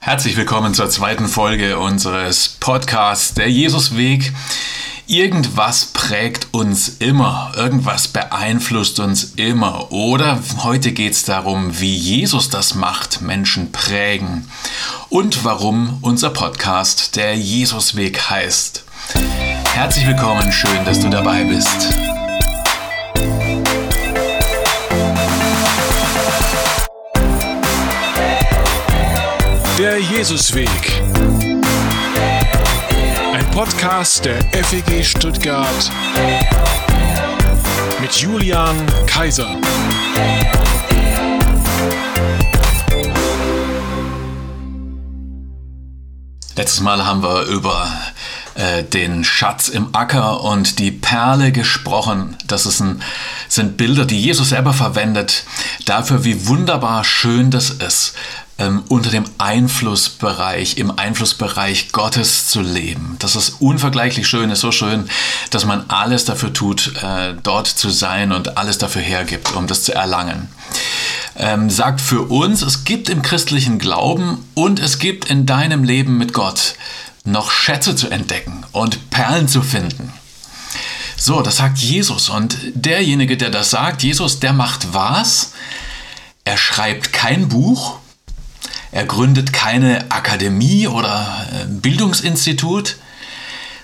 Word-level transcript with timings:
Herzlich 0.00 0.36
willkommen 0.36 0.74
zur 0.74 0.88
zweiten 0.88 1.26
Folge 1.26 1.78
unseres 1.78 2.56
Podcasts 2.60 3.34
Der 3.34 3.50
Jesusweg. 3.50 4.32
Irgendwas 5.08 5.86
prägt 5.86 6.46
uns 6.52 6.88
immer, 7.00 7.52
irgendwas 7.56 8.08
beeinflusst 8.08 9.00
uns 9.00 9.34
immer. 9.34 9.90
Oder 9.90 10.38
heute 10.62 10.92
geht 10.92 11.14
es 11.14 11.24
darum, 11.24 11.80
wie 11.80 11.94
Jesus 11.94 12.48
das 12.48 12.74
macht, 12.76 13.22
Menschen 13.22 13.72
prägen. 13.72 14.48
Und 15.08 15.44
warum 15.44 15.98
unser 16.00 16.30
Podcast 16.30 17.16
Der 17.16 17.36
Jesusweg 17.36 18.30
heißt. 18.30 18.84
Herzlich 19.74 20.06
willkommen, 20.06 20.52
schön, 20.52 20.84
dass 20.84 21.00
du 21.00 21.10
dabei 21.10 21.42
bist. 21.44 21.88
Jesusweg. 30.18 30.68
Ein 33.32 33.50
Podcast 33.52 34.24
der 34.24 34.40
FEG 34.64 35.04
Stuttgart 35.04 35.92
mit 38.00 38.12
Julian 38.16 38.84
Kaiser. 39.06 39.56
Letztes 46.58 46.80
Mal 46.80 47.06
haben 47.06 47.22
wir 47.22 47.42
über 47.42 47.88
äh, 48.56 48.82
den 48.82 49.22
Schatz 49.22 49.68
im 49.68 49.94
Acker 49.94 50.40
und 50.42 50.80
die 50.80 50.90
Perle 50.90 51.52
gesprochen. 51.52 52.36
Das 52.48 52.66
ein, 52.80 53.00
sind 53.48 53.76
Bilder, 53.76 54.04
die 54.04 54.20
Jesus 54.20 54.48
selber 54.48 54.72
verwendet, 54.72 55.44
dafür, 55.84 56.24
wie 56.24 56.48
wunderbar 56.48 57.04
schön 57.04 57.52
das 57.52 57.70
ist, 57.70 58.14
ähm, 58.58 58.82
unter 58.88 59.10
dem 59.10 59.22
Einflussbereich, 59.38 60.78
im 60.78 60.98
Einflussbereich 60.98 61.92
Gottes 61.92 62.48
zu 62.48 62.60
leben. 62.60 63.14
Das 63.20 63.36
ist 63.36 63.60
unvergleichlich 63.60 64.26
schön, 64.26 64.50
ist 64.50 64.58
so 64.58 64.72
schön, 64.72 65.08
dass 65.50 65.64
man 65.64 65.84
alles 65.86 66.24
dafür 66.24 66.52
tut, 66.52 66.92
äh, 67.00 67.34
dort 67.40 67.68
zu 67.68 67.88
sein 67.88 68.32
und 68.32 68.58
alles 68.58 68.78
dafür 68.78 69.02
hergibt, 69.02 69.54
um 69.54 69.68
das 69.68 69.84
zu 69.84 69.94
erlangen. 69.94 70.48
Ähm, 71.40 71.70
sagt 71.70 72.00
für 72.00 72.22
uns, 72.22 72.62
es 72.62 72.84
gibt 72.84 73.08
im 73.08 73.22
christlichen 73.22 73.78
Glauben 73.78 74.44
und 74.54 74.80
es 74.80 74.98
gibt 74.98 75.30
in 75.30 75.46
deinem 75.46 75.84
Leben 75.84 76.18
mit 76.18 76.32
Gott 76.32 76.74
noch 77.24 77.52
Schätze 77.52 77.94
zu 77.94 78.08
entdecken 78.10 78.64
und 78.72 79.10
Perlen 79.10 79.46
zu 79.46 79.62
finden. 79.62 80.12
So, 81.16 81.42
das 81.42 81.56
sagt 81.56 81.78
Jesus. 81.78 82.28
Und 82.28 82.56
derjenige, 82.74 83.36
der 83.36 83.50
das 83.50 83.70
sagt, 83.70 84.02
Jesus, 84.02 84.40
der 84.40 84.52
macht 84.52 84.94
was? 84.94 85.52
Er 86.44 86.56
schreibt 86.56 87.12
kein 87.12 87.48
Buch, 87.48 87.98
er 88.92 89.04
gründet 89.04 89.52
keine 89.52 90.10
Akademie 90.10 90.86
oder 90.86 91.46
äh, 91.52 91.66
Bildungsinstitut, 91.66 92.96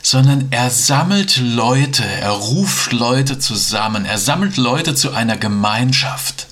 sondern 0.00 0.48
er 0.50 0.70
sammelt 0.70 1.38
Leute, 1.38 2.04
er 2.04 2.30
ruft 2.30 2.92
Leute 2.92 3.38
zusammen, 3.38 4.04
er 4.04 4.18
sammelt 4.18 4.56
Leute 4.56 4.94
zu 4.94 5.12
einer 5.12 5.36
Gemeinschaft, 5.36 6.46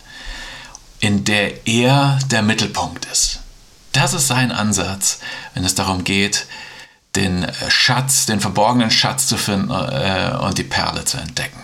in 1.03 1.25
der 1.25 1.67
er 1.67 2.19
der 2.31 2.43
Mittelpunkt 2.43 3.05
ist. 3.07 3.41
Das 3.91 4.15
ist 4.15 4.29
sein 4.29 4.53
Ansatz, 4.53 5.19
wenn 5.53 5.65
es 5.65 5.75
darum 5.75 6.05
geht, 6.05 6.47
den 7.17 7.43
äh, 7.43 7.53
Schatz, 7.71 8.25
den 8.25 8.41
verborgenen 8.41 8.91
Schatz 8.91 9.27
zu 9.27 9.37
finden 9.37 9.71
äh, 9.71 10.35
und 10.41 10.57
die 10.57 10.63
Perle 10.63 11.05
zu 11.05 11.19
entdecken. 11.19 11.61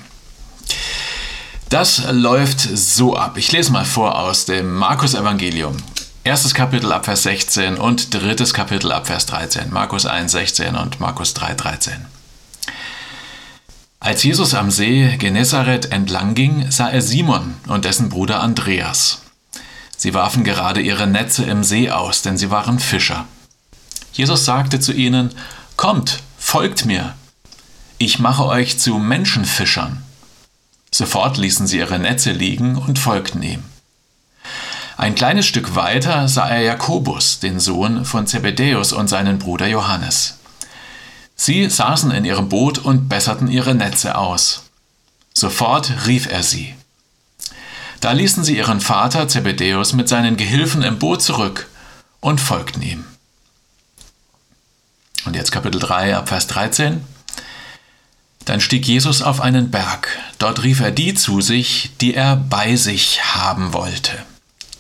Das 1.70 2.02
läuft 2.10 2.60
so 2.60 3.16
ab. 3.16 3.38
Ich 3.38 3.52
lese 3.52 3.70
mal 3.72 3.84
vor 3.84 4.18
aus 4.18 4.44
dem 4.44 4.74
Markus 4.74 5.14
Evangelium, 5.14 5.76
Erstes 6.24 6.52
Kapitel 6.52 6.92
ab 6.92 7.04
Vers 7.04 7.22
16 7.22 7.76
und 7.76 8.12
drittes 8.12 8.52
Kapitel 8.52 8.90
ab 8.92 9.06
Vers 9.06 9.26
13. 9.26 9.70
Markus 9.70 10.04
1, 10.04 10.32
16 10.32 10.74
und 10.74 11.00
Markus 11.00 11.32
3, 11.32 11.54
13. 11.54 12.06
Als 14.00 14.22
Jesus 14.24 14.52
am 14.54 14.70
See 14.70 15.16
Genezareth 15.16 15.92
entlang 15.92 16.34
ging, 16.34 16.70
sah 16.70 16.88
er 16.90 17.02
Simon 17.02 17.54
und 17.68 17.84
dessen 17.84 18.08
Bruder 18.08 18.40
Andreas. 18.40 19.22
Sie 19.98 20.14
warfen 20.14 20.44
gerade 20.44 20.80
ihre 20.80 21.08
Netze 21.08 21.44
im 21.44 21.64
See 21.64 21.90
aus, 21.90 22.22
denn 22.22 22.38
sie 22.38 22.50
waren 22.50 22.78
Fischer. 22.78 23.26
Jesus 24.12 24.44
sagte 24.44 24.80
zu 24.80 24.92
ihnen, 24.92 25.34
Kommt, 25.76 26.20
folgt 26.38 26.86
mir, 26.86 27.14
ich 27.98 28.20
mache 28.20 28.46
euch 28.46 28.78
zu 28.78 28.94
Menschenfischern. 28.98 30.02
Sofort 30.92 31.36
ließen 31.36 31.66
sie 31.66 31.78
ihre 31.78 31.98
Netze 31.98 32.30
liegen 32.30 32.76
und 32.76 32.98
folgten 32.98 33.42
ihm. 33.42 33.64
Ein 34.96 35.16
kleines 35.16 35.46
Stück 35.46 35.74
weiter 35.74 36.28
sah 36.28 36.48
er 36.48 36.62
Jakobus, 36.62 37.40
den 37.40 37.58
Sohn 37.58 38.04
von 38.04 38.28
Zebedäus 38.28 38.92
und 38.92 39.08
seinen 39.08 39.40
Bruder 39.40 39.66
Johannes. 39.66 40.38
Sie 41.34 41.68
saßen 41.68 42.12
in 42.12 42.24
ihrem 42.24 42.48
Boot 42.48 42.78
und 42.78 43.08
besserten 43.08 43.48
ihre 43.48 43.74
Netze 43.74 44.16
aus. 44.16 44.62
Sofort 45.34 46.06
rief 46.06 46.30
er 46.30 46.44
sie. 46.44 46.74
Da 48.00 48.12
ließen 48.12 48.44
sie 48.44 48.56
ihren 48.56 48.80
Vater 48.80 49.28
Zebedäus 49.28 49.92
mit 49.92 50.08
seinen 50.08 50.36
Gehilfen 50.36 50.82
im 50.82 50.98
Boot 50.98 51.22
zurück 51.22 51.68
und 52.20 52.40
folgten 52.40 52.82
ihm. 52.82 53.04
Und 55.24 55.34
jetzt 55.34 55.50
Kapitel 55.50 55.80
3 55.80 56.16
ab 56.16 56.28
Vers 56.28 56.46
13. 56.46 57.04
Dann 58.44 58.60
stieg 58.60 58.86
Jesus 58.86 59.20
auf 59.20 59.40
einen 59.40 59.70
Berg. 59.70 60.16
Dort 60.38 60.62
rief 60.62 60.80
er 60.80 60.90
die 60.90 61.14
zu 61.14 61.40
sich, 61.40 61.90
die 62.00 62.14
er 62.14 62.36
bei 62.36 62.76
sich 62.76 63.22
haben 63.34 63.74
wollte. 63.74 64.12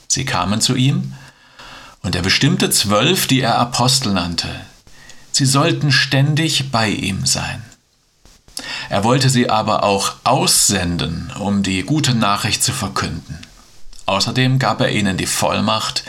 Sie 0.06 0.24
kamen 0.24 0.60
zu 0.60 0.74
ihm, 0.74 1.12
und 2.02 2.14
er 2.14 2.22
bestimmte 2.22 2.70
zwölf, 2.70 3.26
die 3.26 3.40
er 3.40 3.58
Apostel 3.58 4.14
nannte. 4.14 4.48
Sie 5.32 5.44
sollten 5.44 5.92
ständig 5.92 6.70
bei 6.70 6.88
ihm 6.88 7.26
sein. 7.26 7.62
Er 8.90 9.04
wollte 9.04 9.28
sie 9.28 9.50
aber 9.50 9.84
auch 9.84 10.14
aussenden, 10.24 11.32
um 11.38 11.62
die 11.62 11.82
gute 11.82 12.14
Nachricht 12.14 12.62
zu 12.62 12.72
verkünden. 12.72 13.38
Außerdem 14.06 14.58
gab 14.58 14.80
er 14.80 14.90
ihnen 14.90 15.18
die 15.18 15.26
Vollmacht, 15.26 16.04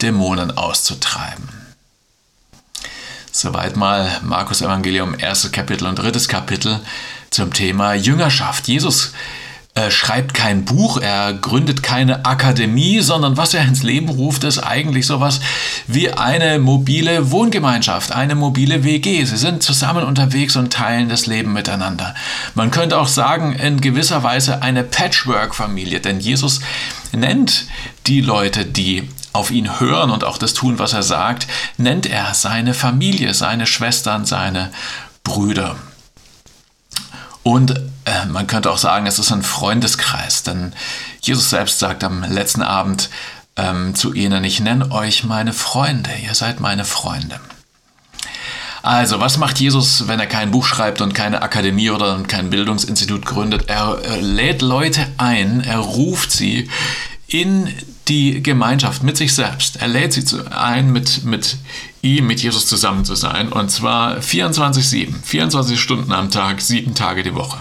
Dämonen 0.00 0.56
auszutreiben. 0.56 1.48
Soweit 3.30 3.76
mal 3.76 4.20
Markus 4.22 4.62
Evangelium, 4.62 5.14
erstes 5.18 5.52
Kapitel 5.52 5.86
und 5.86 5.96
drittes 5.96 6.28
Kapitel 6.28 6.80
zum 7.30 7.52
Thema 7.52 7.94
Jüngerschaft. 7.94 8.68
Jesus 8.68 9.12
er 9.74 9.90
schreibt 9.90 10.34
kein 10.34 10.66
Buch, 10.66 11.00
er 11.00 11.32
gründet 11.32 11.82
keine 11.82 12.26
Akademie, 12.26 13.00
sondern 13.00 13.38
was 13.38 13.54
er 13.54 13.64
ins 13.64 13.82
Leben 13.82 14.10
ruft, 14.10 14.44
ist 14.44 14.58
eigentlich 14.58 15.06
sowas 15.06 15.40
wie 15.86 16.12
eine 16.12 16.58
mobile 16.58 17.30
Wohngemeinschaft, 17.30 18.12
eine 18.12 18.34
mobile 18.34 18.84
WG. 18.84 19.24
Sie 19.24 19.38
sind 19.38 19.62
zusammen 19.62 20.04
unterwegs 20.04 20.56
und 20.56 20.74
teilen 20.74 21.08
das 21.08 21.24
Leben 21.24 21.54
miteinander. 21.54 22.14
Man 22.54 22.70
könnte 22.70 22.98
auch 22.98 23.08
sagen, 23.08 23.54
in 23.54 23.80
gewisser 23.80 24.22
Weise 24.22 24.60
eine 24.60 24.84
Patchwork-Familie, 24.84 26.00
denn 26.00 26.20
Jesus 26.20 26.60
nennt 27.12 27.64
die 28.06 28.20
Leute, 28.20 28.66
die 28.66 29.08
auf 29.32 29.50
ihn 29.50 29.80
hören 29.80 30.10
und 30.10 30.22
auch 30.22 30.36
das 30.36 30.52
tun, 30.52 30.78
was 30.78 30.92
er 30.92 31.02
sagt, 31.02 31.46
nennt 31.78 32.04
er 32.04 32.34
seine 32.34 32.74
Familie, 32.74 33.32
seine 33.32 33.66
Schwestern, 33.66 34.26
seine 34.26 34.70
Brüder. 35.24 35.76
Und 37.42 37.80
äh, 38.04 38.26
man 38.26 38.46
könnte 38.46 38.70
auch 38.70 38.78
sagen, 38.78 39.06
es 39.06 39.18
ist 39.18 39.32
ein 39.32 39.42
Freundeskreis, 39.42 40.42
denn 40.42 40.72
Jesus 41.20 41.50
selbst 41.50 41.78
sagt 41.78 42.04
am 42.04 42.24
letzten 42.24 42.62
Abend 42.62 43.10
ähm, 43.56 43.94
zu 43.94 44.12
ihnen, 44.12 44.44
ich 44.44 44.60
nenne 44.60 44.90
euch 44.90 45.24
meine 45.24 45.52
Freunde, 45.52 46.10
ihr 46.24 46.34
seid 46.34 46.60
meine 46.60 46.84
Freunde. 46.84 47.40
Also, 48.82 49.20
was 49.20 49.38
macht 49.38 49.60
Jesus, 49.60 50.08
wenn 50.08 50.18
er 50.18 50.26
kein 50.26 50.50
Buch 50.50 50.66
schreibt 50.66 51.00
und 51.00 51.14
keine 51.14 51.42
Akademie 51.42 51.90
oder 51.90 52.20
kein 52.24 52.50
Bildungsinstitut 52.50 53.24
gründet? 53.24 53.68
Er, 53.68 53.98
er 54.02 54.20
lädt 54.20 54.60
Leute 54.60 55.06
ein, 55.18 55.60
er 55.60 55.78
ruft 55.78 56.32
sie 56.32 56.68
in 57.28 57.68
die 58.08 58.42
Gemeinschaft 58.42 59.04
mit 59.04 59.16
sich 59.16 59.34
selbst. 59.34 59.76
Er 59.76 59.86
lädt 59.86 60.12
sie 60.12 60.24
ein, 60.50 60.90
mit, 60.90 61.24
mit 61.24 61.56
ihm, 62.02 62.26
mit 62.26 62.42
Jesus 62.42 62.66
zusammen 62.66 63.04
zu 63.04 63.14
sein. 63.14 63.52
Und 63.52 63.70
zwar 63.70 64.18
24-7, 64.18 65.14
24 65.22 65.80
Stunden 65.80 66.12
am 66.12 66.30
Tag, 66.30 66.60
sieben 66.60 66.96
Tage 66.96 67.22
die 67.22 67.34
Woche. 67.34 67.58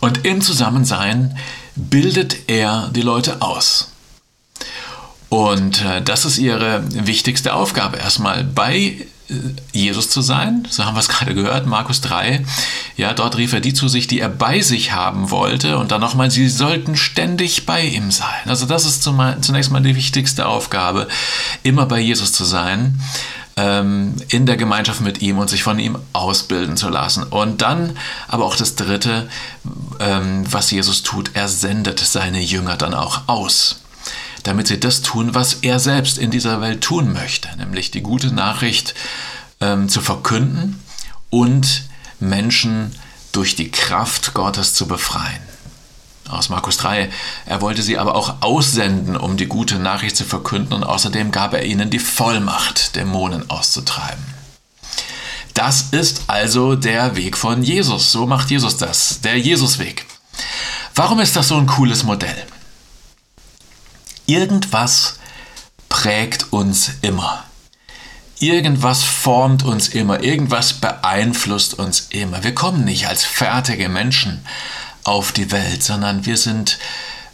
Und 0.00 0.24
im 0.24 0.40
Zusammensein 0.40 1.36
bildet 1.76 2.48
er 2.48 2.90
die 2.94 3.02
Leute 3.02 3.42
aus. 3.42 3.92
Und 5.28 5.84
äh, 5.84 6.02
das 6.02 6.24
ist 6.24 6.38
ihre 6.38 6.82
wichtigste 7.06 7.54
Aufgabe. 7.54 7.98
Erstmal 7.98 8.42
bei 8.44 9.06
Jesus 9.72 10.10
zu 10.10 10.20
sein. 10.20 10.66
So 10.68 10.84
haben 10.84 10.94
wir 10.94 11.00
es 11.00 11.08
gerade 11.08 11.34
gehört, 11.34 11.66
Markus 11.66 12.00
3. 12.00 12.44
Ja, 12.96 13.12
dort 13.12 13.36
rief 13.36 13.52
er 13.52 13.60
die 13.60 13.74
zu 13.74 13.88
sich, 13.88 14.06
die 14.06 14.20
er 14.20 14.28
bei 14.28 14.60
sich 14.60 14.92
haben 14.92 15.30
wollte. 15.30 15.78
Und 15.78 15.92
dann 15.92 16.00
nochmal, 16.00 16.30
sie 16.30 16.48
sollten 16.48 16.96
ständig 16.96 17.66
bei 17.66 17.82
ihm 17.82 18.10
sein. 18.10 18.46
Also 18.46 18.66
das 18.66 18.84
ist 18.84 19.02
zunächst 19.02 19.70
mal 19.70 19.82
die 19.82 19.96
wichtigste 19.96 20.46
Aufgabe, 20.46 21.08
immer 21.62 21.86
bei 21.86 22.00
Jesus 22.00 22.32
zu 22.32 22.44
sein, 22.44 23.00
ähm, 23.60 24.16
in 24.28 24.46
der 24.46 24.56
Gemeinschaft 24.56 25.02
mit 25.02 25.20
ihm 25.20 25.38
und 25.38 25.50
sich 25.50 25.62
von 25.62 25.78
ihm 25.78 25.98
ausbilden 26.14 26.78
zu 26.78 26.88
lassen. 26.88 27.24
Und 27.24 27.60
dann 27.60 27.96
aber 28.26 28.46
auch 28.46 28.56
das 28.56 28.74
Dritte, 28.74 29.28
ähm, 29.98 30.44
was 30.50 30.70
Jesus 30.70 31.02
tut, 31.02 31.32
er 31.34 31.46
sendet 31.48 32.00
seine 32.00 32.40
Jünger 32.40 32.76
dann 32.76 32.94
auch 32.94 33.28
aus. 33.28 33.76
damit 34.44 34.68
sie 34.68 34.80
das 34.80 35.02
tun, 35.02 35.34
was 35.34 35.58
er 35.60 35.78
selbst 35.78 36.16
in 36.16 36.30
dieser 36.30 36.62
Welt 36.62 36.80
tun 36.80 37.12
möchte, 37.12 37.54
nämlich 37.58 37.90
die 37.90 38.00
gute 38.00 38.32
Nachricht 38.32 38.94
ähm, 39.60 39.90
zu 39.90 40.00
verkünden 40.00 40.80
und 41.28 41.82
Menschen 42.20 42.92
durch 43.32 43.54
die 43.54 43.70
Kraft 43.70 44.32
Gottes 44.32 44.72
zu 44.72 44.88
befreien. 44.88 45.42
Aus 46.30 46.48
Markus 46.48 46.76
3, 46.78 47.10
er 47.46 47.60
wollte 47.60 47.82
sie 47.82 47.98
aber 47.98 48.14
auch 48.14 48.36
aussenden, 48.40 49.16
um 49.16 49.36
die 49.36 49.46
gute 49.46 49.78
Nachricht 49.78 50.16
zu 50.16 50.24
verkünden 50.24 50.72
und 50.72 50.84
außerdem 50.84 51.32
gab 51.32 51.54
er 51.54 51.64
ihnen 51.64 51.90
die 51.90 51.98
Vollmacht, 51.98 52.96
Dämonen 52.96 53.50
auszutreiben. 53.50 54.24
Das 55.54 55.88
ist 55.90 56.22
also 56.28 56.76
der 56.76 57.16
Weg 57.16 57.36
von 57.36 57.62
Jesus. 57.62 58.12
So 58.12 58.26
macht 58.26 58.50
Jesus 58.50 58.76
das, 58.76 59.20
der 59.20 59.38
Jesusweg. 59.38 60.06
Warum 60.94 61.20
ist 61.20 61.36
das 61.36 61.48
so 61.48 61.56
ein 61.56 61.66
cooles 61.66 62.04
Modell? 62.04 62.46
Irgendwas 64.26 65.18
prägt 65.88 66.52
uns 66.52 66.92
immer. 67.02 67.44
Irgendwas 68.38 69.02
formt 69.02 69.64
uns 69.64 69.88
immer, 69.88 70.22
irgendwas 70.22 70.72
beeinflusst 70.72 71.74
uns 71.74 72.06
immer. 72.08 72.42
Wir 72.42 72.54
kommen 72.54 72.84
nicht 72.84 73.06
als 73.06 73.22
fertige 73.24 73.90
Menschen 73.90 74.46
auf 75.04 75.32
die 75.32 75.50
Welt, 75.50 75.82
sondern 75.82 76.26
wir 76.26 76.36
sind 76.36 76.78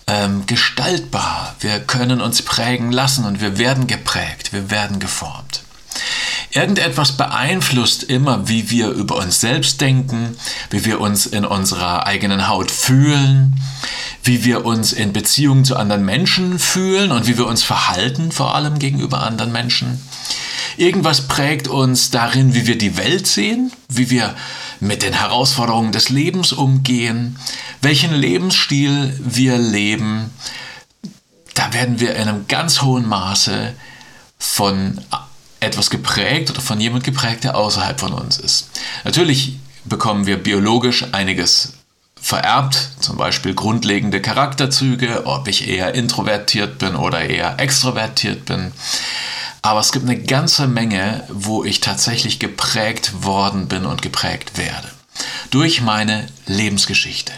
ähm, 0.06 0.46
gestaltbar. 0.46 1.54
Wir 1.60 1.80
können 1.80 2.20
uns 2.20 2.42
prägen 2.42 2.92
lassen 2.92 3.24
und 3.24 3.40
wir 3.40 3.58
werden 3.58 3.86
geprägt, 3.86 4.52
wir 4.52 4.70
werden 4.70 4.98
geformt. 4.98 5.65
Irgendetwas 6.56 7.12
beeinflusst 7.12 8.04
immer, 8.04 8.48
wie 8.48 8.70
wir 8.70 8.88
über 8.88 9.16
uns 9.16 9.42
selbst 9.42 9.78
denken, 9.82 10.38
wie 10.70 10.86
wir 10.86 11.02
uns 11.02 11.26
in 11.26 11.44
unserer 11.44 12.06
eigenen 12.06 12.48
Haut 12.48 12.70
fühlen, 12.70 13.60
wie 14.22 14.42
wir 14.42 14.64
uns 14.64 14.94
in 14.94 15.12
Beziehung 15.12 15.66
zu 15.66 15.76
anderen 15.76 16.06
Menschen 16.06 16.58
fühlen 16.58 17.12
und 17.12 17.26
wie 17.26 17.36
wir 17.36 17.46
uns 17.46 17.62
verhalten, 17.62 18.32
vor 18.32 18.54
allem 18.54 18.78
gegenüber 18.78 19.22
anderen 19.22 19.52
Menschen. 19.52 20.00
Irgendwas 20.78 21.28
prägt 21.28 21.68
uns 21.68 22.10
darin, 22.10 22.54
wie 22.54 22.66
wir 22.66 22.78
die 22.78 22.96
Welt 22.96 23.26
sehen, 23.26 23.70
wie 23.90 24.08
wir 24.08 24.34
mit 24.80 25.02
den 25.02 25.12
Herausforderungen 25.12 25.92
des 25.92 26.08
Lebens 26.08 26.54
umgehen, 26.54 27.38
welchen 27.82 28.14
Lebensstil 28.14 29.14
wir 29.22 29.58
leben. 29.58 30.30
Da 31.52 31.74
werden 31.74 32.00
wir 32.00 32.16
in 32.16 32.28
einem 32.28 32.48
ganz 32.48 32.80
hohen 32.80 33.06
Maße 33.06 33.74
von 34.38 35.02
etwas 35.60 35.90
geprägt 35.90 36.50
oder 36.50 36.60
von 36.60 36.80
jemand 36.80 37.04
geprägt, 37.04 37.44
der 37.44 37.56
außerhalb 37.56 37.98
von 37.98 38.12
uns 38.12 38.38
ist. 38.38 38.70
Natürlich 39.04 39.58
bekommen 39.84 40.26
wir 40.26 40.42
biologisch 40.42 41.06
einiges 41.12 41.74
vererbt, 42.20 42.90
zum 43.00 43.16
Beispiel 43.16 43.54
grundlegende 43.54 44.20
Charakterzüge, 44.20 45.26
ob 45.26 45.48
ich 45.48 45.68
eher 45.68 45.94
introvertiert 45.94 46.78
bin 46.78 46.96
oder 46.96 47.20
eher 47.20 47.60
extrovertiert 47.60 48.46
bin. 48.46 48.72
Aber 49.62 49.80
es 49.80 49.92
gibt 49.92 50.08
eine 50.08 50.20
ganze 50.20 50.66
Menge, 50.66 51.24
wo 51.28 51.64
ich 51.64 51.80
tatsächlich 51.80 52.38
geprägt 52.38 53.24
worden 53.24 53.68
bin 53.68 53.86
und 53.86 54.02
geprägt 54.02 54.58
werde. 54.58 54.88
Durch 55.50 55.80
meine 55.80 56.26
Lebensgeschichte. 56.46 57.32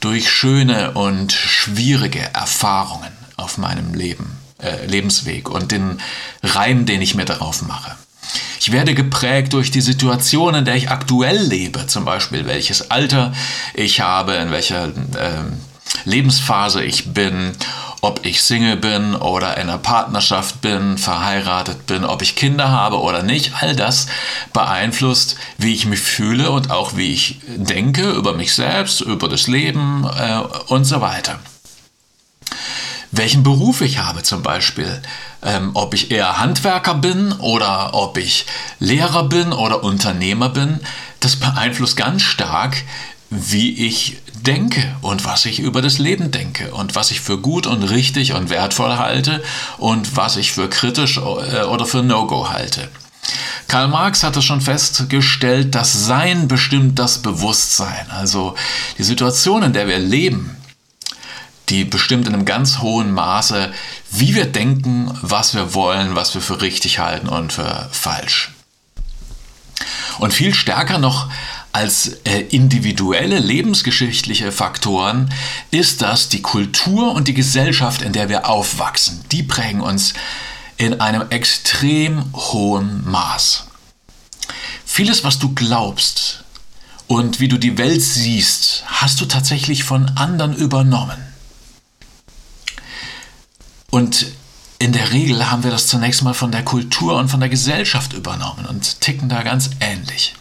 Durch 0.00 0.30
schöne 0.30 0.92
und 0.92 1.32
schwierige 1.32 2.20
Erfahrungen 2.34 3.12
auf 3.36 3.56
meinem 3.56 3.94
Leben, 3.94 4.38
äh, 4.62 4.86
Lebensweg 4.86 5.48
und 5.48 5.72
den 5.72 5.98
Reim, 6.42 6.86
den 6.86 7.02
ich 7.02 7.14
mir 7.14 7.24
darauf 7.24 7.62
mache. 7.62 7.96
Ich 8.60 8.70
werde 8.70 8.94
geprägt 8.94 9.52
durch 9.52 9.70
die 9.70 9.80
Situation, 9.80 10.54
in 10.54 10.64
der 10.64 10.76
ich 10.76 10.90
aktuell 10.90 11.36
lebe, 11.36 11.86
zum 11.88 12.04
Beispiel 12.04 12.46
welches 12.46 12.90
Alter 12.90 13.32
ich 13.74 14.00
habe, 14.00 14.34
in 14.34 14.50
welcher 14.52 14.86
äh, 14.86 15.42
Lebensphase 16.04 16.82
ich 16.82 17.12
bin, 17.12 17.52
ob 18.02 18.24
ich 18.24 18.42
Single 18.42 18.76
bin 18.76 19.14
oder 19.14 19.56
in 19.56 19.68
einer 19.68 19.78
Partnerschaft 19.78 20.60
bin, 20.60 20.98
verheiratet 20.98 21.86
bin, 21.86 22.04
ob 22.04 22.22
ich 22.22 22.36
Kinder 22.36 22.70
habe 22.70 23.00
oder 23.00 23.22
nicht. 23.22 23.52
All 23.60 23.76
das 23.76 24.06
beeinflusst, 24.52 25.36
wie 25.58 25.74
ich 25.74 25.86
mich 25.86 26.00
fühle 26.00 26.50
und 26.50 26.70
auch 26.70 26.96
wie 26.96 27.12
ich 27.12 27.40
denke 27.56 28.10
über 28.10 28.32
mich 28.32 28.54
selbst, 28.54 29.00
über 29.00 29.28
das 29.28 29.46
Leben 29.46 30.04
äh, 30.04 30.38
und 30.68 30.84
so 30.84 31.00
weiter 31.00 31.38
welchen 33.12 33.42
Beruf 33.42 33.82
ich 33.82 33.98
habe 33.98 34.22
zum 34.22 34.42
Beispiel. 34.42 35.00
Ähm, 35.42 35.70
ob 35.74 35.94
ich 35.94 36.10
eher 36.10 36.38
Handwerker 36.38 36.94
bin 36.94 37.32
oder 37.32 37.94
ob 37.94 38.16
ich 38.16 38.46
Lehrer 38.80 39.24
bin 39.24 39.52
oder 39.52 39.84
Unternehmer 39.84 40.48
bin, 40.48 40.80
das 41.20 41.36
beeinflusst 41.36 41.96
ganz 41.96 42.22
stark, 42.22 42.76
wie 43.30 43.86
ich 43.86 44.18
denke 44.34 44.96
und 45.02 45.24
was 45.24 45.46
ich 45.46 45.60
über 45.60 45.82
das 45.82 45.98
Leben 45.98 46.30
denke 46.30 46.72
und 46.72 46.94
was 46.94 47.10
ich 47.10 47.20
für 47.20 47.38
gut 47.38 47.66
und 47.66 47.82
richtig 47.82 48.32
und 48.32 48.50
wertvoll 48.50 48.96
halte 48.96 49.42
und 49.78 50.16
was 50.16 50.36
ich 50.36 50.52
für 50.52 50.68
kritisch 50.68 51.18
äh, 51.18 51.64
oder 51.64 51.86
für 51.86 52.02
No-Go 52.02 52.50
halte. 52.50 52.88
Karl 53.68 53.88
Marx 53.88 54.22
hatte 54.22 54.42
schon 54.42 54.60
festgestellt, 54.60 55.74
dass 55.74 56.06
Sein 56.06 56.48
bestimmt 56.48 56.98
das 56.98 57.18
Bewusstsein. 57.22 58.10
Also 58.10 58.54
die 58.98 59.04
Situation, 59.04 59.62
in 59.62 59.72
der 59.72 59.86
wir 59.86 59.98
leben, 59.98 60.56
die 61.68 61.84
bestimmt 61.84 62.26
in 62.26 62.34
einem 62.34 62.44
ganz 62.44 62.78
hohen 62.78 63.12
Maße, 63.12 63.72
wie 64.10 64.34
wir 64.34 64.46
denken, 64.46 65.16
was 65.22 65.54
wir 65.54 65.74
wollen, 65.74 66.14
was 66.14 66.34
wir 66.34 66.42
für 66.42 66.60
richtig 66.60 66.98
halten 66.98 67.28
und 67.28 67.52
für 67.52 67.88
falsch. 67.92 68.50
Und 70.18 70.34
viel 70.34 70.54
stärker 70.54 70.98
noch 70.98 71.30
als 71.72 72.08
äh, 72.24 72.40
individuelle 72.50 73.38
lebensgeschichtliche 73.38 74.52
Faktoren 74.52 75.32
ist 75.70 76.02
das 76.02 76.28
die 76.28 76.42
Kultur 76.42 77.12
und 77.12 77.28
die 77.28 77.34
Gesellschaft, 77.34 78.02
in 78.02 78.12
der 78.12 78.28
wir 78.28 78.48
aufwachsen. 78.48 79.24
Die 79.32 79.42
prägen 79.42 79.80
uns 79.80 80.12
in 80.76 81.00
einem 81.00 81.30
extrem 81.30 82.24
hohen 82.34 83.08
Maß. 83.10 83.64
Vieles, 84.84 85.24
was 85.24 85.38
du 85.38 85.54
glaubst 85.54 86.44
und 87.06 87.40
wie 87.40 87.48
du 87.48 87.56
die 87.56 87.78
Welt 87.78 88.02
siehst, 88.02 88.84
hast 88.86 89.20
du 89.22 89.24
tatsächlich 89.24 89.84
von 89.84 90.10
anderen 90.16 90.54
übernommen. 90.54 91.31
Und 93.92 94.32
in 94.78 94.92
der 94.92 95.12
Regel 95.12 95.50
haben 95.50 95.64
wir 95.64 95.70
das 95.70 95.86
zunächst 95.86 96.22
mal 96.22 96.32
von 96.32 96.50
der 96.50 96.64
Kultur 96.64 97.16
und 97.16 97.28
von 97.28 97.40
der 97.40 97.50
Gesellschaft 97.50 98.14
übernommen 98.14 98.64
und 98.64 99.02
ticken 99.02 99.28
da 99.28 99.42
ganz 99.42 99.68
ähnlich. 99.80 100.34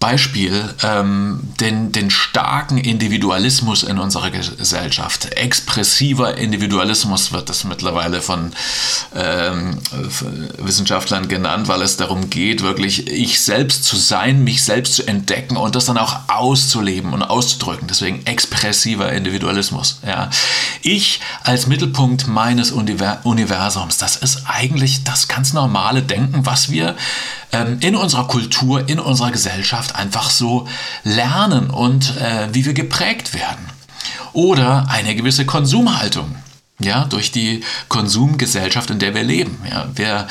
Beispiel 0.00 0.74
ähm, 0.82 1.40
den, 1.60 1.92
den 1.92 2.08
starken 2.08 2.78
Individualismus 2.78 3.82
in 3.82 3.98
unserer 3.98 4.30
Gesellschaft. 4.30 5.34
Expressiver 5.34 6.38
Individualismus 6.38 7.32
wird 7.32 7.50
das 7.50 7.64
mittlerweile 7.64 8.22
von 8.22 8.54
ähm, 9.14 9.78
Wissenschaftlern 10.56 11.28
genannt, 11.28 11.68
weil 11.68 11.82
es 11.82 11.98
darum 11.98 12.30
geht, 12.30 12.62
wirklich 12.62 13.08
ich 13.08 13.42
selbst 13.42 13.84
zu 13.84 13.96
sein, 13.96 14.42
mich 14.42 14.64
selbst 14.64 14.94
zu 14.94 15.06
entdecken 15.06 15.58
und 15.58 15.74
das 15.74 15.84
dann 15.84 15.98
auch 15.98 16.16
auszuleben 16.28 17.12
und 17.12 17.22
auszudrücken. 17.22 17.86
Deswegen 17.86 18.24
expressiver 18.24 19.12
Individualismus. 19.12 20.00
Ja. 20.06 20.30
Ich 20.80 21.20
als 21.44 21.66
Mittelpunkt 21.66 22.26
meines 22.26 22.72
Universums, 22.72 23.98
das 23.98 24.16
ist 24.16 24.44
eigentlich 24.46 25.04
das 25.04 25.28
ganz 25.28 25.52
normale 25.52 26.02
Denken, 26.02 26.46
was 26.46 26.70
wir 26.70 26.96
ähm, 27.52 27.78
in 27.80 27.96
unserer 27.96 28.26
Kultur, 28.26 28.88
in 28.88 28.98
unserer 28.98 29.30
Gesellschaft 29.30 29.96
einfach 29.96 30.30
so 30.30 30.66
lernen 31.04 31.70
und 31.70 32.16
äh, 32.16 32.48
wie 32.52 32.64
wir 32.64 32.74
geprägt 32.74 33.34
werden. 33.34 33.64
Oder 34.32 34.86
eine 34.88 35.14
gewisse 35.14 35.46
Konsumhaltung. 35.46 36.36
Ja, 36.82 37.04
durch 37.04 37.30
die 37.30 37.62
Konsumgesellschaft, 37.88 38.88
in 38.88 38.98
der 38.98 39.14
wir 39.14 39.22
leben. 39.22 39.58
Ja, 39.70 39.88
wir 39.94 40.26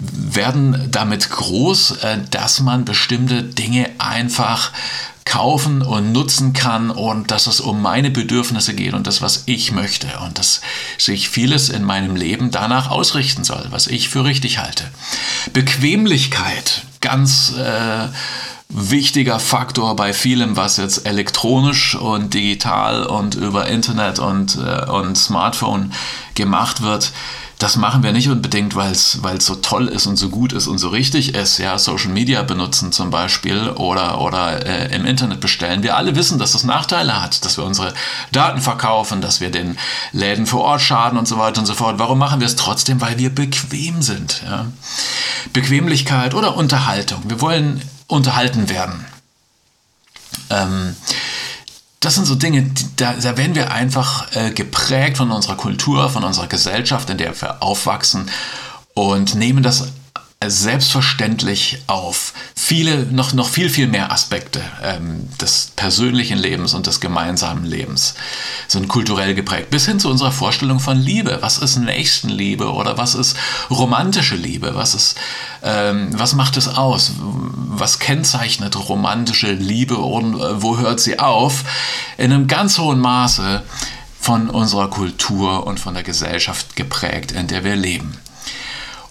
werden 0.00 0.88
damit 0.90 1.30
groß, 1.30 1.92
äh, 2.02 2.18
dass 2.30 2.60
man 2.60 2.84
bestimmte 2.84 3.44
Dinge 3.44 3.90
einfach 3.98 4.72
kaufen 5.24 5.82
und 5.82 6.12
nutzen 6.12 6.52
kann 6.52 6.90
und 6.90 7.30
dass 7.30 7.46
es 7.46 7.60
um 7.60 7.80
meine 7.80 8.10
Bedürfnisse 8.10 8.74
geht 8.74 8.94
und 8.94 9.06
das, 9.06 9.22
was 9.22 9.44
ich 9.46 9.72
möchte 9.72 10.06
und 10.24 10.38
dass 10.38 10.60
sich 10.98 11.28
vieles 11.28 11.70
in 11.70 11.82
meinem 11.82 12.14
Leben 12.14 12.50
danach 12.50 12.90
ausrichten 12.90 13.42
soll, 13.42 13.66
was 13.70 13.86
ich 13.86 14.08
für 14.08 14.24
richtig 14.24 14.58
halte. 14.58 14.84
Bequemlichkeit, 15.52 16.82
ganz 17.00 17.54
äh, 17.56 18.08
wichtiger 18.68 19.40
Faktor 19.40 19.96
bei 19.96 20.12
vielem, 20.12 20.56
was 20.56 20.76
jetzt 20.76 21.06
elektronisch 21.06 21.94
und 21.94 22.34
digital 22.34 23.04
und 23.04 23.34
über 23.34 23.66
Internet 23.68 24.18
und, 24.18 24.56
äh, 24.56 24.90
und 24.90 25.16
Smartphone 25.16 25.92
gemacht 26.34 26.82
wird 26.82 27.12
das 27.64 27.76
machen 27.76 28.02
wir 28.02 28.12
nicht 28.12 28.28
unbedingt, 28.28 28.76
weil 28.76 28.92
es 28.92 29.18
so 29.38 29.54
toll 29.54 29.88
ist 29.88 30.06
und 30.06 30.16
so 30.16 30.28
gut 30.28 30.52
ist 30.52 30.66
und 30.66 30.76
so 30.76 30.90
richtig 30.90 31.34
ist. 31.34 31.56
Ja, 31.56 31.78
Social 31.78 32.10
Media 32.10 32.42
benutzen 32.42 32.92
zum 32.92 33.08
Beispiel 33.08 33.70
oder, 33.70 34.20
oder 34.20 34.66
äh, 34.66 34.94
im 34.94 35.06
Internet 35.06 35.40
bestellen. 35.40 35.82
Wir 35.82 35.96
alle 35.96 36.14
wissen, 36.14 36.38
dass 36.38 36.52
das 36.52 36.64
Nachteile 36.64 37.22
hat, 37.22 37.42
dass 37.42 37.56
wir 37.56 37.64
unsere 37.64 37.94
Daten 38.32 38.60
verkaufen, 38.60 39.22
dass 39.22 39.40
wir 39.40 39.50
den 39.50 39.78
Läden 40.12 40.44
vor 40.44 40.60
Ort 40.60 40.82
schaden 40.82 41.18
und 41.18 41.26
so 41.26 41.38
weiter 41.38 41.58
und 41.58 41.64
so 41.64 41.72
fort. 41.72 41.98
Warum 41.98 42.18
machen 42.18 42.40
wir 42.40 42.46
es 42.46 42.56
trotzdem? 42.56 43.00
Weil 43.00 43.16
wir 43.16 43.34
bequem 43.34 44.02
sind. 44.02 44.42
Ja? 44.44 44.66
Bequemlichkeit 45.54 46.34
oder 46.34 46.58
Unterhaltung. 46.58 47.22
Wir 47.24 47.40
wollen 47.40 47.80
unterhalten 48.08 48.68
werden. 48.68 49.06
Ähm, 50.50 50.96
das 52.04 52.16
sind 52.16 52.26
so 52.26 52.34
Dinge, 52.34 52.70
da, 52.96 53.14
da 53.14 53.36
werden 53.36 53.54
wir 53.54 53.72
einfach 53.72 54.34
äh, 54.36 54.50
geprägt 54.50 55.16
von 55.16 55.30
unserer 55.30 55.56
Kultur, 55.56 56.10
von 56.10 56.24
unserer 56.24 56.46
Gesellschaft, 56.46 57.08
in 57.08 57.18
der 57.18 57.40
wir 57.40 57.62
aufwachsen 57.62 58.30
und 58.94 59.34
nehmen 59.34 59.62
das 59.62 59.88
selbstverständlich 60.50 61.82
auf 61.86 62.32
viele, 62.54 63.06
noch, 63.06 63.32
noch 63.32 63.48
viel, 63.48 63.68
viel 63.68 63.86
mehr 63.86 64.10
Aspekte 64.10 64.60
ähm, 64.82 65.28
des 65.40 65.72
persönlichen 65.76 66.38
Lebens 66.38 66.74
und 66.74 66.86
des 66.86 67.00
gemeinsamen 67.00 67.64
Lebens 67.64 68.14
sind 68.68 68.88
kulturell 68.88 69.34
geprägt. 69.34 69.70
Bis 69.70 69.86
hin 69.86 70.00
zu 70.00 70.08
unserer 70.08 70.32
Vorstellung 70.32 70.80
von 70.80 70.98
Liebe. 70.98 71.38
Was 71.40 71.58
ist 71.58 71.76
Nächstenliebe 71.76 72.72
oder 72.72 72.96
was 72.96 73.14
ist 73.14 73.36
romantische 73.70 74.36
Liebe? 74.36 74.74
Was, 74.74 74.94
ist, 74.94 75.16
ähm, 75.62 76.08
was 76.12 76.34
macht 76.34 76.56
es 76.56 76.68
aus? 76.68 77.12
Was 77.18 77.98
kennzeichnet 77.98 78.76
romantische 78.88 79.52
Liebe 79.52 79.96
und 79.98 80.34
äh, 80.34 80.62
wo 80.62 80.78
hört 80.78 81.00
sie 81.00 81.18
auf? 81.18 81.64
In 82.16 82.32
einem 82.32 82.46
ganz 82.46 82.78
hohen 82.78 83.00
Maße 83.00 83.62
von 84.20 84.48
unserer 84.48 84.88
Kultur 84.88 85.66
und 85.66 85.78
von 85.78 85.92
der 85.92 86.02
Gesellschaft 86.02 86.76
geprägt, 86.76 87.32
in 87.32 87.46
der 87.46 87.62
wir 87.62 87.76
leben. 87.76 88.16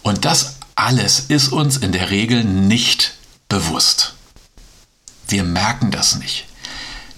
Und 0.02 0.26
das 0.26 0.58
alles 0.76 1.20
ist 1.20 1.50
uns 1.50 1.78
in 1.78 1.92
der 1.92 2.10
Regel 2.12 2.44
nicht 2.44 3.14
bewusst. 3.50 4.14
Wir 5.28 5.44
merken 5.44 5.92
das 5.92 6.16
nicht. 6.16 6.46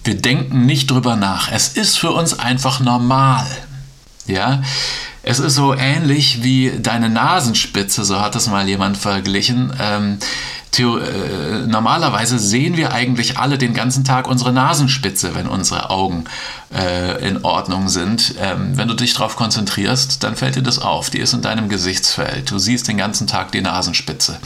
Wir 0.04 0.16
denken 0.16 0.66
nicht 0.66 0.92
drüber 0.92 1.16
nach. 1.16 1.52
Es 1.52 1.70
ist 1.70 1.98
für 1.98 2.12
uns 2.12 2.38
einfach 2.38 2.80
normal. 2.80 3.48
Ja, 4.28 4.64
es 5.26 5.40
ist 5.40 5.56
so 5.56 5.74
ähnlich 5.74 6.44
wie 6.44 6.72
deine 6.80 7.10
Nasenspitze, 7.10 8.06
so 8.06 8.22
hat 8.22 8.36
es 8.36 8.48
mal 8.48 8.68
jemand 8.68 8.98
verglichen. 8.98 9.74
Ähm, 9.82 10.20
äh, 10.80 11.66
normalerweise 11.68 12.38
sehen 12.38 12.76
wir 12.78 12.92
eigentlich 12.92 13.38
alle 13.38 13.58
den 13.58 13.74
ganzen 13.74 14.04
Tag 14.04 14.28
unsere 14.28 14.52
Nasenspitze, 14.52 15.34
wenn 15.34 15.48
unsere 15.48 15.90
Augen 15.90 16.26
äh, 16.74 17.26
in 17.26 17.44
Ordnung 17.44 17.88
sind. 17.88 18.36
Ähm, 18.42 18.78
wenn 18.78 18.88
du 18.88 18.94
dich 18.94 19.14
darauf 19.14 19.36
konzentrierst, 19.36 20.24
dann 20.24 20.36
fällt 20.36 20.56
dir 20.56 20.64
das 20.64 20.80
auf. 20.80 21.10
Die 21.10 21.20
ist 21.20 21.34
in 21.34 21.42
deinem 21.42 21.70
Gesichtsfeld. 21.70 22.52
Du 22.52 22.60
siehst 22.60 22.88
den 22.88 22.98
ganzen 22.98 23.28
Tag 23.28 23.52
die 23.52 23.62
Nasenspitze. 23.62 24.38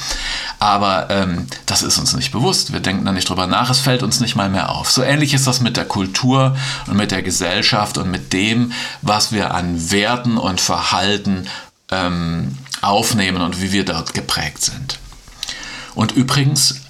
Aber 0.60 1.10
ähm, 1.10 1.48
das 1.66 1.82
ist 1.82 1.98
uns 1.98 2.16
nicht 2.16 2.32
bewusst. 2.32 2.74
Wir 2.74 2.80
denken 2.80 3.06
da 3.06 3.12
nicht 3.12 3.30
drüber 3.30 3.48
nach. 3.48 3.70
Es 3.70 3.80
fällt 3.80 4.04
uns 4.04 4.20
nicht 4.20 4.36
mal 4.36 4.50
mehr 4.50 4.70
auf. 4.70 4.92
So 4.92 5.02
ähnlich 5.02 5.34
ist 5.34 5.48
das 5.48 5.62
mit 5.62 5.78
der 5.78 5.86
Kultur 5.86 6.56
und 6.88 6.96
mit 6.96 7.12
der 7.12 7.24
Gesellschaft 7.24 7.98
und 7.98 8.12
mit 8.12 8.34
dem, 8.34 8.72
was 9.02 9.32
wir 9.32 9.54
an 9.54 9.92
Werten 9.92 10.38
und 10.38 10.62
Verhalten 10.70 11.48
ähm, 11.90 12.56
aufnehmen 12.84 13.42
und 13.42 13.60
wie 13.60 13.72
wir 13.72 13.86
dort 13.86 14.14
geprägt 14.14 14.62
sind. 14.62 15.00
Und 15.96 16.12
übrigens, 16.12 16.82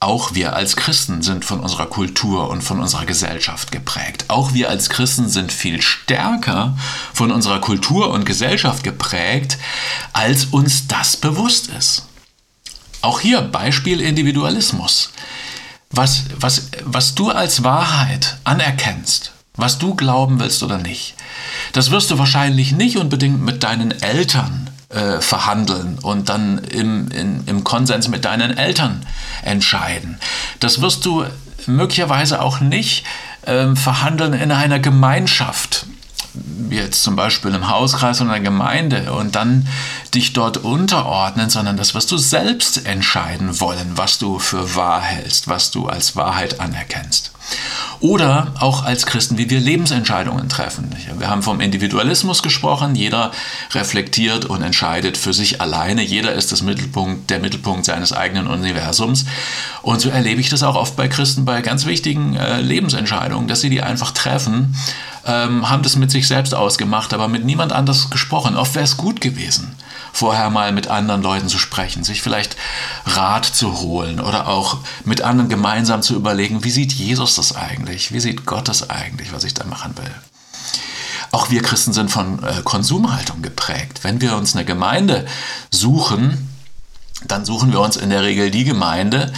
auch 0.00 0.32
wir 0.32 0.56
als 0.56 0.74
Christen 0.74 1.20
sind 1.20 1.44
von 1.44 1.60
unserer 1.60 1.84
Kultur 1.84 2.48
und 2.48 2.62
von 2.62 2.80
unserer 2.80 3.04
Gesellschaft 3.04 3.72
geprägt. 3.72 4.24
Auch 4.28 4.54
wir 4.54 4.70
als 4.70 4.88
Christen 4.88 5.28
sind 5.28 5.52
viel 5.52 5.82
stärker 5.82 6.78
von 7.12 7.30
unserer 7.30 7.60
Kultur 7.60 8.08
und 8.10 8.24
Gesellschaft 8.24 8.82
geprägt, 8.82 9.58
als 10.14 10.46
uns 10.46 10.88
das 10.88 11.18
bewusst 11.18 11.68
ist. 11.68 12.06
Auch 13.02 13.20
hier 13.20 13.42
Beispiel 13.42 14.00
Individualismus. 14.00 15.10
Was, 15.90 16.24
was, 16.40 16.70
was 16.84 17.14
du 17.14 17.30
als 17.30 17.64
Wahrheit 17.64 18.38
anerkennst, 18.44 19.32
was 19.56 19.78
du 19.78 19.94
glauben 19.94 20.40
willst 20.40 20.62
oder 20.62 20.78
nicht, 20.78 21.14
das 21.72 21.90
wirst 21.90 22.10
du 22.10 22.18
wahrscheinlich 22.18 22.72
nicht 22.72 22.96
unbedingt 22.96 23.42
mit 23.42 23.62
deinen 23.62 23.90
Eltern 24.02 24.70
äh, 24.88 25.20
verhandeln 25.20 25.98
und 26.00 26.28
dann 26.28 26.58
im, 26.58 27.08
in, 27.10 27.42
im 27.46 27.64
Konsens 27.64 28.08
mit 28.08 28.24
deinen 28.24 28.56
Eltern 28.56 29.04
entscheiden. 29.42 30.18
Das 30.60 30.80
wirst 30.80 31.04
du 31.04 31.24
möglicherweise 31.66 32.40
auch 32.40 32.60
nicht 32.60 33.04
äh, 33.42 33.74
verhandeln 33.74 34.32
in 34.32 34.52
einer 34.52 34.78
Gemeinschaft 34.78 35.86
jetzt 36.70 37.02
zum 37.02 37.16
Beispiel 37.16 37.54
im 37.54 37.68
Hauskreis 37.68 38.20
oder 38.20 38.36
in 38.36 38.42
der 38.42 38.52
Gemeinde 38.52 39.12
und 39.12 39.34
dann 39.34 39.66
dich 40.14 40.32
dort 40.32 40.58
unterordnen, 40.58 41.50
sondern 41.50 41.76
das 41.76 41.94
wirst 41.94 42.10
du 42.12 42.18
selbst 42.18 42.86
entscheiden 42.86 43.60
wollen, 43.60 43.92
was 43.96 44.18
du 44.18 44.38
für 44.38 44.74
wahr 44.74 45.00
hältst, 45.00 45.48
was 45.48 45.70
du 45.70 45.86
als 45.88 46.16
Wahrheit 46.16 46.60
anerkennst. 46.60 47.32
Oder 48.00 48.52
auch 48.60 48.84
als 48.84 49.06
Christen, 49.06 49.38
wie 49.38 49.48
wir 49.48 49.58
Lebensentscheidungen 49.58 50.48
treffen. 50.48 50.94
Wir 51.18 51.30
haben 51.30 51.42
vom 51.42 51.60
Individualismus 51.60 52.42
gesprochen. 52.42 52.94
Jeder 52.94 53.30
reflektiert 53.72 54.44
und 54.44 54.62
entscheidet 54.62 55.16
für 55.16 55.32
sich 55.32 55.60
alleine. 55.60 56.02
Jeder 56.02 56.32
ist 56.32 56.52
das 56.52 56.62
Mittelpunkt, 56.62 57.30
der 57.30 57.38
Mittelpunkt 57.38 57.86
seines 57.86 58.12
eigenen 58.12 58.48
Universums. 58.48 59.24
Und 59.82 60.00
so 60.00 60.10
erlebe 60.10 60.40
ich 60.40 60.50
das 60.50 60.62
auch 60.62 60.76
oft 60.76 60.96
bei 60.96 61.08
Christen 61.08 61.44
bei 61.44 61.62
ganz 61.62 61.86
wichtigen 61.86 62.36
äh, 62.36 62.60
Lebensentscheidungen, 62.60 63.48
dass 63.48 63.62
sie 63.62 63.70
die 63.70 63.82
einfach 63.82 64.10
treffen, 64.10 64.76
ähm, 65.24 65.70
haben 65.70 65.82
das 65.82 65.96
mit 65.96 66.10
sich 66.10 66.28
selbst 66.28 66.54
ausgemacht, 66.54 67.14
aber 67.14 67.28
mit 67.28 67.44
niemand 67.44 67.72
anders 67.72 68.10
gesprochen. 68.10 68.56
Oft 68.56 68.74
wäre 68.74 68.84
es 68.84 68.96
gut 68.96 69.20
gewesen 69.20 69.74
vorher 70.16 70.48
mal 70.48 70.72
mit 70.72 70.88
anderen 70.88 71.22
Leuten 71.22 71.48
zu 71.48 71.58
sprechen, 71.58 72.02
sich 72.02 72.22
vielleicht 72.22 72.56
Rat 73.04 73.44
zu 73.44 73.80
holen 73.80 74.18
oder 74.18 74.48
auch 74.48 74.78
mit 75.04 75.20
anderen 75.20 75.50
gemeinsam 75.50 76.00
zu 76.00 76.14
überlegen, 76.14 76.64
wie 76.64 76.70
sieht 76.70 76.92
Jesus 76.92 77.34
das 77.34 77.54
eigentlich? 77.54 78.12
Wie 78.12 78.20
sieht 78.20 78.46
Gott 78.46 78.68
das 78.68 78.88
eigentlich, 78.88 79.32
was 79.32 79.44
ich 79.44 79.52
da 79.52 79.64
machen 79.64 79.94
will? 79.98 80.10
Auch 81.32 81.50
wir 81.50 81.60
Christen 81.60 81.92
sind 81.92 82.10
von 82.10 82.42
äh, 82.42 82.62
Konsumhaltung 82.64 83.42
geprägt. 83.42 84.00
Wenn 84.02 84.22
wir 84.22 84.36
uns 84.36 84.54
eine 84.54 84.64
Gemeinde 84.64 85.26
suchen, 85.70 86.48
dann 87.26 87.44
suchen 87.44 87.72
wir 87.72 87.80
uns 87.80 87.96
in 87.96 88.08
der 88.08 88.22
Regel 88.22 88.50
die 88.50 88.64
Gemeinde, 88.64 89.32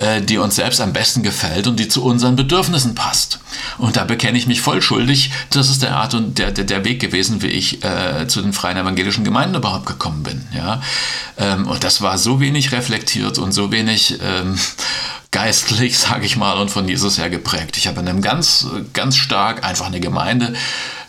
äh, 0.00 0.22
die 0.22 0.38
uns 0.38 0.56
selbst 0.56 0.80
am 0.80 0.92
besten 0.92 1.22
gefällt 1.22 1.66
und 1.66 1.80
die 1.80 1.88
zu 1.88 2.04
unseren 2.04 2.36
Bedürfnissen 2.36 2.94
passt. 2.94 3.40
Und 3.78 3.96
da 3.96 4.04
bekenne 4.04 4.38
ich 4.38 4.46
mich 4.46 4.60
voll 4.60 4.80
schuldig. 4.80 5.30
Das 5.50 5.68
ist 5.68 5.82
der 5.82 5.96
Art 5.96 6.14
und 6.14 6.38
der, 6.38 6.52
der, 6.52 6.64
der 6.64 6.84
Weg 6.84 7.00
gewesen, 7.00 7.42
wie 7.42 7.48
ich 7.48 7.84
äh, 7.84 8.28
zu 8.28 8.40
den 8.40 8.52
freien 8.52 8.76
evangelischen 8.76 9.24
Gemeinden 9.24 9.56
überhaupt 9.56 9.86
gekommen 9.86 10.22
bin. 10.22 10.46
Ja? 10.54 10.80
Ähm, 11.36 11.66
und 11.66 11.82
das 11.82 12.00
war 12.00 12.16
so 12.16 12.40
wenig 12.40 12.70
reflektiert 12.72 13.38
und 13.38 13.52
so 13.52 13.72
wenig 13.72 14.18
ähm, 14.22 14.58
geistlich, 15.30 15.98
sage 15.98 16.26
ich 16.26 16.36
mal, 16.36 16.58
und 16.58 16.70
von 16.70 16.86
Jesus 16.86 17.18
her 17.18 17.28
geprägt. 17.28 17.76
Ich 17.76 17.86
habe 17.86 18.00
in 18.00 18.08
einem 18.08 18.22
ganz, 18.22 18.66
ganz 18.92 19.16
stark 19.16 19.64
einfach 19.64 19.86
eine 19.86 20.00
Gemeinde 20.00 20.54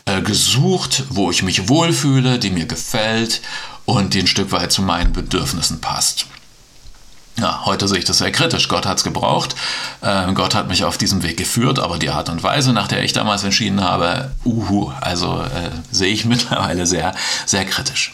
äh, 0.06 0.22
gesucht, 0.22 1.04
wo 1.10 1.30
ich 1.30 1.44
mich 1.44 1.70
wohlfühle, 1.70 2.40
die 2.40 2.50
mir 2.50 2.66
gefällt 2.66 3.42
und 3.86 4.14
die 4.14 4.22
ein 4.22 4.28
Stück 4.28 4.52
weit 4.52 4.72
zu 4.72 4.82
meinen 4.82 5.14
Bedürfnissen 5.14 5.80
passt. 5.80 6.26
Ja, 7.40 7.66
heute 7.66 7.88
sehe 7.88 8.00
ich 8.00 8.06
das 8.06 8.18
sehr 8.18 8.34
kritisch. 8.34 8.68
Gott 8.68 8.86
hat 8.86 8.98
es 8.98 9.06
gebraucht. 9.06 9.56
Äh, 10.02 10.34
Gott 10.34 10.56
hat 10.56 10.68
mich 10.68 10.84
auf 10.84 10.98
diesem 10.98 11.24
Weg 11.24 11.38
geführt, 11.38 11.80
aber 11.80 11.98
die 11.98 12.10
Art 12.10 12.28
und 12.28 12.44
Weise, 12.44 12.74
nach 12.74 12.90
der 12.90 13.04
ich 13.04 13.14
damals 13.14 13.46
entschieden 13.46 13.82
habe, 13.82 14.32
uhu, 14.44 14.92
also 15.00 15.42
äh, 15.42 15.70
sehe 15.90 16.12
ich 16.12 16.26
mittlerweile 16.26 16.86
sehr, 16.86 17.16
sehr 17.46 17.64
kritisch. 17.64 18.14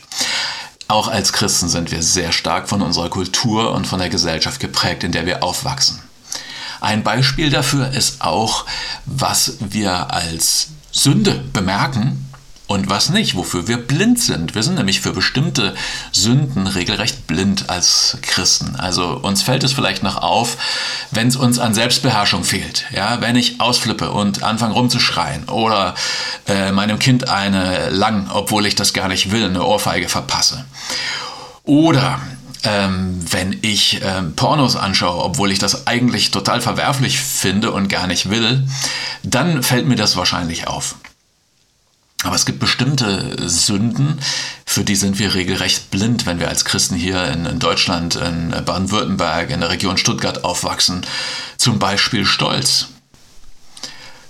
Auch 0.88 1.08
als 1.08 1.34
Christen 1.34 1.70
sind 1.70 1.92
wir 1.92 2.04
sehr 2.04 2.32
stark 2.32 2.70
von 2.70 2.84
unserer 2.84 3.10
Kultur 3.10 3.72
und 3.72 3.88
von 3.88 3.98
der 3.98 4.10
Gesellschaft 4.10 4.60
geprägt, 4.60 5.04
in 5.04 5.12
der 5.12 5.26
wir 5.26 5.44
aufwachsen. 5.44 6.00
Ein 6.80 7.02
Beispiel 7.02 7.50
dafür 7.50 7.90
ist 7.90 8.22
auch, 8.22 8.66
was 9.06 9.54
wir 9.60 10.14
als 10.14 10.68
Sünde 10.92 11.44
bemerken 11.52 12.30
und 12.68 12.90
was 12.90 13.10
nicht, 13.10 13.36
wofür 13.36 13.68
wir 13.68 13.78
blind 13.78 14.20
sind. 14.20 14.56
Wir 14.56 14.64
sind 14.64 14.76
nämlich 14.76 15.02
für 15.02 15.14
bestimmte 15.14 15.76
Sünden 16.12 16.68
regelrecht 16.68 17.28
blind 17.28 17.70
als 17.70 18.18
Christen. 18.22 18.76
Also 18.76 19.20
uns 19.22 19.44
fällt 19.44 19.64
es 19.64 19.74
vielleicht 19.74 20.02
noch 20.02 20.18
auf, 20.18 20.58
wenn 21.12 21.28
es 21.28 21.36
uns 21.36 21.60
an 21.60 21.74
Selbstbeherrschung 21.74 22.44
fehlt. 22.44 22.86
Ja, 22.92 23.22
wenn 23.22 23.36
ich 23.36 23.62
ausflippe 23.62 24.12
und 24.12 24.44
anfange 24.44 24.74
rumzuschreien 24.74 25.48
oder 25.50 25.94
äh, 26.48 26.72
meinem 26.72 26.98
Kind 26.98 27.30
eine 27.30 27.90
lang, 27.90 28.30
obwohl 28.32 28.66
ich 28.66 28.76
das 28.76 28.94
gar 28.94 29.08
nicht 29.08 29.32
will, 29.32 29.46
eine 29.46 29.64
Ohrfeige 29.64 30.10
verpasse. 30.10 30.66
Oder 31.64 32.20
ähm, 32.64 33.20
wenn 33.30 33.60
ich 33.62 34.02
ähm, 34.04 34.36
Pornos 34.36 34.76
anschaue, 34.76 35.24
obwohl 35.24 35.52
ich 35.52 35.60
das 35.60 35.86
eigentlich 35.86 36.32
total 36.32 36.62
verwerflich 36.62 37.20
finde 37.20 37.72
und 37.72 37.90
gar 37.90 38.08
nicht 38.08 38.30
will, 38.30 38.68
dann 39.24 39.62
fällt 39.62 39.88
mir 39.88 39.96
das 39.96 40.18
wahrscheinlich 40.18 40.68
auf. 40.68 40.96
Aber 42.24 42.36
es 42.36 42.46
gibt 42.46 42.60
bestimmte 42.60 43.50
Sünden, 43.50 44.20
für 44.66 44.84
die 44.84 44.96
sind 44.96 45.20
wir 45.20 45.36
regelrecht 45.36 45.92
blind, 45.92 46.26
wenn 46.26 46.40
wir 46.40 46.48
als 46.48 46.66
Christen 46.66 46.96
hier 46.96 47.26
in, 47.26 47.46
in 47.46 47.60
Deutschland, 47.60 48.16
in 48.16 48.50
Baden-Württemberg, 48.50 49.52
in 49.52 49.60
der 49.60 49.70
Region 49.70 49.98
Stuttgart 49.98 50.44
aufwachsen. 50.44 51.06
Zum 51.58 51.78
Beispiel 51.78 52.26
Stolz. 52.26 52.88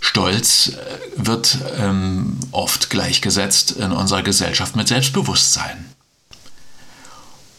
Stolz 0.02 0.68
äh, 0.70 0.76
wird 1.16 1.58
ähm, 1.80 2.40
oft 2.52 2.90
gleichgesetzt 2.90 3.72
in 3.72 3.92
unserer 3.92 4.24
Gesellschaft 4.24 4.76
mit 4.76 4.88
Selbstbewusstsein. 4.88 5.86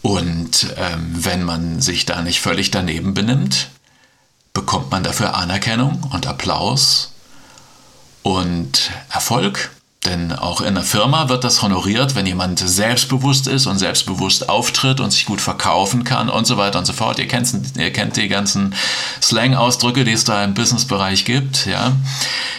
Und 0.03 0.75
ähm, 0.77 1.13
wenn 1.13 1.43
man 1.43 1.81
sich 1.81 2.07
da 2.07 2.23
nicht 2.23 2.41
völlig 2.41 2.71
daneben 2.71 3.15
benimmt, 3.15 3.71
bekommt 4.53 4.93
man 4.93 5.03
dafür 5.03 5.35
Anerkennung 5.35 6.05
und 6.13 6.29
Applaus 6.29 7.13
und 8.23 8.93
Erfolg 9.11 9.71
Denn 10.07 10.33
auch 10.33 10.61
in 10.61 10.69
einer 10.69 10.85
Firma 10.85 11.29
wird 11.29 11.43
das 11.43 11.63
honoriert, 11.63 12.15
wenn 12.15 12.27
jemand 12.27 12.61
selbstbewusst 12.61 13.49
ist 13.49 13.67
und 13.67 13.79
selbstbewusst 13.79 14.49
auftritt 14.49 15.01
und 15.01 15.11
sich 15.11 15.27
gut 15.27 15.41
verkaufen 15.41 16.05
kann 16.05 16.31
und 16.31 16.47
so 16.47 16.57
weiter 16.57 16.79
und 16.79 16.85
so 16.85 16.93
fort. 16.93 17.19
Ihr 17.19 17.27
kennt, 17.27 17.53
ihr 17.77 17.93
kennt 17.93 18.17
die 18.17 18.29
ganzen 18.29 18.75
Slang-Ausdrücke, 19.21 20.05
die 20.05 20.13
es 20.13 20.23
da 20.23 20.45
im 20.45 20.55
Businessbereich 20.55 21.25
gibt. 21.25 21.67
Ja. 21.67 21.93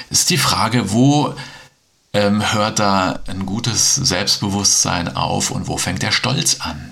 Ist 0.10 0.30
die 0.30 0.38
Frage, 0.38 0.92
wo 0.92 1.36
ähm, 2.12 2.54
hört 2.54 2.80
da 2.80 3.20
ein 3.28 3.46
gutes 3.46 3.96
Selbstbewusstsein 3.96 5.16
auf 5.16 5.50
und 5.50 5.70
wo 5.70 5.78
fängt 5.78 6.04
der 6.04 6.12
Stolz 6.12 6.58
an? 6.60 6.92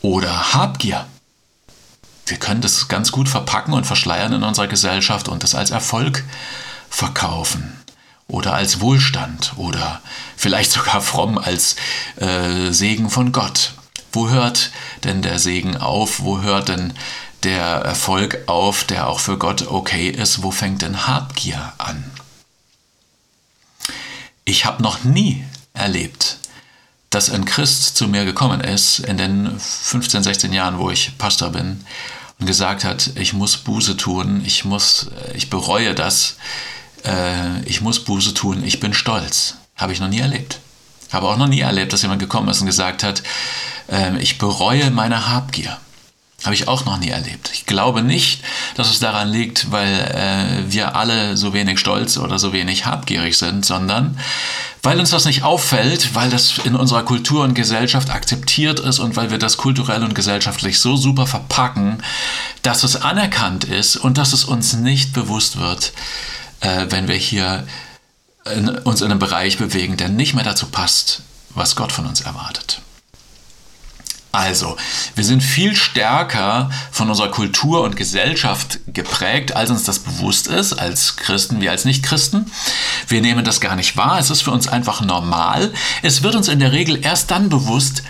Oder 0.00 0.54
Habgier. 0.54 1.06
Wir 2.26 2.36
können 2.36 2.60
das 2.60 2.86
ganz 2.86 3.10
gut 3.10 3.28
verpacken 3.28 3.74
und 3.74 3.84
verschleiern 3.84 4.32
in 4.32 4.44
unserer 4.44 4.68
Gesellschaft 4.68 5.28
und 5.28 5.42
das 5.42 5.56
als 5.56 5.72
Erfolg 5.72 6.22
verkaufen 6.88 7.82
oder 8.32 8.54
als 8.54 8.80
Wohlstand 8.80 9.52
oder 9.56 10.00
vielleicht 10.36 10.72
sogar 10.72 11.00
fromm 11.02 11.38
als 11.38 11.76
äh, 12.16 12.72
Segen 12.72 13.10
von 13.10 13.30
Gott. 13.30 13.74
Wo 14.10 14.30
hört 14.30 14.72
denn 15.04 15.22
der 15.22 15.38
Segen 15.38 15.76
auf? 15.76 16.20
Wo 16.20 16.40
hört 16.40 16.68
denn 16.68 16.94
der 17.42 17.62
Erfolg 17.62 18.38
auf, 18.46 18.84
der 18.84 19.06
auch 19.08 19.20
für 19.20 19.36
Gott 19.36 19.68
okay 19.68 20.08
ist? 20.08 20.42
Wo 20.42 20.50
fängt 20.50 20.82
denn 20.82 21.06
Habgier 21.06 21.72
an? 21.78 22.04
Ich 24.44 24.64
habe 24.64 24.82
noch 24.82 25.04
nie 25.04 25.44
erlebt, 25.74 26.38
dass 27.10 27.30
ein 27.30 27.44
Christ 27.44 27.96
zu 27.96 28.08
mir 28.08 28.24
gekommen 28.24 28.62
ist 28.62 28.98
in 29.00 29.18
den 29.18 29.58
15, 29.58 30.22
16 30.22 30.52
Jahren, 30.54 30.78
wo 30.78 30.90
ich 30.90 31.18
Pastor 31.18 31.50
bin 31.50 31.84
und 32.38 32.46
gesagt 32.46 32.84
hat, 32.84 33.10
ich 33.16 33.34
muss 33.34 33.58
Buße 33.58 33.96
tun, 33.98 34.42
ich 34.44 34.64
muss, 34.64 35.10
ich 35.34 35.50
bereue 35.50 35.94
das, 35.94 36.36
äh, 37.04 37.62
ich 37.64 37.80
muss 37.80 38.04
Buße 38.04 38.34
tun, 38.34 38.62
ich 38.64 38.80
bin 38.80 38.94
stolz. 38.94 39.56
Habe 39.76 39.92
ich 39.92 40.00
noch 40.00 40.08
nie 40.08 40.20
erlebt. 40.20 40.58
Habe 41.10 41.28
auch 41.28 41.36
noch 41.36 41.48
nie 41.48 41.60
erlebt, 41.60 41.92
dass 41.92 42.02
jemand 42.02 42.20
gekommen 42.20 42.48
ist 42.48 42.60
und 42.60 42.66
gesagt 42.66 43.02
hat, 43.02 43.22
äh, 43.90 44.16
ich 44.18 44.38
bereue 44.38 44.90
meine 44.90 45.28
Habgier. 45.28 45.78
Habe 46.44 46.54
ich 46.54 46.66
auch 46.66 46.84
noch 46.84 46.98
nie 46.98 47.10
erlebt. 47.10 47.50
Ich 47.52 47.66
glaube 47.66 48.02
nicht, 48.02 48.42
dass 48.74 48.90
es 48.90 48.98
daran 48.98 49.28
liegt, 49.28 49.70
weil 49.70 49.92
äh, 49.92 50.72
wir 50.72 50.96
alle 50.96 51.36
so 51.36 51.52
wenig 51.52 51.78
stolz 51.78 52.16
oder 52.16 52.38
so 52.40 52.52
wenig 52.52 52.84
habgierig 52.84 53.38
sind, 53.38 53.64
sondern 53.64 54.18
weil 54.82 54.98
uns 54.98 55.10
das 55.10 55.24
nicht 55.24 55.44
auffällt, 55.44 56.16
weil 56.16 56.30
das 56.30 56.58
in 56.64 56.74
unserer 56.74 57.04
Kultur 57.04 57.44
und 57.44 57.54
Gesellschaft 57.54 58.10
akzeptiert 58.10 58.80
ist 58.80 58.98
und 58.98 59.14
weil 59.14 59.30
wir 59.30 59.38
das 59.38 59.56
kulturell 59.56 60.02
und 60.02 60.16
gesellschaftlich 60.16 60.80
so 60.80 60.96
super 60.96 61.28
verpacken, 61.28 62.02
dass 62.62 62.82
es 62.82 62.96
anerkannt 62.96 63.62
ist 63.62 63.94
und 63.96 64.18
dass 64.18 64.32
es 64.32 64.44
uns 64.44 64.72
nicht 64.72 65.12
bewusst 65.12 65.60
wird, 65.60 65.92
äh, 66.62 66.86
wenn 66.88 67.08
wir 67.08 67.16
hier 67.16 67.66
in, 68.50 68.68
uns 68.68 69.00
in 69.00 69.10
einem 69.10 69.18
Bereich 69.18 69.58
bewegen, 69.58 69.96
der 69.96 70.08
nicht 70.08 70.34
mehr 70.34 70.44
dazu 70.44 70.66
passt, 70.66 71.22
was 71.50 71.76
Gott 71.76 71.92
von 71.92 72.06
uns 72.06 72.22
erwartet. 72.22 72.80
Also, 74.34 74.78
wir 75.14 75.24
sind 75.24 75.42
viel 75.42 75.76
stärker 75.76 76.70
von 76.90 77.10
unserer 77.10 77.30
Kultur 77.30 77.82
und 77.82 77.96
Gesellschaft 77.96 78.78
geprägt, 78.86 79.54
als 79.54 79.70
uns 79.70 79.84
das 79.84 79.98
bewusst 79.98 80.46
ist, 80.46 80.72
als 80.72 81.16
Christen 81.16 81.60
wie 81.60 81.68
als 81.68 81.84
Nichtchristen. 81.84 82.50
Wir 83.08 83.20
nehmen 83.20 83.44
das 83.44 83.60
gar 83.60 83.76
nicht 83.76 83.98
wahr, 83.98 84.18
es 84.18 84.30
ist 84.30 84.40
für 84.40 84.50
uns 84.50 84.68
einfach 84.68 85.02
normal. 85.02 85.74
Es 86.00 86.22
wird 86.22 86.34
uns 86.34 86.48
in 86.48 86.60
der 86.60 86.72
Regel 86.72 87.04
erst 87.04 87.30
dann 87.30 87.50
bewusst, 87.50 88.04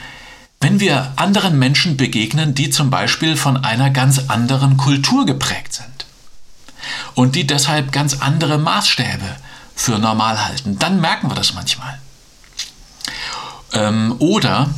wenn 0.60 0.78
wir 0.78 1.12
anderen 1.16 1.58
Menschen 1.58 1.96
begegnen, 1.96 2.54
die 2.54 2.70
zum 2.70 2.88
Beispiel 2.88 3.36
von 3.36 3.64
einer 3.64 3.90
ganz 3.90 4.20
anderen 4.28 4.76
Kultur 4.76 5.26
geprägt 5.26 5.72
sind 5.72 6.01
und 7.14 7.34
die 7.34 7.46
deshalb 7.46 7.92
ganz 7.92 8.20
andere 8.20 8.58
Maßstäbe 8.58 9.36
für 9.74 9.98
normal 9.98 10.44
halten. 10.44 10.78
Dann 10.78 11.00
merken 11.00 11.30
wir 11.30 11.34
das 11.34 11.54
manchmal. 11.54 11.98
Ähm, 13.72 14.16
oder 14.18 14.70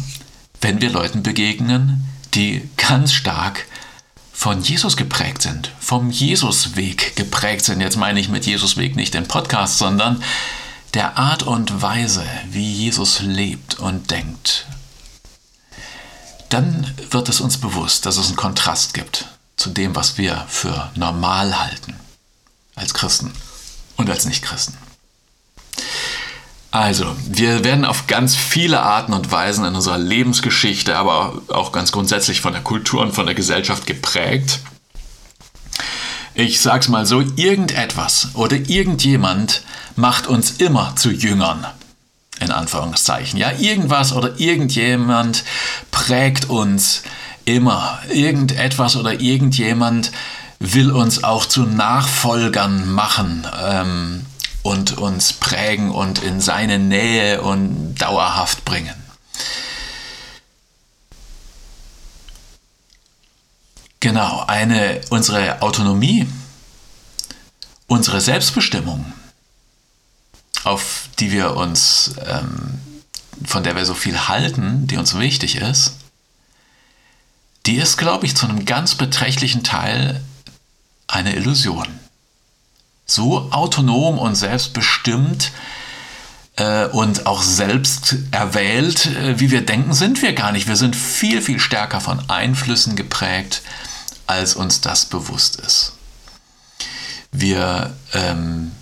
wenn 0.60 0.80
wir 0.80 0.90
Leuten 0.90 1.22
begegnen, 1.22 2.08
die 2.34 2.68
ganz 2.76 3.12
stark 3.12 3.66
von 4.32 4.62
Jesus 4.62 4.96
geprägt 4.96 5.42
sind, 5.42 5.70
vom 5.78 6.10
Jesusweg 6.10 7.16
geprägt 7.16 7.64
sind. 7.64 7.80
Jetzt 7.80 7.96
meine 7.96 8.18
ich 8.18 8.28
mit 8.28 8.46
Jesusweg 8.46 8.96
nicht 8.96 9.14
den 9.14 9.28
Podcast, 9.28 9.78
sondern 9.78 10.22
der 10.94 11.18
Art 11.18 11.42
und 11.42 11.82
Weise, 11.82 12.24
wie 12.50 12.70
Jesus 12.70 13.20
lebt 13.20 13.78
und 13.78 14.10
denkt. 14.10 14.66
Dann 16.48 16.92
wird 17.10 17.28
es 17.28 17.40
uns 17.40 17.58
bewusst, 17.58 18.06
dass 18.06 18.16
es 18.16 18.28
einen 18.28 18.36
Kontrast 18.36 18.94
gibt 18.94 19.26
zu 19.56 19.70
dem, 19.70 19.94
was 19.94 20.18
wir 20.18 20.44
für 20.48 20.90
normal 20.94 21.58
halten 21.58 21.83
als 22.74 22.94
Christen 22.94 23.32
und 23.96 24.10
als 24.10 24.24
Nichtchristen. 24.24 24.76
Also, 26.70 27.14
wir 27.28 27.62
werden 27.62 27.84
auf 27.84 28.08
ganz 28.08 28.34
viele 28.34 28.82
Arten 28.82 29.12
und 29.12 29.30
Weisen 29.30 29.64
in 29.64 29.76
unserer 29.76 29.98
Lebensgeschichte, 29.98 30.96
aber 30.96 31.40
auch 31.46 31.70
ganz 31.70 31.92
grundsätzlich 31.92 32.40
von 32.40 32.52
der 32.52 32.62
Kultur 32.62 33.00
und 33.00 33.12
von 33.12 33.26
der 33.26 33.36
Gesellschaft 33.36 33.86
geprägt. 33.86 34.58
Ich 36.34 36.60
sag's 36.60 36.88
mal 36.88 37.06
so, 37.06 37.20
irgendetwas 37.36 38.30
oder 38.34 38.56
irgendjemand 38.56 39.62
macht 39.94 40.26
uns 40.26 40.50
immer 40.50 40.96
zu 40.96 41.10
Jüngern. 41.12 41.64
In 42.40 42.50
Anführungszeichen. 42.50 43.38
Ja, 43.38 43.52
irgendwas 43.52 44.12
oder 44.12 44.40
irgendjemand 44.40 45.44
prägt 45.92 46.50
uns 46.50 47.04
immer. 47.44 48.00
Irgendetwas 48.12 48.96
oder 48.96 49.20
irgendjemand 49.20 50.10
will 50.72 50.92
uns 50.92 51.24
auch 51.24 51.46
zu 51.46 51.64
Nachfolgern 51.64 52.88
machen. 52.88 53.46
Ähm, 53.60 54.26
und 54.64 54.96
uns 54.96 55.34
prägen 55.34 55.90
und 55.90 56.22
in 56.22 56.40
seine 56.40 56.78
Nähe 56.78 57.42
und 57.42 57.96
dauerhaft 57.96 58.64
bringen. 58.64 58.94
Genau, 64.00 64.42
eine, 64.46 65.02
unsere 65.10 65.60
Autonomie, 65.60 66.26
unsere 67.86 68.22
Selbstbestimmung, 68.22 69.12
auf 70.64 71.08
die 71.18 71.30
wir 71.30 71.56
uns, 71.56 72.14
ähm, 72.26 72.80
von 73.44 73.64
der 73.64 73.76
wir 73.76 73.84
so 73.84 73.94
viel 73.94 74.28
halten, 74.28 74.86
die 74.86 74.96
uns 74.96 75.18
wichtig 75.18 75.56
ist, 75.56 75.96
die 77.66 77.76
ist, 77.76 77.98
glaube 77.98 78.24
ich, 78.24 78.34
zu 78.34 78.46
einem 78.46 78.64
ganz 78.64 78.94
beträchtlichen 78.94 79.62
Teil 79.62 80.22
eine 81.06 81.36
Illusion 81.36 81.86
so 83.06 83.50
autonom 83.50 84.18
und 84.18 84.34
selbstbestimmt 84.34 85.52
äh, 86.56 86.86
und 86.86 87.26
auch 87.26 87.42
selbst 87.42 88.16
erwählt, 88.30 89.06
äh, 89.06 89.38
wie 89.40 89.50
wir 89.50 89.64
denken, 89.64 89.92
sind 89.92 90.22
wir 90.22 90.32
gar 90.32 90.52
nicht. 90.52 90.68
Wir 90.68 90.76
sind 90.76 90.96
viel, 90.96 91.42
viel 91.42 91.60
stärker 91.60 92.00
von 92.00 92.28
Einflüssen 92.28 92.96
geprägt, 92.96 93.62
als 94.26 94.54
uns 94.54 94.80
das 94.80 95.06
bewusst 95.06 95.56
ist. 95.56 95.92
Wir 97.30 97.94
ähm, 98.12 98.72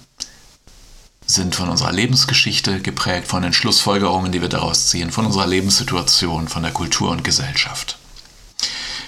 sind 1.27 1.55
von 1.55 1.69
unserer 1.69 1.93
Lebensgeschichte 1.93 2.81
geprägt, 2.81 3.27
von 3.27 3.43
den 3.43 3.55
Schlussfolgerungen, 3.55 4.31
die 4.31 4.43
wir 4.43 4.51
daraus 4.51 4.89
ziehen, 4.89 5.11
von 5.11 5.27
unserer 5.27 5.47
Lebenssituation, 5.47 6.49
von 6.49 6.63
der 6.63 6.73
Kultur 6.73 7.11
und 7.11 7.25
Gesellschaft. 7.25 7.99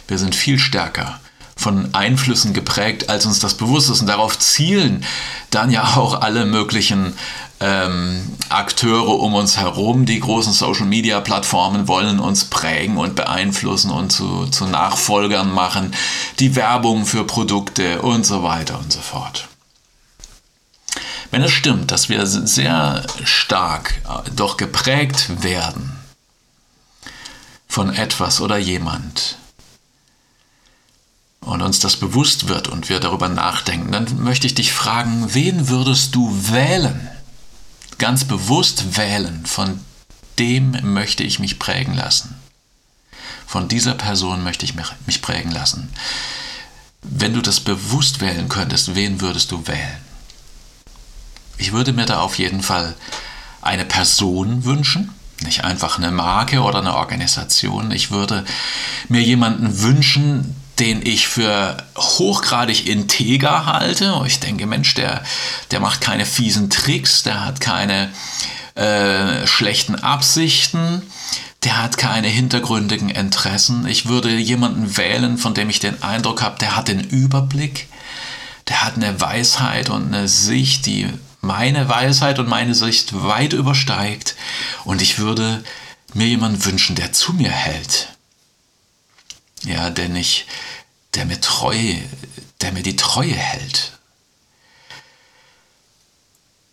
Wir 0.09 0.19
sind 0.19 0.35
viel 0.35 0.59
stärker 0.59 1.21
von 1.65 1.95
Einflüssen 1.95 2.53
geprägt, 2.53 3.09
als 3.09 3.25
uns 3.25 3.41
das 3.41 3.55
bewusst 3.55 3.89
ist. 3.89 4.03
Und 4.03 4.07
darauf 4.07 4.39
zielen 4.39 5.05
dann 5.51 5.71
ja 5.71 5.97
auch 5.97 6.21
alle 6.21 6.45
möglichen 6.45 7.15
ähm, 7.59 8.37
Akteure 8.51 9.19
um 9.19 9.35
uns 9.35 9.57
herum. 9.57 10.05
Die 10.05 10.21
großen 10.21 10.53
Social-Media-Plattformen 10.53 11.89
wollen 11.89 12.21
uns 12.21 12.45
prägen 12.45 12.99
und 12.99 13.15
beeinflussen 13.15 13.91
und 13.91 14.13
zu, 14.13 14.47
zu 14.47 14.67
Nachfolgern 14.67 15.51
machen. 15.51 15.95
Die 16.39 16.55
Werbung 16.55 17.07
für 17.07 17.25
Produkte 17.25 18.03
und 18.03 18.27
so 18.27 18.43
weiter 18.43 18.79
und 18.79 18.93
so 18.93 19.01
fort. 19.01 19.49
Wenn 21.31 21.43
es 21.43 21.51
stimmt, 21.51 21.91
dass 21.91 22.11
wir 22.11 22.27
sehr 22.27 23.07
stark 23.25 24.03
äh, 24.07 24.31
doch 24.37 24.59
geprägt 24.59 25.43
werden 25.43 25.99
von 27.67 27.93
etwas 27.93 28.43
oder 28.43 28.59
jemand, 28.59 29.39
und 31.45 31.63
uns 31.63 31.79
das 31.79 31.97
bewusst 31.97 32.49
wird 32.49 32.69
und 32.69 32.89
wir 32.89 33.01
darüber 33.01 33.29
nachdenken, 33.29 33.93
dann 33.93 34.23
möchte 34.23 34.47
ich 34.47 34.55
dich 34.55 34.73
fragen, 34.73 35.35
wen 35.35 35.69
würdest 35.69 36.15
du 36.15 36.31
wählen? 36.51 37.09
Ganz 37.99 38.25
bewusst 38.25 38.97
wählen, 38.97 39.45
von 39.47 39.81
dem 40.39 40.77
möchte 40.95 41.23
ich 41.23 41.39
mich 41.39 41.59
prägen 41.59 41.95
lassen. 41.95 42.35
Von 43.47 43.69
dieser 43.69 43.95
Person 43.95 44.43
möchte 44.43 44.65
ich 44.65 44.75
mich 45.07 45.23
prägen 45.23 45.53
lassen. 45.53 45.91
Wenn 47.03 47.35
du 47.35 47.43
das 47.43 47.61
bewusst 47.61 48.21
wählen 48.21 48.49
könntest, 48.49 48.95
wen 48.95 49.21
würdest 49.21 49.53
du 49.53 49.67
wählen? 49.67 49.99
Ich 51.59 51.73
würde 51.73 51.93
mir 51.93 52.07
da 52.07 52.21
auf 52.21 52.39
jeden 52.39 52.63
Fall 52.63 52.95
eine 53.61 53.85
Person 53.85 54.65
wünschen, 54.65 55.13
nicht 55.43 55.65
einfach 55.65 55.99
eine 55.99 56.11
Marke 56.11 56.63
oder 56.63 56.79
eine 56.79 56.97
Organisation. 56.97 57.91
Ich 57.91 58.11
würde 58.11 58.45
mir 59.09 59.23
jemanden 59.23 59.81
wünschen, 59.83 60.57
den 60.79 61.05
ich 61.07 61.29
für 61.29 61.77
hochgradig 61.97 62.89
integer 62.89 63.67
halte. 63.67 64.23
Ich 64.27 64.41
denke, 64.41 64.67
Mensch, 64.67 64.95
der, 64.95 65.23
der 65.71 65.81
macht 65.81 66.01
keine 66.01 66.27
fiesen 66.27 66.71
Tricks, 66.71 67.23
der 67.23 67.45
hat 67.45 67.61
keine 67.61 68.11
äh, 68.75 69.47
schlechten 69.47 69.95
Absichten, 69.95 71.03
der 71.63 71.83
hat 71.83 71.97
keine 71.97 72.29
hintergründigen 72.29 73.09
Interessen. 73.09 73.87
Ich 73.87 74.07
würde 74.07 74.37
jemanden 74.37 74.97
wählen, 74.97 75.39
von 75.39 75.55
dem 75.55 75.71
ich 75.71 75.79
den 75.79 76.03
Eindruck 76.03 76.43
habe, 76.43 76.59
der 76.59 76.77
hat 76.77 76.89
den 76.89 77.01
Überblick, 77.01 77.89
der 78.69 78.83
hat 78.83 78.97
eine 78.97 79.21
Weisheit 79.21 79.91
und 79.91 80.13
eine 80.13 80.29
Sicht, 80.29 80.87
die 80.87 81.09
meine 81.41 81.89
Weisheit 81.89 82.39
und 82.39 82.49
meine 82.49 82.75
Sicht 82.75 83.23
weit 83.23 83.53
übersteigt. 83.53 84.35
Und 84.85 85.03
ich 85.03 85.19
würde 85.19 85.63
mir 86.15 86.27
jemanden 86.27 86.65
wünschen, 86.65 86.97
der 86.97 87.13
zu 87.13 87.33
mir 87.33 87.51
hält. 87.51 88.14
Ja, 89.65 89.91
der 89.91 90.09
nicht, 90.09 90.47
der 91.15 91.25
mir 91.25 91.41
treu, 91.41 91.97
der 92.61 92.73
mir 92.73 92.83
die 92.83 92.97
Treue 92.97 93.35
hält. 93.35 93.93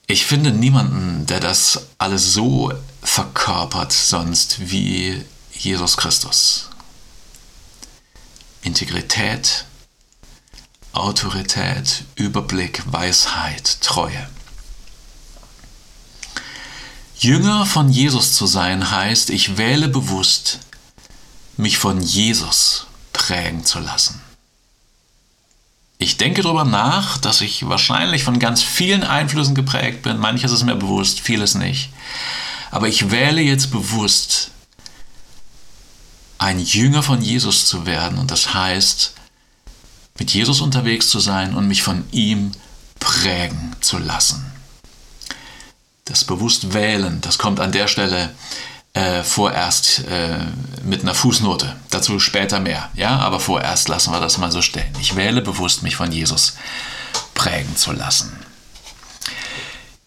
Ich 0.07 0.25
finde 0.25 0.51
niemanden, 0.51 1.25
der 1.25 1.39
das 1.39 1.87
alles 1.97 2.33
so 2.33 2.73
verkörpert 3.01 3.93
sonst 3.93 4.69
wie 4.69 5.23
Jesus 5.53 5.95
Christus. 5.95 6.69
Integrität, 8.61 9.65
Autorität, 10.91 12.03
Überblick, 12.15 12.83
Weisheit, 12.85 13.79
Treue. 13.81 14.29
Jünger 17.17 17.65
von 17.65 17.89
Jesus 17.89 18.33
zu 18.33 18.47
sein 18.47 18.91
heißt, 18.91 19.29
ich 19.29 19.57
wähle 19.57 19.87
bewusst, 19.87 20.59
mich 21.61 21.77
von 21.77 22.01
Jesus 22.01 22.87
prägen 23.13 23.63
zu 23.63 23.79
lassen. 23.79 24.21
Ich 25.99 26.17
denke 26.17 26.41
darüber 26.41 26.65
nach, 26.65 27.19
dass 27.19 27.41
ich 27.41 27.69
wahrscheinlich 27.69 28.23
von 28.23 28.39
ganz 28.39 28.63
vielen 28.63 29.03
Einflüssen 29.03 29.53
geprägt 29.53 30.01
bin. 30.01 30.17
Manches 30.17 30.51
ist 30.51 30.63
mir 30.63 30.75
bewusst, 30.75 31.19
vieles 31.19 31.53
nicht. 31.53 31.91
Aber 32.71 32.87
ich 32.87 33.11
wähle 33.11 33.41
jetzt 33.41 33.69
bewusst, 33.69 34.49
ein 36.39 36.59
Jünger 36.59 37.03
von 37.03 37.21
Jesus 37.21 37.67
zu 37.67 37.85
werden. 37.85 38.17
Und 38.17 38.31
das 38.31 38.55
heißt, 38.55 39.13
mit 40.17 40.33
Jesus 40.33 40.61
unterwegs 40.61 41.09
zu 41.09 41.19
sein 41.19 41.55
und 41.55 41.67
mich 41.67 41.83
von 41.83 42.03
ihm 42.11 42.51
prägen 42.99 43.75
zu 43.81 43.99
lassen. 43.99 44.51
Das 46.05 46.23
bewusst 46.23 46.73
wählen, 46.73 47.21
das 47.21 47.37
kommt 47.37 47.59
an 47.59 47.71
der 47.71 47.87
Stelle 47.87 48.33
äh, 48.93 49.23
vorerst 49.23 50.05
äh, 50.09 50.37
mit 50.83 51.01
einer 51.01 51.13
Fußnote. 51.13 51.75
Dazu 51.89 52.19
später 52.19 52.59
mehr. 52.59 52.89
Ja, 52.93 53.19
aber 53.19 53.39
vorerst 53.39 53.87
lassen 53.87 54.11
wir 54.11 54.19
das 54.19 54.37
mal 54.37 54.51
so 54.51 54.61
stehen. 54.61 54.93
Ich 54.99 55.15
wähle 55.15 55.41
bewusst, 55.41 55.83
mich 55.83 55.95
von 55.95 56.11
Jesus 56.11 56.57
prägen 57.33 57.75
zu 57.75 57.91
lassen. 57.91 58.40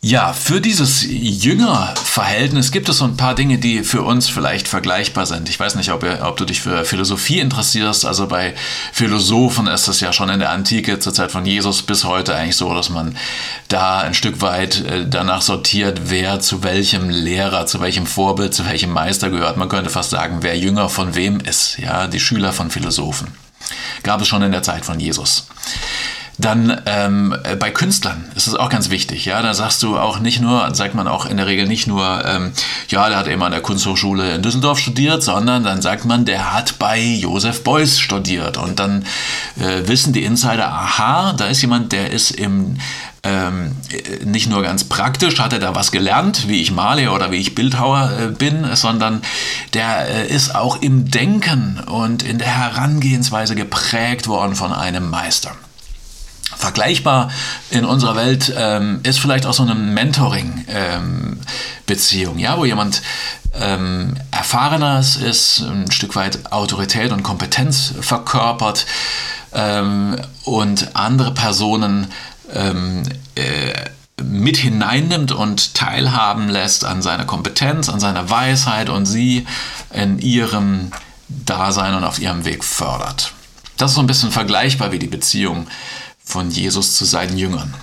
Ja, 0.06 0.34
für 0.34 0.60
dieses 0.60 1.06
Jüngerverhältnis 1.08 2.72
gibt 2.72 2.90
es 2.90 2.98
so 2.98 3.06
ein 3.06 3.16
paar 3.16 3.34
Dinge, 3.34 3.56
die 3.56 3.82
für 3.82 4.02
uns 4.02 4.28
vielleicht 4.28 4.68
vergleichbar 4.68 5.24
sind. 5.24 5.48
Ich 5.48 5.58
weiß 5.58 5.76
nicht, 5.76 5.90
ob, 5.92 6.04
ob, 6.04 6.36
du 6.36 6.44
dich 6.44 6.60
für 6.60 6.84
Philosophie 6.84 7.40
interessierst. 7.40 8.04
Also 8.04 8.26
bei 8.26 8.52
Philosophen 8.92 9.66
ist 9.66 9.88
es 9.88 10.00
ja 10.00 10.12
schon 10.12 10.28
in 10.28 10.40
der 10.40 10.50
Antike 10.50 10.98
zur 10.98 11.14
Zeit 11.14 11.32
von 11.32 11.46
Jesus 11.46 11.80
bis 11.80 12.04
heute 12.04 12.34
eigentlich 12.34 12.56
so, 12.56 12.74
dass 12.74 12.90
man 12.90 13.16
da 13.68 14.00
ein 14.00 14.12
Stück 14.12 14.42
weit 14.42 14.84
äh, 14.84 15.06
danach 15.08 15.40
sortiert, 15.40 16.02
wer 16.10 16.38
zu 16.38 16.62
welchem 16.62 17.08
Lehrer, 17.08 17.64
zu 17.64 17.80
welchem 17.80 18.06
Vorbild, 18.06 18.52
zu 18.52 18.66
welchem 18.66 18.90
Meister 18.90 19.30
gehört. 19.30 19.56
Man 19.56 19.70
könnte 19.70 19.88
fast 19.88 20.10
sagen, 20.10 20.40
wer 20.42 20.58
Jünger 20.58 20.90
von 20.90 21.14
wem 21.14 21.40
ist. 21.40 21.78
Ja, 21.78 22.08
die 22.08 22.20
Schüler 22.20 22.52
von 22.52 22.70
Philosophen. 22.70 23.28
Gab 24.02 24.20
es 24.20 24.28
schon 24.28 24.42
in 24.42 24.52
der 24.52 24.62
Zeit 24.62 24.84
von 24.84 25.00
Jesus. 25.00 25.46
Dann 26.36 26.80
ähm, 26.86 27.34
bei 27.60 27.70
Künstlern 27.70 28.24
ist 28.34 28.48
es 28.48 28.54
auch 28.56 28.68
ganz 28.68 28.90
wichtig, 28.90 29.24
ja. 29.24 29.40
Da 29.40 29.54
sagst 29.54 29.82
du 29.82 29.96
auch 29.98 30.18
nicht 30.18 30.40
nur, 30.40 30.74
sagt 30.74 30.94
man 30.94 31.06
auch 31.06 31.26
in 31.26 31.36
der 31.36 31.46
Regel 31.46 31.66
nicht 31.68 31.86
nur, 31.86 32.24
ähm, 32.24 32.52
ja, 32.88 33.08
der 33.08 33.18
hat 33.18 33.28
eben 33.28 33.42
an 33.42 33.52
der 33.52 33.60
Kunsthochschule 33.60 34.34
in 34.34 34.42
Düsseldorf 34.42 34.78
studiert, 34.80 35.22
sondern 35.22 35.62
dann 35.62 35.80
sagt 35.80 36.04
man, 36.04 36.24
der 36.24 36.52
hat 36.52 36.78
bei 36.78 37.00
Josef 37.00 37.62
Beuys 37.62 38.00
studiert. 38.00 38.56
Und 38.56 38.80
dann 38.80 39.04
äh, 39.60 39.86
wissen 39.86 40.12
die 40.12 40.24
Insider, 40.24 40.72
aha, 40.72 41.34
da 41.34 41.46
ist 41.46 41.62
jemand, 41.62 41.92
der 41.92 42.10
ist 42.10 42.32
im 42.32 42.78
ähm, 43.24 43.74
nicht 44.24 44.50
nur 44.50 44.62
ganz 44.62 44.84
praktisch, 44.84 45.38
hat 45.40 45.52
er 45.52 45.58
da 45.58 45.74
was 45.74 45.92
gelernt, 45.92 46.46
wie 46.48 46.60
ich 46.60 46.72
male 46.72 47.10
oder 47.10 47.30
wie 47.30 47.38
ich 47.38 47.54
Bildhauer 47.54 48.12
äh, 48.20 48.26
bin, 48.26 48.66
sondern 48.74 49.22
der 49.72 50.08
äh, 50.08 50.28
ist 50.28 50.54
auch 50.54 50.82
im 50.82 51.10
Denken 51.10 51.80
und 51.86 52.22
in 52.22 52.38
der 52.38 52.48
Herangehensweise 52.48 53.54
geprägt 53.54 54.28
worden 54.28 54.54
von 54.54 54.72
einem 54.72 55.08
Meister. 55.08 55.52
Vergleichbar 56.56 57.30
in 57.70 57.84
unserer 57.84 58.16
Welt 58.16 58.52
ähm, 58.56 59.00
ist 59.02 59.18
vielleicht 59.18 59.46
auch 59.46 59.54
so 59.54 59.62
eine 59.62 59.74
Mentoring-Beziehung, 59.74 62.34
ähm, 62.34 62.40
ja, 62.40 62.58
wo 62.58 62.64
jemand 62.64 63.02
ähm, 63.60 64.14
erfahrener 64.30 65.00
ist, 65.00 65.60
ein 65.60 65.90
Stück 65.90 66.16
weit 66.16 66.52
Autorität 66.52 67.12
und 67.12 67.22
Kompetenz 67.22 67.94
verkörpert 68.00 68.86
ähm, 69.52 70.16
und 70.44 70.96
andere 70.96 71.32
Personen 71.32 72.08
ähm, 72.52 73.02
äh, 73.34 73.72
mit 74.22 74.56
hineinnimmt 74.56 75.32
und 75.32 75.74
teilhaben 75.74 76.48
lässt 76.48 76.84
an 76.84 77.02
seiner 77.02 77.24
Kompetenz, 77.24 77.88
an 77.88 78.00
seiner 78.00 78.30
Weisheit 78.30 78.88
und 78.88 79.06
sie 79.06 79.46
in 79.92 80.18
ihrem 80.18 80.92
Dasein 81.28 81.94
und 81.94 82.04
auf 82.04 82.20
ihrem 82.20 82.44
Weg 82.44 82.64
fördert. 82.64 83.32
Das 83.76 83.90
ist 83.90 83.96
so 83.96 84.00
ein 84.00 84.06
bisschen 84.06 84.30
vergleichbar 84.30 84.92
wie 84.92 85.00
die 85.00 85.08
Beziehung 85.08 85.66
von 86.24 86.50
Jesus 86.50 86.96
zu 86.96 87.04
seinen 87.04 87.38
Jüngern. 87.38 87.74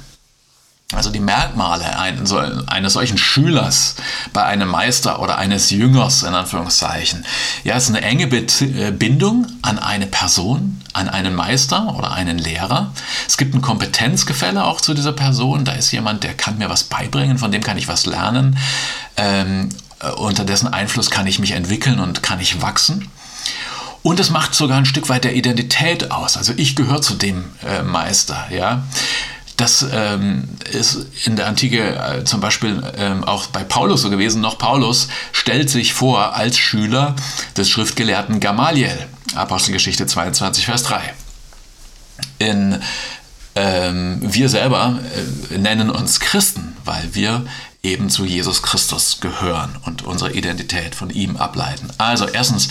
Also 0.93 1.10
die 1.10 1.21
Merkmale 1.21 1.97
eines 1.97 2.93
solchen 2.93 3.17
Schülers 3.17 3.95
bei 4.34 4.43
einem 4.43 4.67
Meister 4.67 5.21
oder 5.21 5.38
eines 5.38 5.69
Jüngers 5.69 6.23
in 6.23 6.34
Anführungszeichen. 6.34 7.25
Ja, 7.63 7.77
es 7.77 7.84
ist 7.89 7.95
eine 7.95 8.01
enge 8.01 8.25
äh, 8.25 8.91
Bindung 8.91 9.47
an 9.62 9.80
eine 9.80 10.06
Person, 10.06 10.82
an 10.91 11.08
einen 11.08 11.34
Meister 11.34 11.95
oder 11.95 12.12
einen 12.12 12.38
Lehrer. 12.38 12.91
Es 13.25 13.38
gibt 13.38 13.56
ein 13.56 13.62
Kompetenzgefälle 13.62 14.65
auch 14.65 14.82
zu 14.82 14.93
dieser 14.93 15.13
Person. 15.13 15.63
Da 15.63 15.73
ist 15.73 15.93
jemand, 15.93 16.23
der 16.23 16.34
kann 16.34 16.58
mir 16.58 16.69
was 16.69 16.84
beibringen, 16.84 17.38
von 17.38 17.54
dem 17.54 17.63
kann 17.63 17.77
ich 17.77 17.88
was 17.88 18.06
lernen. 18.06 18.58
Ähm, 19.15 19.69
äh, 20.01 20.10
unter 20.10 20.43
dessen 20.43 20.67
Einfluss 20.67 21.10
kann 21.10 21.25
ich 21.25 21.39
mich 21.39 21.51
entwickeln 21.51 21.99
und 21.99 22.21
kann 22.21 22.41
ich 22.41 22.62
wachsen. 22.62 23.08
Und 24.03 24.19
es 24.19 24.29
macht 24.29 24.55
sogar 24.55 24.77
ein 24.77 24.85
Stück 24.85 25.09
weit 25.09 25.23
der 25.23 25.35
Identität 25.35 26.11
aus. 26.11 26.37
Also 26.37 26.53
ich 26.57 26.75
gehöre 26.75 27.01
zu 27.01 27.13
dem 27.13 27.45
äh, 27.63 27.83
Meister, 27.83 28.47
ja. 28.49 28.83
Das 29.57 29.85
ähm, 29.91 30.49
ist 30.71 31.05
in 31.25 31.35
der 31.35 31.45
Antike 31.45 31.95
äh, 31.95 32.23
zum 32.23 32.41
Beispiel 32.41 32.81
ähm, 32.97 33.23
auch 33.23 33.45
bei 33.47 33.63
Paulus 33.63 34.01
so 34.01 34.09
gewesen. 34.09 34.41
Noch 34.41 34.57
Paulus 34.57 35.07
stellt 35.33 35.69
sich 35.69 35.93
vor 35.93 36.35
als 36.35 36.57
Schüler 36.57 37.15
des 37.57 37.69
Schriftgelehrten 37.69 38.39
Gamaliel. 38.39 38.97
Apostelgeschichte 39.35 40.07
22, 40.07 40.65
Vers 40.65 40.81
3. 40.83 41.13
In, 42.39 42.79
ähm, 43.53 44.17
wir 44.21 44.49
selber 44.49 44.97
äh, 45.51 45.57
nennen 45.59 45.91
uns 45.91 46.19
Christen, 46.19 46.75
weil 46.83 47.13
wir 47.13 47.45
eben 47.84 48.12
zu 48.12 48.26
Jesus 48.26 48.62
Christus 48.62 49.22
gehören 49.22 49.76
und 49.86 50.04
unsere 50.04 50.32
Identität 50.34 50.94
von 50.94 51.10
ihm 51.10 51.36
ableiten. 51.36 51.89
Also 51.98 52.28
erstens, 52.28 52.67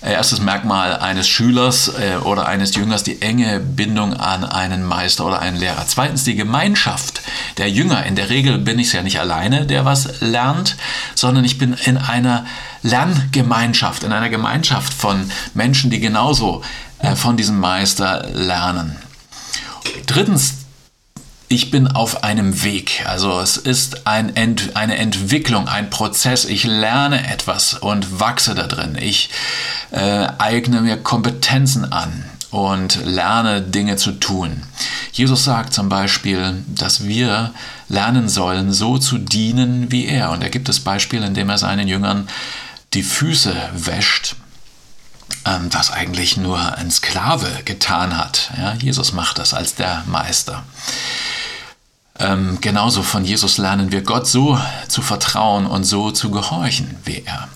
äh, 0.00 0.12
erstes 0.12 0.40
Merkmal 0.40 0.96
eines 0.98 1.26
Schülers 1.26 1.88
äh, 1.88 2.18
oder 2.22 2.46
eines 2.46 2.76
Jüngers, 2.76 3.02
die 3.02 3.20
enge 3.20 3.58
Bindung 3.58 4.14
an 4.14 4.44
einen 4.44 4.84
Meister 4.84 5.26
oder 5.26 5.40
einen 5.40 5.56
Lehrer. 5.56 5.84
Zweitens, 5.88 6.22
die 6.22 6.36
Gemeinschaft 6.36 7.20
der 7.58 7.68
Jünger. 7.68 8.06
In 8.06 8.14
der 8.14 8.30
Regel 8.30 8.58
bin 8.58 8.78
ich 8.78 8.92
ja 8.92 9.02
nicht 9.02 9.18
alleine, 9.18 9.66
der 9.66 9.84
was 9.84 10.20
lernt, 10.20 10.76
sondern 11.16 11.44
ich 11.44 11.58
bin 11.58 11.72
in 11.72 11.96
einer 11.96 12.46
Lerngemeinschaft, 12.82 14.04
in 14.04 14.12
einer 14.12 14.28
Gemeinschaft 14.28 14.94
von 14.94 15.30
Menschen, 15.54 15.90
die 15.90 15.98
genauso 15.98 16.62
äh, 17.00 17.16
von 17.16 17.36
diesem 17.36 17.58
Meister 17.58 18.28
lernen. 18.32 18.96
Drittens, 20.06 20.63
ich 21.48 21.70
bin 21.70 21.88
auf 21.88 22.24
einem 22.24 22.62
Weg. 22.62 23.04
Also 23.06 23.38
es 23.40 23.56
ist 23.56 24.06
ein 24.06 24.34
Ent, 24.34 24.76
eine 24.76 24.96
Entwicklung, 24.96 25.68
ein 25.68 25.90
Prozess. 25.90 26.44
Ich 26.44 26.64
lerne 26.64 27.30
etwas 27.30 27.74
und 27.74 28.20
wachse 28.20 28.54
da 28.54 28.66
drin. 28.66 28.96
Ich 29.00 29.30
äh, 29.90 30.26
eigne 30.38 30.80
mir 30.80 30.96
Kompetenzen 30.96 31.92
an 31.92 32.24
und 32.50 33.04
lerne 33.04 33.60
Dinge 33.62 33.96
zu 33.96 34.12
tun. 34.12 34.62
Jesus 35.12 35.44
sagt 35.44 35.74
zum 35.74 35.88
Beispiel, 35.88 36.62
dass 36.68 37.04
wir 37.04 37.52
lernen 37.88 38.28
sollen, 38.28 38.72
so 38.72 38.98
zu 38.98 39.18
dienen 39.18 39.90
wie 39.90 40.06
er. 40.06 40.30
Und 40.30 40.42
er 40.42 40.50
gibt 40.50 40.68
das 40.68 40.80
Beispiel, 40.80 41.22
indem 41.22 41.50
er 41.50 41.58
seinen 41.58 41.88
Jüngern 41.88 42.28
die 42.94 43.02
Füße 43.02 43.54
wäscht 43.74 44.36
ähm, 45.44 45.70
das 45.70 45.90
eigentlich 45.90 46.36
nur 46.36 46.76
ein 46.76 46.90
Sklave 46.90 47.62
getan 47.64 48.16
hat. 48.16 48.50
Ja, 48.56 48.74
Jesus 48.74 49.12
macht 49.12 49.38
das 49.38 49.54
als 49.54 49.74
der 49.74 50.04
Meister. 50.06 50.64
Ähm, 52.18 52.58
genauso 52.60 53.02
von 53.02 53.24
Jesus 53.24 53.58
lernen 53.58 53.90
wir 53.90 54.02
Gott 54.02 54.26
so 54.26 54.58
zu 54.88 55.02
vertrauen 55.02 55.66
und 55.66 55.84
so 55.84 56.10
zu 56.10 56.30
gehorchen 56.30 56.96
wie 57.04 57.22
er. 57.24 57.48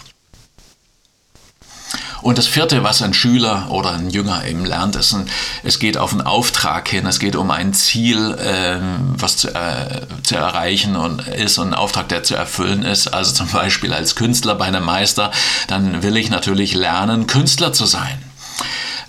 Und 2.23 2.39
das 2.39 2.47
vierte, 2.47 2.83
was 2.83 3.03
ein 3.03 3.15
Schüler 3.15 3.71
oder 3.71 3.93
ein 3.93 4.11
Jünger 4.11 4.45
eben 4.47 4.65
lernt, 4.65 4.97
ist, 4.97 5.13
ein, 5.15 5.29
es 5.63 5.79
geht 5.79 5.97
auf 5.97 6.13
einen 6.13 6.23
Auftrag 6.23 6.89
hin, 6.89 7.07
es 7.07 7.19
geht 7.21 7.37
um 7.37 7.51
ein 7.51 7.75
Ziel, 7.75 8.35
äh, 8.35 8.79
was 9.17 9.37
zu, 9.37 9.55
äh, 9.55 10.03
zu, 10.23 10.37
erreichen 10.37 10.97
und 10.97 11.27
ist 11.29 11.59
und 11.59 11.69
ein 11.69 11.75
Auftrag, 11.75 12.09
der 12.09 12.23
zu 12.23 12.35
erfüllen 12.35 12.83
ist. 12.83 13.09
Also 13.09 13.33
zum 13.33 13.49
Beispiel 13.49 13.93
als 13.93 14.17
Künstler 14.17 14.55
bei 14.57 14.67
einem 14.67 14.85
Meister, 14.85 15.31
dann 15.69 16.03
will 16.03 16.17
ich 16.17 16.31
natürlich 16.31 16.75
lernen, 16.75 17.27
Künstler 17.27 17.73
zu 17.73 17.87
sein. 17.87 18.19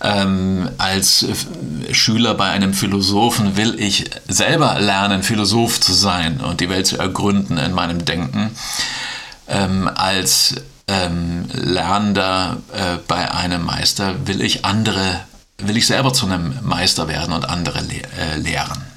Ähm, 0.01 0.69
als 0.77 1.25
Schüler 1.91 2.33
bei 2.33 2.49
einem 2.49 2.73
Philosophen 2.73 3.57
will 3.57 3.75
ich 3.79 4.05
selber 4.27 4.79
lernen, 4.79 5.23
Philosoph 5.23 5.81
zu 5.81 5.93
sein 5.93 6.39
und 6.39 6.61
die 6.61 6.69
Welt 6.69 6.87
zu 6.87 6.97
ergründen 6.97 7.57
in 7.57 7.73
meinem 7.73 8.05
Denken. 8.05 8.51
Ähm, 9.47 9.89
als 9.93 10.55
ähm, 10.89 11.45
Lernender 11.53 12.57
äh, 12.73 12.97
bei 13.07 13.31
einem 13.31 13.63
Meister 13.63 14.27
will 14.27 14.41
ich 14.41 14.65
andere, 14.65 15.21
will 15.59 15.77
ich 15.77 15.87
selber 15.87 16.13
zu 16.13 16.25
einem 16.25 16.55
Meister 16.63 17.07
werden 17.07 17.33
und 17.33 17.47
andere 17.47 17.81
le 17.81 18.01
äh, 18.17 18.37
lehren. 18.37 18.89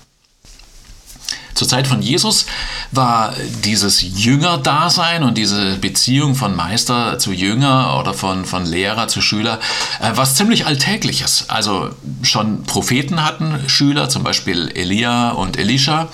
Zur 1.54 1.68
Zeit 1.68 1.86
von 1.86 2.00
Jesus 2.00 2.46
war 2.92 3.34
dieses 3.62 4.00
Jüngerdasein 4.02 5.22
und 5.22 5.36
diese 5.36 5.76
Beziehung 5.76 6.34
von 6.34 6.56
Meister 6.56 7.18
zu 7.18 7.30
Jünger 7.30 7.98
oder 8.00 8.14
von, 8.14 8.46
von 8.46 8.64
Lehrer 8.64 9.06
zu 9.06 9.20
Schüler 9.20 9.60
äh, 10.00 10.12
was 10.14 10.34
ziemlich 10.34 10.66
Alltägliches. 10.66 11.44
Also 11.48 11.90
schon 12.22 12.62
Propheten 12.64 13.22
hatten 13.22 13.68
Schüler, 13.68 14.08
zum 14.08 14.22
Beispiel 14.22 14.72
Elia 14.74 15.30
und 15.30 15.58
Elisha. 15.58 16.08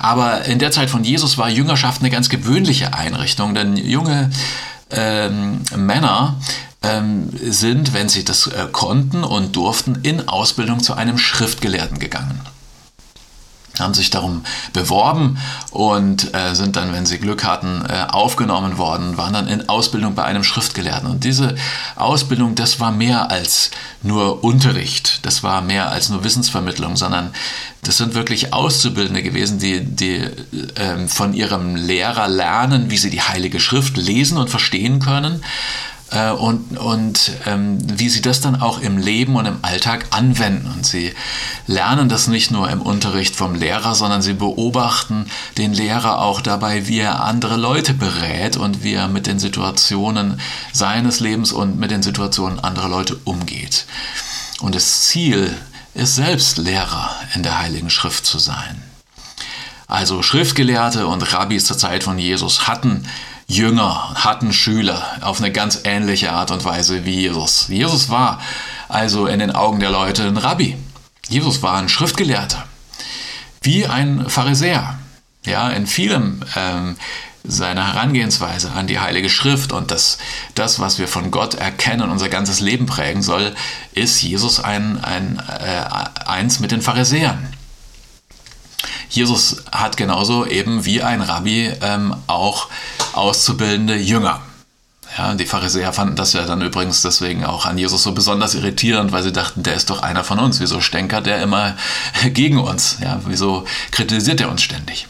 Aber 0.00 0.44
in 0.46 0.58
der 0.58 0.72
Zeit 0.72 0.90
von 0.90 1.04
Jesus 1.04 1.38
war 1.38 1.48
Jüngerschaft 1.48 2.00
eine 2.00 2.10
ganz 2.10 2.28
gewöhnliche 2.28 2.92
Einrichtung, 2.92 3.54
denn 3.54 3.76
junge 3.76 4.30
ähm, 4.92 5.60
Männer 5.76 6.36
ähm, 6.82 7.30
sind, 7.32 7.92
wenn 7.92 8.08
sie 8.08 8.24
das 8.24 8.46
äh, 8.46 8.66
konnten 8.72 9.24
und 9.24 9.56
durften, 9.56 9.98
in 10.02 10.28
Ausbildung 10.28 10.82
zu 10.82 10.94
einem 10.94 11.18
Schriftgelehrten 11.18 11.98
gegangen 11.98 12.40
haben 13.78 13.94
sich 13.94 14.10
darum 14.10 14.44
beworben 14.72 15.38
und 15.70 16.34
äh, 16.34 16.54
sind 16.54 16.76
dann, 16.76 16.92
wenn 16.92 17.06
sie 17.06 17.18
Glück 17.18 17.44
hatten, 17.44 17.84
äh, 17.88 18.06
aufgenommen 18.10 18.78
worden, 18.78 19.16
waren 19.16 19.32
dann 19.32 19.48
in 19.48 19.68
Ausbildung 19.68 20.14
bei 20.14 20.24
einem 20.24 20.44
Schriftgelehrten. 20.44 21.08
Und 21.08 21.24
diese 21.24 21.54
Ausbildung, 21.96 22.54
das 22.54 22.80
war 22.80 22.92
mehr 22.92 23.30
als 23.30 23.70
nur 24.02 24.44
Unterricht, 24.44 25.24
das 25.24 25.42
war 25.42 25.60
mehr 25.62 25.90
als 25.90 26.08
nur 26.08 26.24
Wissensvermittlung, 26.24 26.96
sondern 26.96 27.32
das 27.82 27.96
sind 27.96 28.14
wirklich 28.14 28.52
Auszubildende 28.52 29.22
gewesen, 29.22 29.58
die, 29.58 29.84
die 29.84 30.16
äh, 30.16 31.06
von 31.06 31.32
ihrem 31.32 31.76
Lehrer 31.76 32.28
lernen, 32.28 32.90
wie 32.90 32.98
sie 32.98 33.10
die 33.10 33.22
Heilige 33.22 33.60
Schrift 33.60 33.96
lesen 33.96 34.36
und 34.36 34.50
verstehen 34.50 35.00
können 35.00 35.42
äh, 36.10 36.30
und, 36.30 36.78
und 36.78 37.32
ähm, 37.46 37.78
wie 37.98 38.08
sie 38.08 38.22
das 38.22 38.40
dann 38.40 38.60
auch 38.60 38.80
im 38.80 38.98
Leben 38.98 39.36
und 39.36 39.46
im 39.46 39.58
Alltag 39.62 40.06
anwenden. 40.10 40.70
Und 40.74 40.86
sie 40.86 41.14
lernen 41.66 42.08
das 42.08 42.26
nicht 42.26 42.50
nur 42.50 42.68
im 42.70 42.82
Unterricht 42.82 43.36
vom 43.36 43.54
Lehrer, 43.54 43.94
sondern 43.94 44.22
sie 44.22 44.34
beobachten 44.34 45.26
den 45.58 45.72
Lehrer 45.72 46.20
auch 46.20 46.40
dabei, 46.40 46.86
wie 46.88 46.98
er 46.98 47.22
andere 47.22 47.56
Leute 47.56 47.94
berät 47.94 48.56
und 48.56 48.82
wie 48.82 48.94
er 48.94 49.08
mit 49.08 49.26
den 49.26 49.38
Situationen 49.38 50.40
seines 50.72 51.20
Lebens 51.20 51.52
und 51.52 51.78
mit 51.78 51.90
den 51.90 52.02
Situationen 52.02 52.60
anderer 52.60 52.88
Leute 52.88 53.16
umgeht. 53.24 53.86
Und 54.60 54.74
das 54.74 55.02
Ziel 55.02 55.56
ist 55.94 56.16
selbst 56.16 56.58
Lehrer 56.58 57.10
in 57.34 57.42
der 57.42 57.58
Heiligen 57.58 57.90
Schrift 57.90 58.26
zu 58.26 58.38
sein. 58.38 58.82
Also 59.86 60.22
Schriftgelehrte 60.22 61.08
und 61.08 61.32
Rabbis 61.32 61.66
zur 61.66 61.76
Zeit 61.76 62.04
von 62.04 62.16
Jesus 62.16 62.68
hatten 62.68 63.08
Jünger, 63.50 64.14
hatten 64.14 64.52
Schüler 64.52 65.02
auf 65.22 65.40
eine 65.40 65.50
ganz 65.50 65.80
ähnliche 65.82 66.30
Art 66.30 66.52
und 66.52 66.64
Weise 66.64 67.04
wie 67.04 67.22
Jesus. 67.22 67.66
Jesus 67.66 68.08
war 68.08 68.40
also 68.88 69.26
in 69.26 69.40
den 69.40 69.50
Augen 69.50 69.80
der 69.80 69.90
Leute 69.90 70.22
ein 70.22 70.36
Rabbi. 70.36 70.76
Jesus 71.28 71.60
war 71.60 71.74
ein 71.74 71.88
Schriftgelehrter, 71.88 72.64
wie 73.60 73.86
ein 73.86 74.28
Pharisäer. 74.28 75.00
Ja, 75.44 75.68
in 75.70 75.88
vielem 75.88 76.44
ähm, 76.54 76.94
seiner 77.42 77.94
Herangehensweise 77.94 78.70
an 78.70 78.86
die 78.86 79.00
Heilige 79.00 79.28
Schrift 79.28 79.72
und 79.72 79.90
das, 79.90 80.18
das, 80.54 80.78
was 80.78 81.00
wir 81.00 81.08
von 81.08 81.32
Gott 81.32 81.54
erkennen 81.54 82.02
und 82.02 82.10
unser 82.10 82.28
ganzes 82.28 82.60
Leben 82.60 82.86
prägen 82.86 83.22
soll, 83.22 83.56
ist 83.92 84.22
Jesus 84.22 84.60
ein, 84.60 85.02
ein, 85.02 85.42
äh, 85.48 86.24
eins 86.24 86.60
mit 86.60 86.70
den 86.70 86.82
Pharisäern. 86.82 87.48
Jesus 89.08 89.64
hat 89.72 89.96
genauso 89.96 90.46
eben 90.46 90.84
wie 90.84 91.02
ein 91.02 91.20
Rabbi 91.20 91.72
ähm, 91.82 92.16
auch 92.26 92.68
auszubildende 93.12 93.96
Jünger. 93.96 94.40
Ja, 95.18 95.34
die 95.34 95.46
Pharisäer 95.46 95.92
fanden 95.92 96.14
das 96.14 96.32
ja 96.34 96.46
dann 96.46 96.62
übrigens 96.62 97.02
deswegen 97.02 97.44
auch 97.44 97.66
an 97.66 97.78
Jesus 97.78 98.04
so 98.04 98.12
besonders 98.12 98.54
irritierend, 98.54 99.10
weil 99.10 99.24
sie 99.24 99.32
dachten, 99.32 99.62
der 99.64 99.74
ist 99.74 99.90
doch 99.90 100.02
einer 100.02 100.22
von 100.22 100.38
uns. 100.38 100.60
Wieso 100.60 100.80
stänkert 100.80 101.26
der 101.26 101.42
immer 101.42 101.76
gegen 102.32 102.58
uns? 102.58 102.98
Ja, 103.02 103.20
wieso 103.26 103.64
kritisiert 103.90 104.40
er 104.40 104.50
uns 104.50 104.62
ständig? 104.62 105.08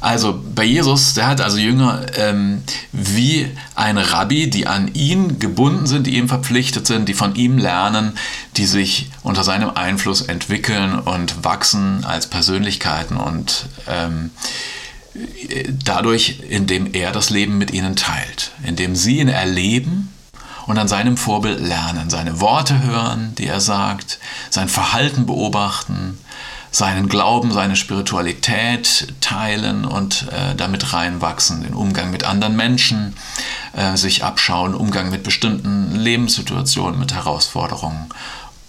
Also 0.00 0.40
bei 0.54 0.64
Jesus, 0.64 1.14
der 1.14 1.26
hat 1.26 1.40
also 1.40 1.58
Jünger 1.58 2.06
ähm, 2.16 2.62
wie 2.92 3.48
ein 3.74 3.98
Rabbi, 3.98 4.50
die 4.50 4.66
an 4.66 4.92
ihn 4.94 5.38
gebunden 5.38 5.86
sind, 5.86 6.06
die 6.06 6.16
ihm 6.16 6.28
verpflichtet 6.28 6.86
sind, 6.86 7.08
die 7.08 7.14
von 7.14 7.34
ihm 7.34 7.58
lernen, 7.58 8.18
die 8.56 8.66
sich 8.66 9.10
unter 9.22 9.44
seinem 9.44 9.70
Einfluss 9.70 10.22
entwickeln 10.22 10.98
und 10.98 11.44
wachsen 11.44 12.04
als 12.04 12.26
Persönlichkeiten 12.26 13.16
und 13.16 13.66
ähm, 13.88 14.30
dadurch, 15.84 16.40
indem 16.48 16.94
er 16.94 17.12
das 17.12 17.30
Leben 17.30 17.58
mit 17.58 17.70
ihnen 17.70 17.96
teilt, 17.96 18.52
indem 18.64 18.96
sie 18.96 19.18
ihn 19.18 19.28
erleben 19.28 20.12
und 20.66 20.78
an 20.78 20.88
seinem 20.88 21.16
Vorbild 21.16 21.60
lernen, 21.60 22.08
seine 22.08 22.40
Worte 22.40 22.82
hören, 22.82 23.34
die 23.36 23.46
er 23.46 23.60
sagt, 23.60 24.18
sein 24.50 24.68
Verhalten 24.68 25.26
beobachten, 25.26 26.18
seinen 26.72 27.08
Glauben, 27.08 27.52
seine 27.52 27.76
Spiritualität 27.76 29.14
teilen 29.20 29.84
und 29.84 30.26
äh, 30.32 30.54
damit 30.56 30.94
reinwachsen, 30.94 31.62
den 31.62 31.74
Umgang 31.74 32.10
mit 32.10 32.24
anderen 32.24 32.56
Menschen 32.56 33.14
äh, 33.74 33.96
sich 33.96 34.24
abschauen, 34.24 34.74
Umgang 34.74 35.10
mit 35.10 35.22
bestimmten 35.22 35.94
Lebenssituationen, 35.94 36.98
mit 36.98 37.12
Herausforderungen 37.12 38.08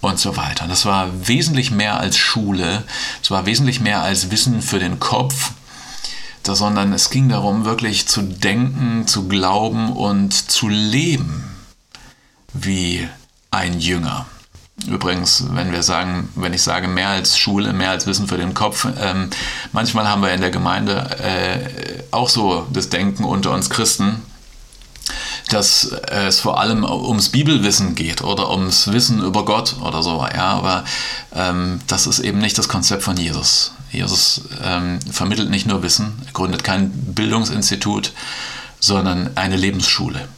und 0.02 0.20
so 0.20 0.36
weiter. 0.36 0.68
Das 0.68 0.84
war 0.84 1.08
wesentlich 1.26 1.70
mehr 1.70 1.98
als 1.98 2.18
Schule, 2.18 2.84
es 3.22 3.30
war 3.30 3.46
wesentlich 3.46 3.80
mehr 3.80 4.02
als 4.02 4.30
Wissen 4.30 4.60
für 4.60 4.78
den 4.78 5.00
Kopf, 5.00 5.52
sondern 6.46 6.92
es 6.92 7.08
ging 7.08 7.30
darum, 7.30 7.64
wirklich 7.64 8.06
zu 8.06 8.20
denken, 8.20 9.06
zu 9.06 9.28
glauben 9.28 9.90
und 9.92 10.34
zu 10.50 10.68
leben 10.68 11.42
wie 12.52 13.08
ein 13.50 13.80
Jünger. 13.80 14.26
Übrigens, 14.88 15.44
wenn 15.50 15.72
wir 15.72 15.82
sagen, 15.82 16.28
wenn 16.34 16.52
ich 16.52 16.62
sage 16.62 16.88
mehr 16.88 17.08
als 17.08 17.38
Schule, 17.38 17.72
mehr 17.72 17.90
als 17.90 18.06
Wissen 18.06 18.28
für 18.28 18.36
den 18.36 18.54
Kopf, 18.54 18.86
ähm, 19.00 19.30
manchmal 19.72 20.08
haben 20.08 20.20
wir 20.20 20.32
in 20.32 20.40
der 20.40 20.50
Gemeinde 20.50 21.16
äh, 21.20 22.02
auch 22.10 22.28
so 22.28 22.66
das 22.72 22.88
Denken 22.90 23.24
unter 23.24 23.52
uns 23.52 23.70
Christen, 23.70 24.20
dass 25.50 25.84
es 25.84 26.40
vor 26.40 26.58
allem 26.58 26.84
ums 26.84 27.28
Bibelwissen 27.28 27.94
geht 27.94 28.22
oder 28.22 28.50
ums 28.50 28.92
Wissen 28.92 29.22
über 29.22 29.44
Gott 29.44 29.76
oder 29.80 30.02
so. 30.02 30.26
Ja, 30.34 30.52
aber 30.52 30.84
ähm, 31.34 31.80
das 31.86 32.06
ist 32.06 32.18
eben 32.18 32.38
nicht 32.38 32.58
das 32.58 32.68
Konzept 32.68 33.02
von 33.02 33.16
Jesus. 33.16 33.72
Jesus 33.90 34.42
ähm, 34.62 34.98
vermittelt 35.10 35.50
nicht 35.50 35.66
nur 35.66 35.82
Wissen, 35.82 36.20
gründet 36.32 36.64
kein 36.64 36.90
Bildungsinstitut, 36.90 38.12
sondern 38.80 39.30
eine 39.36 39.56
Lebensschule. 39.56 40.28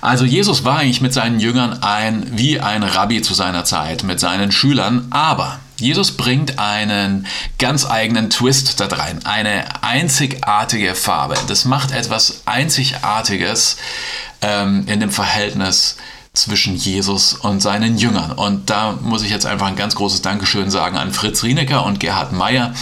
Also 0.00 0.24
Jesus 0.24 0.64
war 0.64 0.78
eigentlich 0.78 1.00
mit 1.00 1.12
seinen 1.12 1.40
Jüngern 1.40 1.82
ein, 1.82 2.38
wie 2.38 2.60
ein 2.60 2.82
Rabbi 2.82 3.22
zu 3.22 3.34
seiner 3.34 3.64
Zeit, 3.64 4.02
mit 4.02 4.20
seinen 4.20 4.52
Schülern, 4.52 5.06
aber 5.10 5.58
Jesus 5.78 6.16
bringt 6.16 6.58
einen 6.58 7.26
ganz 7.58 7.84
eigenen 7.84 8.30
Twist 8.30 8.80
da 8.80 8.86
rein, 8.86 9.24
eine 9.26 9.64
einzigartige 9.82 10.94
Farbe. 10.94 11.34
Das 11.48 11.66
macht 11.66 11.90
etwas 11.90 12.42
Einzigartiges 12.46 13.76
ähm, 14.40 14.84
in 14.86 15.00
dem 15.00 15.10
Verhältnis 15.10 15.96
zwischen 16.36 16.76
Jesus 16.76 17.32
und 17.34 17.60
seinen 17.60 17.98
Jüngern. 17.98 18.32
Und 18.32 18.68
da 18.70 18.92
muss 19.00 19.22
ich 19.22 19.30
jetzt 19.30 19.46
einfach 19.46 19.66
ein 19.66 19.76
ganz 19.76 19.94
großes 19.94 20.22
Dankeschön 20.22 20.70
sagen 20.70 20.96
an 20.96 21.12
Fritz 21.12 21.42
Rienecker 21.42 21.84
und 21.84 21.98
Gerhard 21.98 22.32
Meyer, 22.32 22.74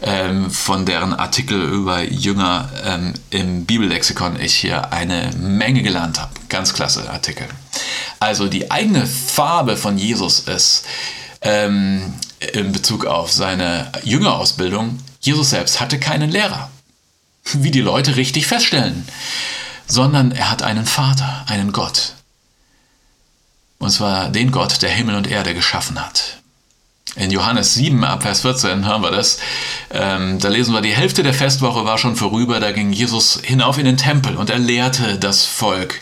ähm, 0.00 0.50
von 0.50 0.86
deren 0.86 1.12
Artikel 1.12 1.60
über 1.60 2.02
Jünger 2.02 2.70
ähm, 2.84 3.14
im 3.30 3.64
Bibellexikon 3.64 4.40
ich 4.40 4.54
hier 4.54 4.92
eine 4.92 5.30
Menge 5.36 5.82
gelernt 5.82 6.20
habe. 6.20 6.32
Ganz 6.48 6.72
klasse 6.74 7.10
Artikel. 7.10 7.46
Also 8.20 8.46
die 8.46 8.70
eigene 8.70 9.06
Farbe 9.06 9.76
von 9.76 9.98
Jesus 9.98 10.40
ist 10.40 10.84
ähm, 11.40 12.14
in 12.52 12.72
Bezug 12.72 13.06
auf 13.06 13.32
seine 13.32 13.90
Jüngerausbildung, 14.04 14.98
Jesus 15.20 15.50
selbst 15.50 15.80
hatte 15.80 15.98
keinen 15.98 16.30
Lehrer, 16.30 16.70
wie 17.52 17.70
die 17.70 17.80
Leute 17.80 18.16
richtig 18.16 18.46
feststellen, 18.46 19.06
sondern 19.86 20.32
er 20.32 20.50
hat 20.50 20.62
einen 20.62 20.86
Vater, 20.86 21.44
einen 21.48 21.72
Gott. 21.72 22.14
Und 23.82 23.90
zwar 23.90 24.28
den 24.28 24.52
Gott, 24.52 24.80
der 24.82 24.90
Himmel 24.90 25.16
und 25.16 25.28
Erde 25.28 25.54
geschaffen 25.54 26.00
hat. 26.00 26.38
In 27.16 27.32
Johannes 27.32 27.74
7 27.74 28.04
ab 28.04 28.22
Vers 28.22 28.42
14 28.42 28.86
hören 28.86 29.02
wir 29.02 29.10
das. 29.10 29.38
Ähm, 29.90 30.38
da 30.38 30.50
lesen 30.50 30.72
wir, 30.72 30.82
die 30.82 30.94
Hälfte 30.94 31.24
der 31.24 31.34
Festwoche 31.34 31.84
war 31.84 31.98
schon 31.98 32.14
vorüber, 32.14 32.60
da 32.60 32.70
ging 32.70 32.92
Jesus 32.92 33.40
hinauf 33.42 33.78
in 33.78 33.84
den 33.84 33.96
Tempel 33.96 34.36
und 34.36 34.50
er 34.50 34.60
lehrte 34.60 35.18
das 35.18 35.44
Volk. 35.44 36.00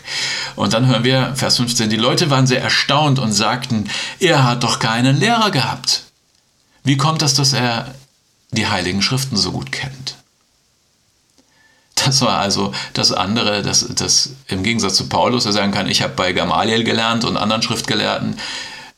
Und 0.55 0.73
dann 0.73 0.85
hören 0.85 1.03
wir 1.03 1.33
Vers 1.35 1.57
15, 1.57 1.89
die 1.89 1.95
Leute 1.95 2.29
waren 2.29 2.45
sehr 2.45 2.61
erstaunt 2.61 3.17
und 3.17 3.33
sagten, 3.33 3.89
er 4.19 4.43
hat 4.43 4.61
doch 4.61 4.77
keinen 4.77 5.19
Lehrer 5.19 5.49
gehabt. 5.49 6.03
Wie 6.83 6.97
kommt 6.97 7.23
das, 7.23 7.33
dass 7.33 7.51
er 7.51 7.95
die 8.51 8.67
heiligen 8.67 9.01
Schriften 9.01 9.37
so 9.37 9.51
gut 9.51 9.71
kennt? 9.71 10.20
Das 12.05 12.21
war 12.21 12.39
also 12.39 12.73
das 12.93 13.11
andere, 13.11 13.61
dass 13.61 13.87
das 13.95 14.31
im 14.47 14.63
Gegensatz 14.63 14.95
zu 14.95 15.07
Paulus, 15.07 15.43
der 15.43 15.53
sagen 15.53 15.71
kann, 15.71 15.87
ich 15.87 16.01
habe 16.01 16.13
bei 16.15 16.33
Gamaliel 16.33 16.83
gelernt 16.83 17.25
und 17.25 17.37
anderen 17.37 17.61
Schriftgelehrten, 17.61 18.37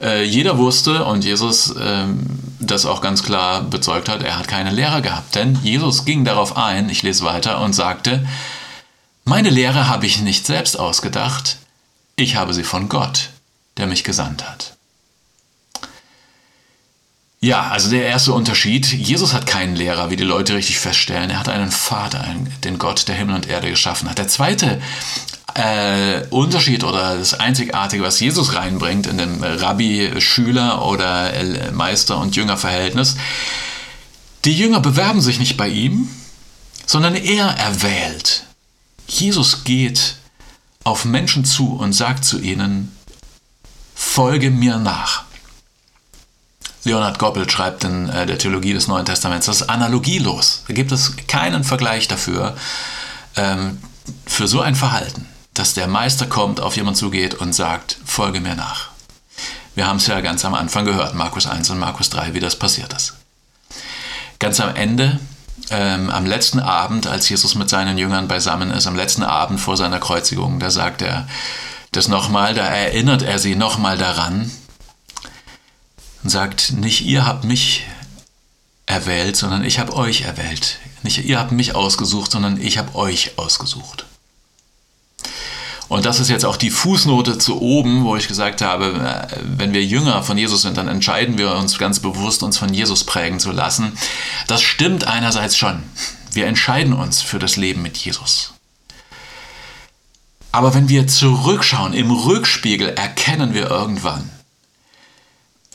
äh, 0.01 0.23
jeder 0.23 0.57
wusste 0.57 1.05
und 1.05 1.23
Jesus 1.23 1.73
ähm, 1.79 2.25
das 2.59 2.85
auch 2.85 3.01
ganz 3.01 3.23
klar 3.23 3.63
bezeugt 3.63 4.09
hat, 4.09 4.23
er 4.23 4.37
hat 4.37 4.47
keine 4.47 4.71
Lehrer 4.71 5.01
gehabt. 5.01 5.35
Denn 5.35 5.59
Jesus 5.63 6.05
ging 6.05 6.25
darauf 6.25 6.57
ein, 6.57 6.89
ich 6.89 7.03
lese 7.03 7.23
weiter, 7.23 7.61
und 7.61 7.73
sagte, 7.73 8.25
meine 9.25 9.49
Lehre 9.49 9.87
habe 9.87 10.05
ich 10.05 10.21
nicht 10.21 10.45
selbst 10.45 10.77
ausgedacht, 10.77 11.57
ich 12.15 12.35
habe 12.35 12.53
sie 12.53 12.63
von 12.63 12.89
Gott, 12.89 13.29
der 13.77 13.87
mich 13.87 14.03
gesandt 14.03 14.47
hat. 14.47 14.75
Ja, 17.43 17.67
also 17.67 17.89
der 17.89 18.05
erste 18.05 18.31
Unterschied, 18.31 18.85
Jesus 18.93 19.33
hat 19.33 19.45
keinen 19.45 19.75
Lehrer, 19.75 20.09
wie 20.09 20.15
die 20.15 20.23
Leute 20.23 20.55
richtig 20.55 20.79
feststellen. 20.79 21.29
Er 21.29 21.41
hat 21.41 21.49
einen 21.49 21.71
Vater, 21.71 22.25
den 22.63 22.79
Gott, 22.79 23.09
der 23.09 23.15
Himmel 23.15 23.35
und 23.35 23.49
Erde 23.49 23.69
geschaffen 23.69 24.09
hat. 24.09 24.17
Der 24.17 24.29
zweite 24.29 24.81
äh, 25.53 26.25
Unterschied 26.29 26.85
oder 26.85 27.17
das 27.17 27.33
Einzigartige, 27.33 28.01
was 28.01 28.21
Jesus 28.21 28.55
reinbringt 28.55 29.07
in 29.07 29.17
dem 29.17 29.43
Rabbi-Schüler- 29.43 30.85
oder 30.85 31.33
Meister- 31.73 32.17
und 32.17 32.33
Jünger-Verhältnis, 32.37 33.17
die 34.45 34.53
Jünger 34.53 34.79
bewerben 34.79 35.19
sich 35.19 35.37
nicht 35.37 35.57
bei 35.57 35.67
ihm, 35.67 36.07
sondern 36.85 37.13
er 37.13 37.47
erwählt. 37.47 38.45
Jesus 39.05 39.65
geht 39.65 40.15
auf 40.85 41.03
Menschen 41.03 41.43
zu 41.43 41.73
und 41.75 41.91
sagt 41.91 42.23
zu 42.23 42.39
ihnen, 42.39 42.95
folge 43.95 44.49
mir 44.49 44.77
nach. 44.77 45.25
Leonhard 46.83 47.19
Goppel 47.19 47.49
schreibt 47.49 47.83
in 47.83 48.09
äh, 48.09 48.25
der 48.25 48.37
Theologie 48.37 48.73
des 48.73 48.87
Neuen 48.87 49.05
Testaments, 49.05 49.45
das 49.45 49.61
ist 49.61 49.69
analogielos. 49.69 50.63
Da 50.67 50.73
gibt 50.73 50.91
es 50.91 51.15
keinen 51.27 51.63
Vergleich 51.63 52.07
dafür, 52.07 52.55
ähm, 53.35 53.79
für 54.25 54.47
so 54.47 54.61
ein 54.61 54.75
Verhalten, 54.75 55.27
dass 55.53 55.73
der 55.73 55.87
Meister 55.87 56.25
kommt, 56.25 56.59
auf 56.59 56.75
jemanden 56.75 56.99
zugeht 56.99 57.35
und 57.35 57.53
sagt, 57.53 57.97
folge 58.05 58.41
mir 58.41 58.55
nach. 58.55 58.89
Wir 59.75 59.87
haben 59.87 59.97
es 59.97 60.07
ja 60.07 60.21
ganz 60.21 60.45
am 60.45 60.53
Anfang 60.53 60.85
gehört, 60.85 61.15
Markus 61.15 61.47
1 61.47 61.69
und 61.69 61.79
Markus 61.79 62.09
3, 62.09 62.33
wie 62.33 62.39
das 62.39 62.57
passiert 62.57 62.93
ist. 62.93 63.15
Ganz 64.39 64.59
am 64.59 64.75
Ende, 64.75 65.19
ähm, 65.69 66.09
am 66.09 66.25
letzten 66.25 66.59
Abend, 66.59 67.07
als 67.07 67.29
Jesus 67.29 67.55
mit 67.55 67.69
seinen 67.69 67.97
Jüngern 67.97 68.27
beisammen 68.27 68.71
ist, 68.71 68.87
am 68.87 68.95
letzten 68.95 69.23
Abend 69.23 69.59
vor 69.59 69.77
seiner 69.77 69.99
Kreuzigung, 69.99 70.59
da 70.59 70.69
sagt 70.69 71.01
er 71.01 71.27
das 71.91 72.07
nochmal, 72.07 72.53
da 72.53 72.65
erinnert 72.65 73.21
er 73.21 73.39
sie 73.39 73.55
nochmal 73.55 73.97
daran, 73.97 74.51
und 76.23 76.29
sagt, 76.29 76.73
nicht 76.73 77.01
ihr 77.01 77.25
habt 77.25 77.43
mich 77.43 77.85
erwählt, 78.85 79.35
sondern 79.35 79.63
ich 79.63 79.79
habe 79.79 79.95
euch 79.95 80.21
erwählt. 80.21 80.79
Nicht 81.03 81.25
ihr 81.25 81.39
habt 81.39 81.51
mich 81.51 81.75
ausgesucht, 81.75 82.31
sondern 82.31 82.59
ich 82.59 82.77
habe 82.77 82.95
euch 82.95 83.37
ausgesucht. 83.37 84.05
Und 85.89 86.05
das 86.05 86.19
ist 86.19 86.29
jetzt 86.29 86.45
auch 86.45 86.57
die 86.57 86.71
Fußnote 86.71 87.37
zu 87.37 87.61
oben, 87.61 88.03
wo 88.03 88.15
ich 88.15 88.27
gesagt 88.27 88.61
habe, 88.61 89.27
äh, 89.31 89.37
wenn 89.43 89.73
wir 89.73 89.83
Jünger 89.83 90.23
von 90.23 90.37
Jesus 90.37 90.61
sind, 90.61 90.77
dann 90.77 90.87
entscheiden 90.87 91.37
wir 91.37 91.53
uns 91.55 91.77
ganz 91.77 91.99
bewusst, 91.99 92.41
uns 92.41 92.57
von 92.57 92.73
Jesus 92.73 93.03
prägen 93.03 93.39
zu 93.39 93.51
lassen. 93.51 93.91
Das 94.47 94.61
stimmt 94.61 95.05
einerseits 95.05 95.57
schon. 95.57 95.83
Wir 96.31 96.47
entscheiden 96.47 96.93
uns 96.93 97.21
für 97.21 97.37
das 97.37 97.57
Leben 97.57 97.81
mit 97.81 97.97
Jesus. 97.97 98.53
Aber 100.51 100.73
wenn 100.73 100.89
wir 100.89 101.07
zurückschauen, 101.07 101.93
im 101.93 102.11
Rückspiegel 102.11 102.89
erkennen 102.89 103.53
wir 103.53 103.69
irgendwann, 103.69 104.29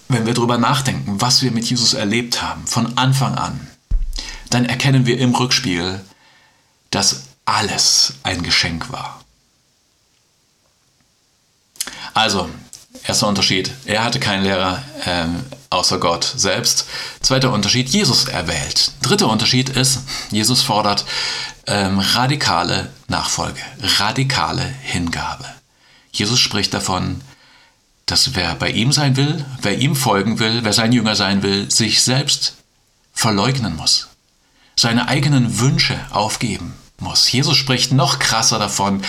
wenn 0.09 0.27
wir 0.27 0.35
darüber 0.35 0.59
nachdenken, 0.59 1.21
was 1.21 1.43
wir 1.43 1.51
mit 1.51 1.69
Jesus 1.69 1.95
erlebt 1.95 2.43
haben, 2.43 2.67
von 2.67 2.97
Anfang 2.97 3.35
an, 3.35 3.67
dann 4.51 4.65
erkennen 4.65 5.07
wir 5.07 5.19
im 5.19 5.35
Rückspiegel, 5.35 6.05
dass 6.91 7.25
alles 7.45 8.15
ein 8.23 8.43
Geschenk 8.43 8.91
war. 8.91 9.21
Also, 12.15 12.49
erster 13.07 13.29
Unterschied, 13.29 13.71
er 13.85 14.03
hatte 14.03 14.19
keinen 14.19 14.43
Lehrer 14.43 14.83
äh, 15.05 15.27
außer 15.71 15.99
Gott 15.99 16.25
selbst. 16.37 16.87
Zweiter 17.21 17.53
Unterschied, 17.53 17.89
Jesus 17.91 18.25
erwählt. 18.25 18.93
Dritter 19.03 19.29
Unterschied 19.29 19.69
ist, 19.69 20.01
Jesus 20.31 20.63
fordert 20.63 21.05
ähm, 21.67 21.99
radikale 21.99 22.91
Nachfolge, 23.09 23.61
radikale 23.99 24.65
Hingabe. 24.83 25.45
Jesus 26.11 26.41
spricht 26.41 26.75
davon, 26.75 27.21
dass 28.11 28.35
wer 28.35 28.55
bei 28.55 28.71
ihm 28.71 28.91
sein 28.91 29.17
will, 29.17 29.45
wer 29.61 29.79
ihm 29.79 29.95
folgen 29.95 30.39
will, 30.39 30.65
wer 30.65 30.73
sein 30.73 30.93
Jünger 30.93 31.15
sein 31.15 31.43
will, 31.43 31.71
sich 31.71 32.03
selbst 32.03 32.55
verleugnen 33.13 33.77
muss, 33.77 34.09
seine 34.77 35.09
eigenen 35.09 35.61
Wünsche 35.61 35.99
aufgeben 36.11 36.75
muss. 36.99 37.31
Jesus 37.31 37.57
spricht 37.57 37.93
noch 37.93 38.19
krasser 38.19 38.59
davon, 38.59 39.03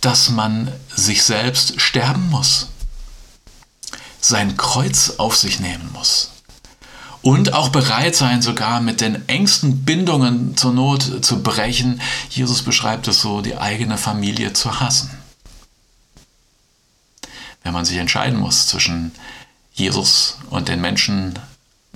dass 0.00 0.30
man 0.30 0.72
sich 0.94 1.22
selbst 1.22 1.80
sterben 1.80 2.28
muss, 2.28 2.68
sein 4.20 4.56
Kreuz 4.56 5.14
auf 5.18 5.36
sich 5.36 5.60
nehmen 5.60 5.90
muss 5.92 6.32
und 7.22 7.52
auch 7.52 7.68
bereit 7.68 8.16
sein, 8.16 8.42
sogar 8.42 8.80
mit 8.80 9.00
den 9.00 9.28
engsten 9.28 9.84
Bindungen 9.84 10.56
zur 10.56 10.72
Not 10.72 11.24
zu 11.24 11.42
brechen. 11.42 12.00
Jesus 12.30 12.62
beschreibt 12.62 13.06
es 13.08 13.20
so, 13.20 13.40
die 13.40 13.56
eigene 13.56 13.98
Familie 13.98 14.52
zu 14.52 14.80
hassen 14.80 15.15
wenn 17.66 17.72
man 17.72 17.84
sich 17.84 17.96
entscheiden 17.98 18.38
muss 18.38 18.68
zwischen 18.68 19.10
Jesus 19.74 20.38
und 20.50 20.68
den 20.68 20.80
Menschen, 20.80 21.36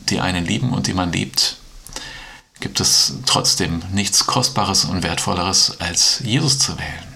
die 0.09 0.20
einen 0.20 0.44
lieben 0.44 0.72
und 0.72 0.88
die 0.88 0.94
man 0.94 1.12
liebt, 1.12 1.59
gibt 2.59 2.80
es 2.80 3.14
trotzdem 3.24 3.80
nichts 3.92 4.26
Kostbares 4.26 4.85
und 4.85 5.04
Wertvolleres, 5.04 5.80
als 5.80 6.20
Jesus 6.24 6.59
zu 6.59 6.76
wählen. 6.76 7.10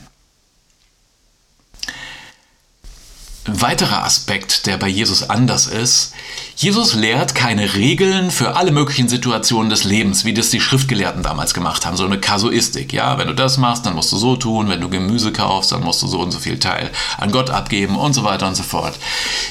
Ein 3.46 3.60
weiterer 3.60 4.04
Aspekt, 4.04 4.64
der 4.64 4.78
bei 4.78 4.88
Jesus 4.88 5.28
anders 5.28 5.66
ist, 5.66 6.14
Jesus 6.56 6.94
lehrt 6.94 7.34
keine 7.34 7.74
Regeln 7.74 8.30
für 8.30 8.56
alle 8.56 8.72
möglichen 8.72 9.06
Situationen 9.06 9.68
des 9.68 9.84
Lebens, 9.84 10.24
wie 10.24 10.32
das 10.32 10.48
die 10.48 10.62
Schriftgelehrten 10.62 11.22
damals 11.22 11.52
gemacht 11.52 11.84
haben, 11.84 11.98
so 11.98 12.06
eine 12.06 12.18
Kasuistik. 12.18 12.94
Ja, 12.94 13.18
wenn 13.18 13.26
du 13.26 13.34
das 13.34 13.58
machst, 13.58 13.84
dann 13.84 13.96
musst 13.96 14.10
du 14.12 14.16
so 14.16 14.36
tun, 14.36 14.70
wenn 14.70 14.80
du 14.80 14.88
Gemüse 14.88 15.30
kaufst, 15.30 15.72
dann 15.72 15.82
musst 15.82 16.00
du 16.00 16.06
so 16.06 16.20
und 16.20 16.30
so 16.30 16.38
viel 16.38 16.58
Teil 16.58 16.90
an 17.18 17.32
Gott 17.32 17.50
abgeben 17.50 17.96
und 17.96 18.14
so 18.14 18.24
weiter 18.24 18.48
und 18.48 18.54
so 18.54 18.62
fort. 18.62 18.94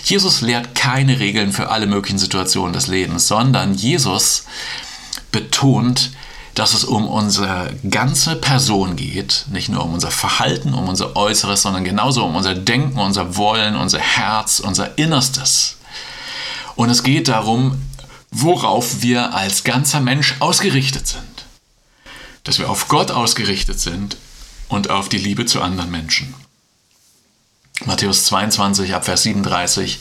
Jesus 0.04 0.42
lehrt 0.42 0.74
keine 0.74 1.20
Regeln 1.20 1.52
für 1.52 1.70
alle 1.70 1.86
möglichen 1.86 2.18
Situationen 2.18 2.74
des 2.74 2.88
Lebens, 2.88 3.28
sondern 3.28 3.76
Jesus 3.76 4.46
betont, 5.32 6.10
dass 6.56 6.74
es 6.74 6.84
um 6.84 7.08
unsere 7.08 7.74
ganze 7.90 8.36
Person 8.36 8.96
geht, 8.96 9.46
nicht 9.52 9.70
nur 9.70 9.84
um 9.84 9.94
unser 9.94 10.12
Verhalten, 10.12 10.74
um 10.74 10.88
unser 10.88 11.16
Äußeres, 11.16 11.64
sondern 11.64 11.84
genauso 11.84 12.24
um 12.26 12.36
unser 12.36 12.54
Denken, 12.54 13.00
unser 13.00 13.36
Wollen, 13.38 13.76
unser 13.76 14.00
Herz, 14.00 14.60
unser 14.60 14.98
Innerstes. 14.98 15.78
Und 16.76 16.90
es 16.90 17.04
geht 17.04 17.28
darum, 17.28 17.82
worauf 18.32 19.02
wir 19.02 19.34
als 19.34 19.64
ganzer 19.64 20.00
Mensch 20.00 20.36
ausgerichtet 20.40 21.08
sind. 21.08 21.24
Dass 22.44 22.60
wir 22.60 22.70
auf 22.70 22.88
Gott 22.88 23.12
ausgerichtet 23.12 23.80
sind 23.80 24.18
und 24.68 24.90
auf 24.90 25.10
die 25.10 25.18
Liebe 25.18 25.46
zu 25.46 25.62
anderen 25.62 25.92
Menschen. 25.92 26.34
Matthäus 27.86 28.26
22 28.26 28.94
ab 28.94 29.06
Vers 29.06 29.24
37 29.24 30.00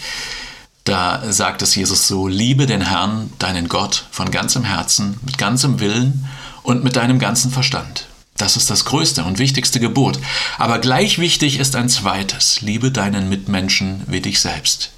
da 0.84 1.22
sagt 1.32 1.62
es 1.62 1.76
Jesus 1.76 2.08
so, 2.08 2.26
liebe 2.26 2.66
den 2.66 2.80
Herrn, 2.80 3.32
deinen 3.38 3.68
Gott, 3.68 4.06
von 4.10 4.30
ganzem 4.30 4.64
Herzen, 4.64 5.18
mit 5.22 5.38
ganzem 5.38 5.78
Willen 5.78 6.28
und 6.62 6.84
mit 6.84 6.96
deinem 6.96 7.18
ganzen 7.18 7.50
Verstand. 7.50 8.06
Das 8.36 8.56
ist 8.56 8.70
das 8.70 8.84
größte 8.84 9.24
und 9.24 9.38
wichtigste 9.38 9.78
Gebot. 9.78 10.18
Aber 10.58 10.78
gleich 10.78 11.18
wichtig 11.18 11.58
ist 11.58 11.76
ein 11.76 11.88
zweites, 11.88 12.60
liebe 12.60 12.90
deinen 12.90 13.28
Mitmenschen 13.28 14.02
wie 14.06 14.20
dich 14.20 14.40
selbst. 14.40 14.90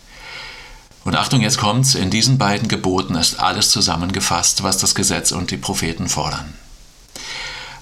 Und 1.05 1.17
Achtung, 1.17 1.43
jetzt 1.43 1.59
kommt's, 1.59 1.95
in 1.95 2.09
diesen 2.11 2.39
beiden 2.39 2.69
Geboten 2.69 3.15
ist 3.15 3.39
alles 3.39 3.71
zusammengefasst, 3.71 4.63
was 4.63 4.79
das 4.79 4.95
Gesetz 4.95 5.33
und 5.33 5.51
die 5.51 5.59
Propheten 5.59 6.09
fordern. 6.09 6.55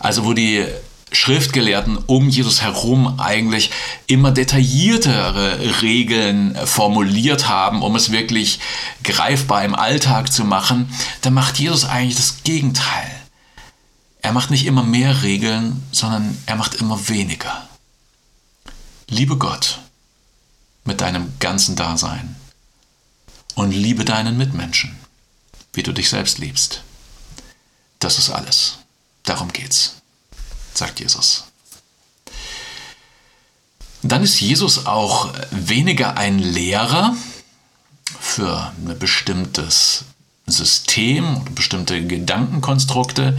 Also 0.01 0.25
wo 0.25 0.33
die 0.33 0.67
Schriftgelehrten 1.13 1.99
um 2.07 2.29
Jesus 2.29 2.63
herum 2.63 3.21
eigentlich 3.21 3.71
immer 4.07 4.33
detailliertere 4.33 5.83
Regeln 5.83 6.57
formuliert 6.65 7.49
haben, 7.49 7.83
um 7.83 7.95
es 7.95 8.11
wirklich 8.11 8.59
greifbar 9.05 9.65
im 9.65 9.77
Alltag 9.77 10.33
zu 10.33 10.45
machen, 10.45 10.93
da 11.21 11.31
macht 11.31 11.59
Jesus 11.59 11.85
eigentlich 11.85 12.17
das 12.17 12.43
Gegenteil. 12.43 13.22
Er 14.23 14.33
macht 14.33 14.51
nicht 14.51 14.67
immer 14.67 14.85
mehr 14.85 15.23
Regeln, 15.23 15.83
sondern 15.93 16.39
er 16.47 16.57
macht 16.57 16.77
immer 16.77 17.09
weniger. 17.09 17.69
Liebe 19.09 19.37
Gott 19.37 19.81
mit 20.85 21.01
deinem 21.01 21.33
ganzen 21.39 21.77
Dasein 21.77 22.37
und 23.55 23.73
liebe 23.73 24.05
deinen 24.05 24.37
Mitmenschen. 24.37 24.97
wie 25.75 25.83
du 25.83 25.93
dich 25.93 26.11
selbst 26.11 26.39
liebst. 26.39 26.83
Das 27.99 28.19
ist 28.19 28.31
alles. 28.31 28.79
Darum 29.23 29.53
geht's, 29.53 29.97
sagt 30.75 31.01
Jesus. 31.01 31.45
Dann 34.03 34.23
ist 34.23 34.41
Jesus 34.41 34.87
auch 34.87 35.33
weniger 35.51 36.17
ein 36.17 36.39
Lehrer 36.39 37.17
für 38.21 38.73
ein 38.85 38.99
bestimmtes 38.99 40.05
System 40.47 41.37
oder 41.41 41.51
bestimmte 41.53 42.05
Gedankenkonstrukte. 42.05 43.39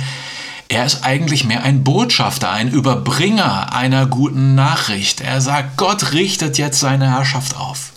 Er 0.74 0.88
ist 0.88 1.04
eigentlich 1.04 1.44
mehr 1.44 1.62
ein 1.62 1.84
Botschafter, 1.84 2.50
ein 2.50 2.72
Überbringer 2.72 3.76
einer 3.76 4.08
guten 4.08 4.56
Nachricht. 4.56 5.22
Er 5.22 5.40
sagt, 5.40 5.78
Gott 5.78 6.14
richtet 6.14 6.58
jetzt 6.58 6.80
seine 6.80 7.12
Herrschaft 7.12 7.56
auf. 7.56 7.92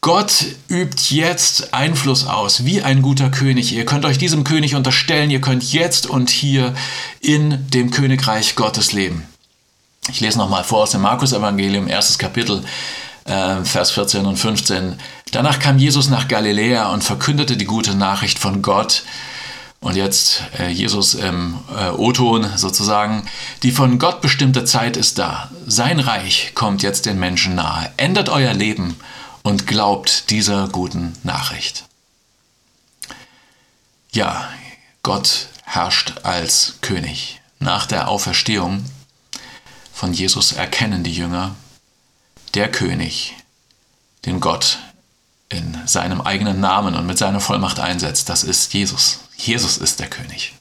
Gott 0.00 0.44
übt 0.68 1.12
jetzt 1.12 1.74
Einfluss 1.74 2.24
aus, 2.24 2.64
wie 2.64 2.82
ein 2.82 3.02
guter 3.02 3.30
König. 3.30 3.72
Ihr 3.72 3.84
könnt 3.84 4.04
euch 4.04 4.16
diesem 4.16 4.44
König 4.44 4.76
unterstellen, 4.76 5.28
ihr 5.28 5.40
könnt 5.40 5.72
jetzt 5.72 6.06
und 6.06 6.30
hier 6.30 6.72
in 7.20 7.68
dem 7.70 7.90
Königreich 7.90 8.54
Gottes 8.54 8.92
leben. 8.92 9.24
Ich 10.08 10.20
lese 10.20 10.38
nochmal 10.38 10.62
vor 10.62 10.84
aus 10.84 10.92
dem 10.92 11.00
Markus-Evangelium, 11.00 11.88
erstes 11.88 12.16
Kapitel, 12.16 12.62
äh, 13.24 13.64
Vers 13.64 13.90
14 13.90 14.24
und 14.24 14.36
15. 14.36 15.00
Danach 15.32 15.58
kam 15.58 15.78
Jesus 15.78 16.08
nach 16.10 16.28
Galiläa 16.28 16.92
und 16.92 17.02
verkündete 17.02 17.56
die 17.56 17.64
gute 17.64 17.96
Nachricht 17.96 18.38
von 18.38 18.62
Gott. 18.62 19.02
Und 19.80 19.94
jetzt 19.94 20.42
äh, 20.58 20.68
Jesus 20.68 21.14
im 21.14 21.58
äh, 21.74 21.90
O-Ton 21.90 22.56
sozusagen. 22.56 23.28
Die 23.62 23.70
von 23.70 23.98
Gott 23.98 24.20
bestimmte 24.20 24.64
Zeit 24.64 24.96
ist 24.96 25.18
da. 25.18 25.50
Sein 25.66 26.00
Reich 26.00 26.52
kommt 26.54 26.82
jetzt 26.82 27.06
den 27.06 27.18
Menschen 27.18 27.54
nahe. 27.54 27.90
Ändert 27.96 28.28
euer 28.28 28.54
Leben 28.54 28.96
und 29.42 29.66
glaubt 29.66 30.30
dieser 30.30 30.68
guten 30.68 31.16
Nachricht. 31.22 31.84
Ja, 34.12 34.48
Gott 35.02 35.48
herrscht 35.64 36.14
als 36.24 36.74
König. 36.80 37.40
Nach 37.60 37.86
der 37.86 38.08
Auferstehung 38.08 38.84
von 39.92 40.12
Jesus 40.12 40.52
erkennen 40.52 41.02
die 41.04 41.12
Jünger, 41.12 41.54
der 42.54 42.70
König, 42.70 43.34
den 44.24 44.40
Gott 44.40 44.78
in 45.48 45.78
seinem 45.86 46.20
eigenen 46.20 46.60
Namen 46.60 46.94
und 46.94 47.06
mit 47.06 47.18
seiner 47.18 47.40
Vollmacht 47.40 47.80
einsetzt, 47.80 48.28
das 48.28 48.44
ist 48.44 48.74
Jesus. 48.74 49.20
Jesus 49.38 49.78
ist 49.78 50.00
der 50.00 50.08
König. 50.08 50.54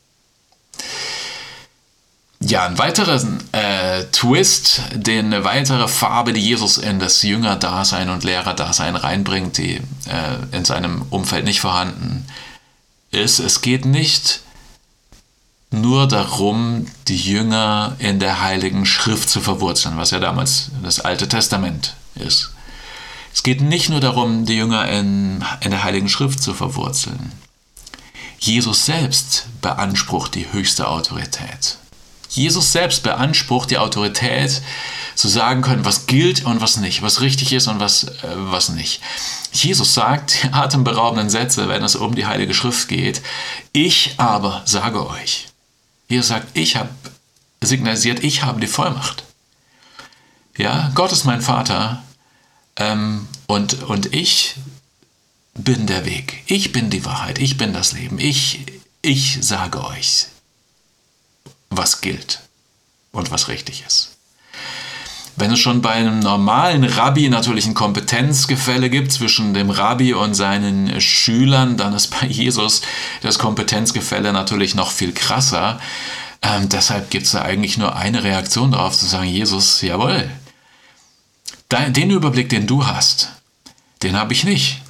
Ja, 2.40 2.68
ein 2.68 2.78
weiterer 2.78 3.20
äh, 3.52 4.06
Twist, 4.12 4.82
den, 4.94 5.34
eine 5.34 5.44
weitere 5.44 5.88
Farbe, 5.88 6.34
die 6.34 6.40
Jesus 6.42 6.78
in 6.78 7.00
das 7.00 7.24
Jüngerdasein 7.24 8.10
und 8.10 8.24
Lehrerdasein 8.24 8.96
reinbringt, 8.96 9.58
die 9.58 9.78
äh, 9.78 10.56
in 10.56 10.64
seinem 10.64 11.02
Umfeld 11.10 11.46
nicht 11.46 11.62
vorhanden 11.62 12.28
ist. 13.10 13.40
Es 13.40 13.62
geht 13.62 13.86
nicht 13.86 14.42
nur 15.72 16.08
darum, 16.08 16.86
die 17.08 17.18
Jünger 17.18 17.96
in 17.98 18.20
der 18.20 18.42
Heiligen 18.42 18.86
Schrift 18.86 19.30
zu 19.30 19.42
verwurzeln, 19.42 19.98
was 19.98 20.12
ja 20.12 20.20
damals 20.20 20.70
das 20.84 21.00
Alte 21.00 21.28
Testament 21.28 21.96
ist. 22.16 22.52
Es 23.34 23.42
geht 23.42 23.62
nicht 23.62 23.90
nur 23.90 24.00
darum, 24.00 24.46
die 24.46 24.56
Jünger 24.56 24.88
in, 24.88 25.44
in 25.62 25.72
der 25.72 25.84
Heiligen 25.84 26.10
Schrift 26.10 26.42
zu 26.42 26.54
verwurzeln. 26.54 27.32
Jesus 28.40 28.86
selbst 28.86 29.48
beansprucht 29.62 30.36
die 30.36 30.52
höchste 30.52 30.88
Autorität. 30.88 31.78
Jesus 32.30 32.72
selbst 32.72 33.04
beansprucht 33.04 33.72
die 33.72 33.78
Autorität, 33.78 34.62
zu 35.18 35.28
sagen 35.28 35.64
können, 35.64 35.84
was 35.84 36.06
gilt 36.06 36.46
und 36.46 36.62
was 36.62 36.78
nicht, 36.78 37.02
was 37.02 37.22
richtig 37.22 37.52
ist 37.52 37.68
und 37.68 37.80
was, 37.80 38.04
äh, 38.04 38.12
was 38.36 38.70
nicht. 38.70 39.02
Jesus 39.52 39.96
sagt 39.96 40.44
die 40.44 40.54
atemberaubenden 40.54 41.32
Sätze, 41.32 41.68
wenn 41.68 41.84
es 41.84 41.96
um 41.96 42.14
die 42.14 42.28
Heilige 42.28 42.54
Schrift 42.54 42.88
geht. 42.88 43.24
Ich 43.74 44.14
aber 44.18 44.62
sage 44.66 45.10
euch. 45.10 45.48
Jesus 46.08 46.28
sagt, 46.28 46.56
ich 46.56 46.76
habe 46.76 46.90
signalisiert, 47.62 48.24
ich 48.24 48.44
habe 48.44 48.62
die 48.62 48.68
Vollmacht. 48.68 49.24
Ja, 50.56 50.92
Gott 50.94 51.12
ist 51.12 51.26
mein 51.26 51.42
Vater 51.42 52.04
ähm, 52.76 53.28
und, 53.48 53.84
und 53.84 54.14
ich 54.14 54.56
bin 55.58 55.88
der 55.88 56.06
Weg. 56.06 56.44
Ich 56.46 56.72
bin 56.72 56.90
die 56.90 57.06
Wahrheit. 57.06 57.40
Ich 57.40 57.58
bin 57.58 57.74
das 57.74 57.94
Leben. 57.94 58.20
Ich, 58.20 58.66
ich 59.02 59.40
sage 59.42 59.84
euch 59.84 60.28
was 61.70 62.02
gilt 62.02 62.40
und 63.12 63.32
was 63.32 63.48
richtig 63.50 63.84
ist. 63.86 64.18
Wenn 65.36 65.52
es 65.52 65.60
schon 65.60 65.82
bei 65.82 65.92
einem 65.92 66.20
normalen 66.20 66.84
Rabbi 66.84 67.30
natürlich 67.30 67.68
ein 67.68 67.76
Kompetenzgefälle 67.76 68.90
gibt 68.90 69.12
zwischen 69.12 69.54
dem 69.54 69.70
Rabbi 69.70 70.14
und 70.14 70.34
seinen 70.34 71.00
Schülern, 71.00 71.78
dann 71.78 71.94
ist 71.94 72.08
bei 72.08 72.26
Jesus 72.26 72.82
das 73.22 73.38
Kompetenzgefälle 73.38 74.34
natürlich 74.34 74.74
noch 74.74 74.92
viel 74.92 75.12
krasser. 75.12 75.80
Ähm, 76.42 76.70
deshalb 76.70 77.12
gibt 77.12 77.26
es 77.26 77.34
da 77.34 77.44
eigentlich 77.44 77.78
nur 77.78 77.96
eine 77.96 78.24
Reaktion 78.24 78.72
darauf, 78.72 78.98
zu 78.98 79.06
sagen, 79.06 79.28
Jesus, 79.28 79.82
jawohl, 79.82 80.30
den 81.70 82.10
Überblick, 82.10 82.50
den 82.50 82.66
du 82.66 82.88
hast, 82.88 83.30
den 84.02 84.16
habe 84.16 84.34
ich 84.34 84.44
nicht 84.44 84.82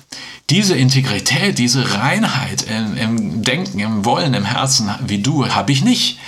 diese 0.50 0.78
Integrität, 0.78 1.58
diese 1.58 1.96
Reinheit 1.96 2.64
im, 2.64 2.98
im, 2.98 3.44
Denken, 3.44 3.80
im 3.80 4.06
Wollen, 4.06 4.34
im 4.34 4.46
Herzen 4.46 4.90
wie 5.06 5.22
du, 5.22 5.48
habe 5.48 5.72
ich 5.72 5.84
nicht. 5.84 6.20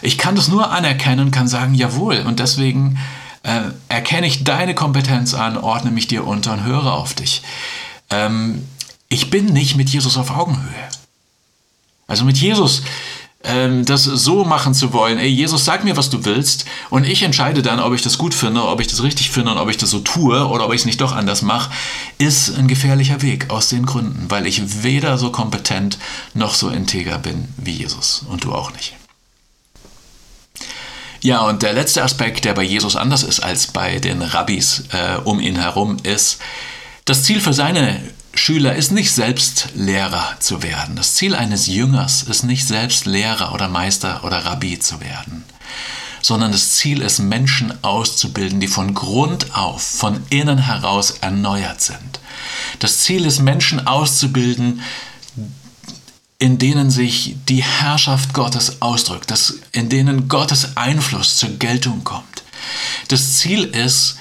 Ich 0.00 0.16
kann 0.16 0.36
das 0.36 0.48
nur 0.48 0.70
anerkennen 0.70 1.26
und 1.26 1.30
kann 1.30 1.48
sagen, 1.48 1.74
jawohl. 1.74 2.20
Und 2.20 2.40
deswegen 2.40 2.98
äh, 3.42 3.60
erkenne 3.88 4.26
ich 4.26 4.44
deine 4.44 4.74
Kompetenz 4.74 5.34
an, 5.34 5.58
ordne 5.58 5.90
mich 5.90 6.06
dir 6.06 6.26
unter 6.26 6.54
und 6.54 6.64
höre 6.64 6.92
auf 6.92 7.12
dich. 7.12 7.42
Ähm, 8.08 8.66
ich 9.10 9.28
bin 9.30 9.46
nicht 9.46 9.76
mit 9.76 9.90
Jesus 9.90 10.16
auf 10.16 10.30
Augenhöhe. 10.30 10.88
Also 12.06 12.24
mit 12.24 12.38
Jesus 12.38 12.82
ähm, 13.44 13.84
das 13.84 14.04
so 14.04 14.44
machen 14.44 14.74
zu 14.74 14.92
wollen, 14.92 15.18
ey, 15.18 15.28
Jesus, 15.28 15.64
sag 15.64 15.84
mir, 15.84 15.96
was 15.96 16.10
du 16.10 16.24
willst 16.24 16.64
und 16.90 17.04
ich 17.04 17.22
entscheide 17.22 17.62
dann, 17.62 17.78
ob 17.78 17.94
ich 17.94 18.02
das 18.02 18.18
gut 18.18 18.34
finde, 18.34 18.64
ob 18.64 18.80
ich 18.80 18.88
das 18.88 19.02
richtig 19.02 19.30
finde 19.30 19.52
und 19.52 19.58
ob 19.58 19.70
ich 19.70 19.76
das 19.76 19.90
so 19.90 20.00
tue 20.00 20.46
oder 20.48 20.66
ob 20.66 20.72
ich 20.72 20.80
es 20.80 20.86
nicht 20.86 21.00
doch 21.00 21.12
anders 21.14 21.42
mache, 21.42 21.70
ist 22.18 22.56
ein 22.56 22.66
gefährlicher 22.66 23.22
Weg 23.22 23.50
aus 23.50 23.68
den 23.68 23.86
Gründen, 23.86 24.26
weil 24.28 24.46
ich 24.46 24.82
weder 24.82 25.18
so 25.18 25.30
kompetent 25.30 25.98
noch 26.34 26.54
so 26.54 26.68
integer 26.68 27.18
bin 27.18 27.48
wie 27.56 27.72
Jesus 27.72 28.24
und 28.28 28.44
du 28.44 28.52
auch 28.52 28.72
nicht. 28.72 28.94
Ja, 31.20 31.40
und 31.42 31.62
der 31.62 31.72
letzte 31.72 32.02
Aspekt, 32.02 32.44
der 32.44 32.54
bei 32.54 32.62
Jesus 32.62 32.94
anders 32.94 33.22
ist 33.22 33.40
als 33.40 33.68
bei 33.68 33.98
den 33.98 34.22
Rabbis 34.22 34.84
äh, 34.92 35.18
um 35.24 35.40
ihn 35.40 35.56
herum, 35.56 35.96
ist, 36.02 36.38
das 37.04 37.24
Ziel 37.24 37.40
für 37.40 37.52
seine 37.52 38.00
Schüler 38.38 38.76
ist 38.76 38.92
nicht 38.92 39.12
selbst 39.12 39.68
Lehrer 39.74 40.36
zu 40.38 40.62
werden. 40.62 40.96
Das 40.96 41.14
Ziel 41.14 41.34
eines 41.34 41.66
Jüngers 41.66 42.22
ist 42.22 42.44
nicht 42.44 42.66
selbst 42.66 43.04
Lehrer 43.04 43.52
oder 43.52 43.68
Meister 43.68 44.24
oder 44.24 44.44
Rabbi 44.44 44.78
zu 44.78 45.00
werden, 45.00 45.44
sondern 46.22 46.52
das 46.52 46.70
Ziel 46.70 47.02
ist, 47.02 47.18
Menschen 47.18 47.82
auszubilden, 47.82 48.60
die 48.60 48.68
von 48.68 48.94
Grund 48.94 49.56
auf, 49.56 49.82
von 49.82 50.22
innen 50.30 50.58
heraus 50.58 51.16
erneuert 51.20 51.80
sind. 51.80 52.20
Das 52.78 53.00
Ziel 53.00 53.26
ist, 53.26 53.40
Menschen 53.40 53.86
auszubilden, 53.86 54.82
in 56.38 56.58
denen 56.58 56.90
sich 56.90 57.36
die 57.48 57.64
Herrschaft 57.64 58.32
Gottes 58.32 58.80
ausdrückt, 58.80 59.30
dass, 59.30 59.54
in 59.72 59.88
denen 59.88 60.28
Gottes 60.28 60.76
Einfluss 60.76 61.36
zur 61.36 61.50
Geltung 61.50 62.04
kommt. 62.04 62.44
Das 63.08 63.36
Ziel 63.36 63.64
ist, 63.64 64.18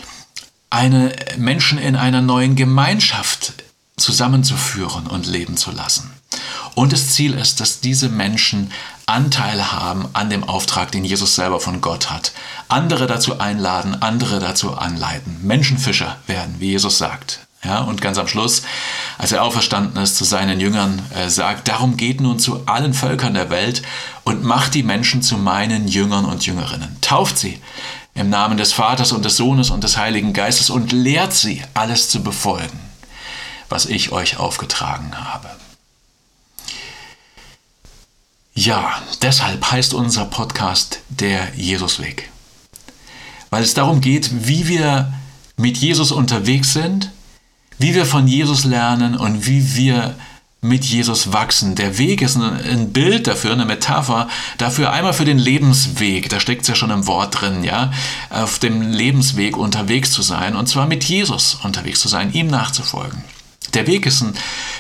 eine 0.70 1.16
Menschen 1.38 1.78
in 1.78 1.96
einer 1.96 2.22
neuen 2.22 2.56
Gemeinschaft 2.56 3.54
zusammenzuführen 3.98 5.08
und 5.08 5.26
leben 5.26 5.58
zu 5.58 5.72
lassen. 5.72 6.12
Und 6.76 6.94
das 6.94 7.10
Ziel 7.10 7.34
ist, 7.34 7.60
dass 7.60 7.82
diese 7.82 8.10
Menschen 8.10 8.72
Anteil 9.08 9.72
haben 9.72 10.08
an 10.14 10.30
dem 10.30 10.44
Auftrag, 10.44 10.92
den 10.92 11.04
Jesus 11.04 11.36
selber 11.36 11.60
von 11.60 11.82
Gott 11.82 12.12
hat. 12.12 12.32
Andere 12.68 13.08
dazu 13.08 13.40
einladen, 13.40 14.00
andere 14.02 14.40
dazu 14.40 14.76
anleiten. 14.76 15.40
Menschenfischer 15.42 16.18
werden, 16.28 16.56
wie 16.60 16.70
Jesus 16.72 17.00
sagt. 17.00 17.40
Ja, 17.64 17.80
und 17.80 18.02
ganz 18.02 18.20
am 18.20 18.28
Schluss, 18.28 18.62
als 19.18 19.32
er 19.32 19.44
auferstanden 19.44 20.02
ist, 20.02 20.16
zu 20.16 20.26
seinen 20.26 20.60
Jüngern 20.60 21.02
äh, 21.16 21.28
sagt, 21.30 21.68
darum 21.68 21.98
geht 21.98 22.22
nun 22.22 22.38
zu 22.38 22.68
allen 22.68 22.94
Völkern 22.94 23.34
der 23.34 23.50
Welt 23.50 23.82
und 24.24 24.44
macht 24.44 24.76
die 24.76 24.84
Menschen 24.84 25.24
zu 25.24 25.38
meinen 25.38 25.88
Jüngern 25.88 26.26
und 26.26 26.46
Jüngerinnen. 26.46 26.96
Tauft 27.02 27.40
sie 27.40 27.60
im 28.14 28.30
Namen 28.30 28.58
des 28.58 28.74
Vaters 28.74 29.12
und 29.12 29.26
des 29.26 29.38
Sohnes 29.38 29.72
und 29.72 29.84
des 29.84 29.98
Heiligen 29.98 30.34
Geistes 30.34 30.70
und 30.70 30.92
lehrt 30.92 31.34
sie, 31.34 31.64
alles 31.74 32.10
zu 32.10 32.22
befolgen 32.22 32.87
was 33.70 33.86
ich 33.86 34.12
euch 34.12 34.38
aufgetragen 34.38 35.12
habe. 35.16 35.50
Ja, 38.54 39.02
deshalb 39.22 39.72
heißt 39.72 39.94
unser 39.94 40.26
Podcast 40.26 41.00
der 41.10 41.54
Jesusweg. 41.56 42.32
Weil 43.50 43.64
es 43.64 43.76
darum 43.76 44.02
geht, 44.02 44.48
wie 44.48 44.68
wir 44.68 45.14
mit 45.58 45.78
Jesus 45.78 46.12
unterwegs 46.12 46.74
sind, 46.74 47.12
wie 47.78 47.94
wir 47.94 48.06
von 48.06 48.28
Jesus 48.28 48.64
lernen 48.64 49.16
und 49.16 49.46
wie 49.46 49.76
wir 49.76 50.16
mit 50.62 50.84
Jesus 50.86 51.34
wachsen. 51.34 51.76
Der 51.76 51.98
Weg 51.98 52.22
ist 52.22 52.36
ein 52.36 52.92
Bild 52.92 53.28
dafür, 53.28 53.54
eine 53.54 53.66
Metapher 53.66 54.28
dafür, 54.58 54.92
einmal 54.92 55.14
für 55.14 55.26
den 55.26 55.38
Lebensweg, 55.38 56.30
da 56.30 56.40
steckt 56.40 56.64
es 56.64 56.68
ja 56.68 56.76
schon 56.76 56.90
im 56.90 57.06
Wort 57.06 57.42
drin, 57.42 57.64
ja, 57.64 57.92
auf 58.30 58.58
dem 58.58 58.82
Lebensweg 58.92 59.56
unterwegs 59.56 60.12
zu 60.12 60.24
sein 60.24 60.56
und 60.56 60.68
zwar 60.68 60.88
mit 60.88 61.04
Jesus 61.04 61.60
unterwegs 61.64 62.00
zu 62.00 62.08
sein, 62.08 62.34
ihm 62.34 62.48
nachzufolgen. 62.48 63.24
Der 63.74 63.88
Weg 63.88 64.06
ist 64.06 64.22
ein 64.22 64.34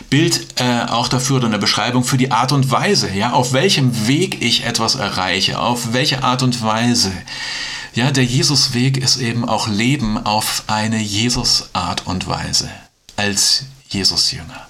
Bild 0.09 0.59
äh, 0.59 0.83
auch 0.83 1.07
dafür 1.07 1.37
oder 1.37 1.47
eine 1.47 1.59
Beschreibung 1.59 2.03
für 2.03 2.17
die 2.17 2.31
Art 2.31 2.51
und 2.51 2.71
Weise, 2.71 3.11
ja, 3.11 3.33
auf 3.33 3.53
welchem 3.53 4.07
Weg 4.07 4.41
ich 4.41 4.65
etwas 4.65 4.95
erreiche, 4.95 5.59
auf 5.59 5.93
welche 5.93 6.23
Art 6.23 6.43
und 6.43 6.61
Weise. 6.61 7.11
Ja, 7.93 8.11
der 8.11 8.25
Jesusweg 8.25 8.97
ist 8.97 9.17
eben 9.17 9.47
auch 9.47 9.67
Leben 9.67 10.23
auf 10.23 10.63
eine 10.67 10.99
Jesus-Art 10.99 12.05
und 12.05 12.27
Weise 12.27 12.69
als 13.15 13.63
Jesus-Jünger. 13.89 14.67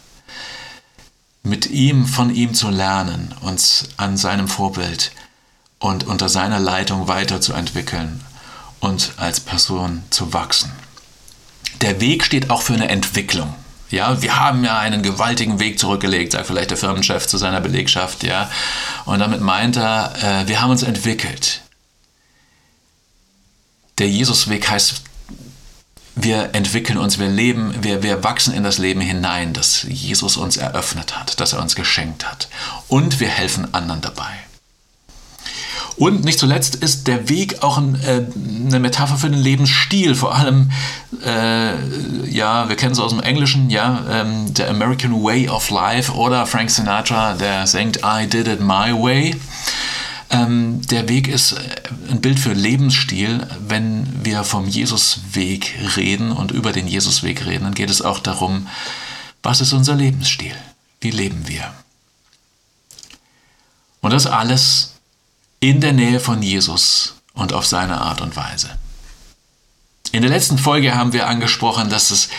Mit 1.44 1.68
ihm, 1.68 2.06
von 2.06 2.34
ihm 2.34 2.54
zu 2.54 2.70
lernen, 2.70 3.34
uns 3.42 3.90
an 3.98 4.18
seinem 4.18 4.48
Vorbild 4.48 5.12
und 5.80 6.06
unter 6.06 6.30
seiner 6.30 6.60
Leitung 6.60 7.08
weiterzuentwickeln 7.08 8.22
und 8.80 9.14
als 9.18 9.40
Person 9.40 10.04
zu 10.10 10.34
wachsen. 10.34 10.72
Der 11.82 12.02
Weg 12.02 12.24
steht 12.24 12.50
auch 12.50 12.62
für 12.62 12.74
eine 12.74 12.90
Entwicklung. 12.90 13.54
Ja, 13.90 14.22
wir 14.22 14.38
haben 14.38 14.64
ja 14.64 14.78
einen 14.78 15.02
gewaltigen 15.02 15.60
Weg 15.60 15.80
zurückgelegt, 15.80 16.34
sagt 16.34 16.48
vielleicht 16.48 16.72
der 16.72 16.78
Firmenchef 16.78 17.26
zu 17.26 17.38
seiner 17.38 17.62
Belegschaft, 17.62 18.24
ja. 18.24 18.50
Und 19.06 19.20
damit 19.20 19.42
meint 19.42 19.78
er, 19.78 20.14
äh, 20.22 20.48
wir 20.48 20.62
haben 20.62 20.72
uns 20.72 20.84
entwickelt. 20.84 21.62
Der 23.98 24.10
Jesusweg 24.10 24.70
heißt, 24.70 25.02
wir 26.16 26.50
entwickeln 26.54 26.98
uns, 26.98 27.20
wir 27.20 27.30
leben, 27.30 27.84
wir, 27.84 28.04
wir 28.04 28.24
wachsen 28.24 28.54
in 28.54 28.64
das 28.64 28.80
Leben 28.80 29.02
hinein, 29.02 29.54
das 29.54 29.84
Jesus 29.84 30.36
uns 30.36 30.58
eröffnet 30.58 31.18
hat, 31.18 31.40
das 31.40 31.54
er 31.54 31.62
uns 31.62 31.76
geschenkt 31.76 32.26
hat. 32.28 32.50
Und 32.88 33.20
wir 33.20 33.30
helfen 33.30 33.74
anderen 33.74 34.02
dabei. 34.02 34.47
Und 35.98 36.24
nicht 36.24 36.38
zuletzt 36.38 36.76
ist 36.76 37.08
der 37.08 37.28
Weg 37.28 37.64
auch 37.64 37.78
ein, 37.80 37.96
äh, 38.04 38.24
eine 38.68 38.80
Metapher 38.80 39.18
für 39.18 39.32
den 39.32 39.40
Lebensstil. 39.40 40.14
Vor 40.14 40.36
allem, 40.36 40.72
äh, 41.26 42.30
ja, 42.30 42.70
wir 42.70 42.76
kennen 42.76 42.92
es 42.92 43.00
aus 43.00 43.12
dem 43.12 43.20
Englischen, 43.20 43.72
ja, 43.72 44.06
ähm, 44.10 44.54
der 44.54 44.70
American 44.70 45.24
Way 45.24 45.50
of 45.50 45.72
Life 45.72 46.14
oder 46.14 46.46
Frank 46.46 46.70
Sinatra, 46.70 47.34
der 47.34 47.66
singt 47.66 48.02
I 48.06 48.28
Did 48.28 48.48
It 48.48 48.60
My 48.60 48.94
Way. 48.94 49.36
Ähm, 50.30 50.82
der 50.88 51.10
Weg 51.10 51.28
ist 51.28 51.56
ein 52.12 52.22
Bild 52.22 52.40
für 52.40 52.54
Lebensstil. 52.54 53.48
Wenn 53.68 54.24
wir 54.24 54.44
vom 54.44 54.68
Jesusweg 54.68 55.74
reden 55.96 56.32
und 56.32 56.52
über 56.52 56.74
den 56.74 56.88
Jesusweg 56.88 57.46
reden, 57.48 57.64
dann 57.64 57.74
geht 57.74 57.90
es 57.90 58.04
auch 58.04 58.20
darum, 58.20 58.68
was 59.42 59.62
ist 59.62 59.74
unser 59.74 59.96
Lebensstil? 59.96 60.54
Wie 61.02 61.12
leben 61.12 61.48
wir? 61.48 61.74
Und 64.02 64.14
das 64.14 64.28
alles 64.28 64.97
in 65.60 65.82
der 65.82 65.94
Nähe 65.94 66.20
von 66.20 66.42
Jesus 66.42 67.16
und 67.34 67.54
auf 67.54 67.66
seine 67.66 68.00
Art 68.00 68.22
und 68.22 68.36
Weise. 68.36 68.70
In 70.12 70.22
der 70.22 70.32
letzten 70.32 70.58
Folge 70.58 70.96
haben 70.96 71.14
wir 71.14 71.28
angesprochen, 71.28 71.90
dass 71.90 72.12
es 72.12 72.30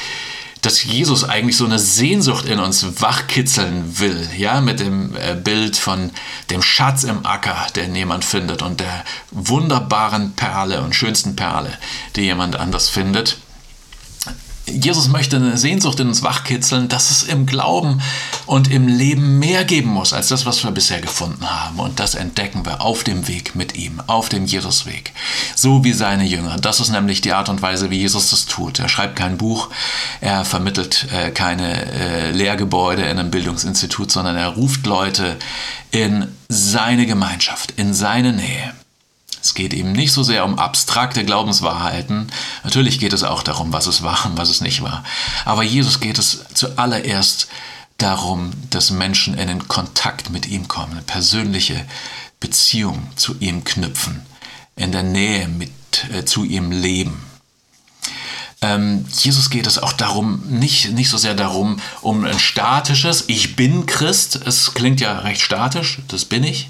dass 0.62 0.82
Jesus 0.82 1.24
eigentlich 1.24 1.56
so 1.56 1.66
eine 1.66 1.78
Sehnsucht 1.78 2.46
in 2.46 2.58
uns 2.58 3.00
wachkitzeln 3.00 4.00
will, 4.00 4.28
ja, 4.36 4.60
mit 4.60 4.80
dem 4.80 5.14
äh, 5.16 5.34
Bild 5.36 5.76
von 5.76 6.10
dem 6.50 6.62
Schatz 6.62 7.04
im 7.04 7.24
Acker, 7.24 7.68
den 7.76 7.94
jemand 7.94 8.24
findet 8.24 8.62
und 8.62 8.80
der 8.80 9.04
wunderbaren 9.30 10.32
Perle 10.32 10.82
und 10.82 10.94
schönsten 10.94 11.36
Perle, 11.36 11.72
die 12.16 12.22
jemand 12.22 12.56
anders 12.56 12.88
findet. 12.88 13.38
Jesus 14.70 15.08
möchte 15.08 15.36
eine 15.36 15.56
Sehnsucht 15.56 16.00
in 16.00 16.08
uns 16.08 16.22
wachkitzeln, 16.22 16.88
dass 16.88 17.10
es 17.10 17.22
im 17.22 17.46
Glauben 17.46 18.00
und 18.46 18.70
im 18.70 18.86
Leben 18.86 19.38
mehr 19.38 19.64
geben 19.64 19.90
muss 19.90 20.12
als 20.12 20.28
das, 20.28 20.46
was 20.46 20.64
wir 20.64 20.70
bisher 20.70 21.00
gefunden 21.00 21.48
haben. 21.48 21.78
Und 21.78 22.00
das 22.00 22.14
entdecken 22.14 22.64
wir 22.64 22.80
auf 22.80 23.04
dem 23.04 23.28
Weg 23.28 23.54
mit 23.54 23.76
ihm, 23.76 24.00
auf 24.06 24.28
dem 24.28 24.44
Jesusweg. 24.44 25.12
So 25.54 25.84
wie 25.84 25.92
seine 25.92 26.24
Jünger. 26.24 26.56
Das 26.58 26.80
ist 26.80 26.90
nämlich 26.90 27.20
die 27.20 27.32
Art 27.32 27.48
und 27.48 27.62
Weise, 27.62 27.90
wie 27.90 27.98
Jesus 27.98 28.30
das 28.30 28.46
tut. 28.46 28.78
Er 28.78 28.88
schreibt 28.88 29.16
kein 29.16 29.38
Buch, 29.38 29.68
er 30.20 30.44
vermittelt 30.44 31.06
äh, 31.12 31.30
keine 31.30 31.92
äh, 31.92 32.30
Lehrgebäude 32.30 33.02
in 33.02 33.18
einem 33.18 33.30
Bildungsinstitut, 33.30 34.10
sondern 34.10 34.36
er 34.36 34.48
ruft 34.48 34.86
Leute 34.86 35.36
in 35.90 36.28
seine 36.48 37.06
Gemeinschaft, 37.06 37.72
in 37.76 37.94
seine 37.94 38.32
Nähe. 38.32 38.74
Es 39.42 39.54
geht 39.54 39.72
ihm 39.72 39.92
nicht 39.92 40.12
so 40.12 40.22
sehr 40.22 40.44
um 40.44 40.58
abstrakte 40.58 41.24
Glaubenswahrheiten. 41.24 42.30
Natürlich 42.64 42.98
geht 42.98 43.12
es 43.12 43.22
auch 43.22 43.42
darum, 43.42 43.72
was 43.72 43.86
es 43.86 44.02
war 44.02 44.26
und 44.26 44.36
was 44.36 44.48
es 44.48 44.60
nicht 44.60 44.82
war. 44.82 45.04
Aber 45.44 45.62
Jesus 45.62 46.00
geht 46.00 46.18
es 46.18 46.44
zuallererst 46.54 47.48
darum, 47.98 48.52
dass 48.70 48.90
Menschen 48.90 49.36
in 49.36 49.48
den 49.48 49.68
Kontakt 49.68 50.30
mit 50.30 50.46
ihm 50.46 50.68
kommen, 50.68 50.92
eine 50.92 51.02
persönliche 51.02 51.84
Beziehung 52.40 53.08
zu 53.16 53.36
ihm 53.40 53.64
knüpfen, 53.64 54.22
in 54.76 54.92
der 54.92 55.02
Nähe 55.02 55.48
mit, 55.48 55.72
äh, 56.12 56.24
zu 56.24 56.44
ihm 56.44 56.70
leben. 56.70 57.24
Ähm, 58.60 59.04
Jesus 59.12 59.50
geht 59.50 59.66
es 59.66 59.78
auch 59.78 59.92
darum, 59.92 60.42
nicht, 60.48 60.90
nicht 60.92 61.10
so 61.10 61.16
sehr 61.16 61.34
darum, 61.34 61.80
um 62.00 62.24
ein 62.24 62.38
statisches, 62.38 63.24
ich 63.28 63.54
bin 63.54 63.86
Christ, 63.86 64.36
es 64.46 64.74
klingt 64.74 65.00
ja 65.00 65.20
recht 65.20 65.42
statisch, 65.42 66.00
das 66.08 66.24
bin 66.24 66.42
ich, 66.42 66.68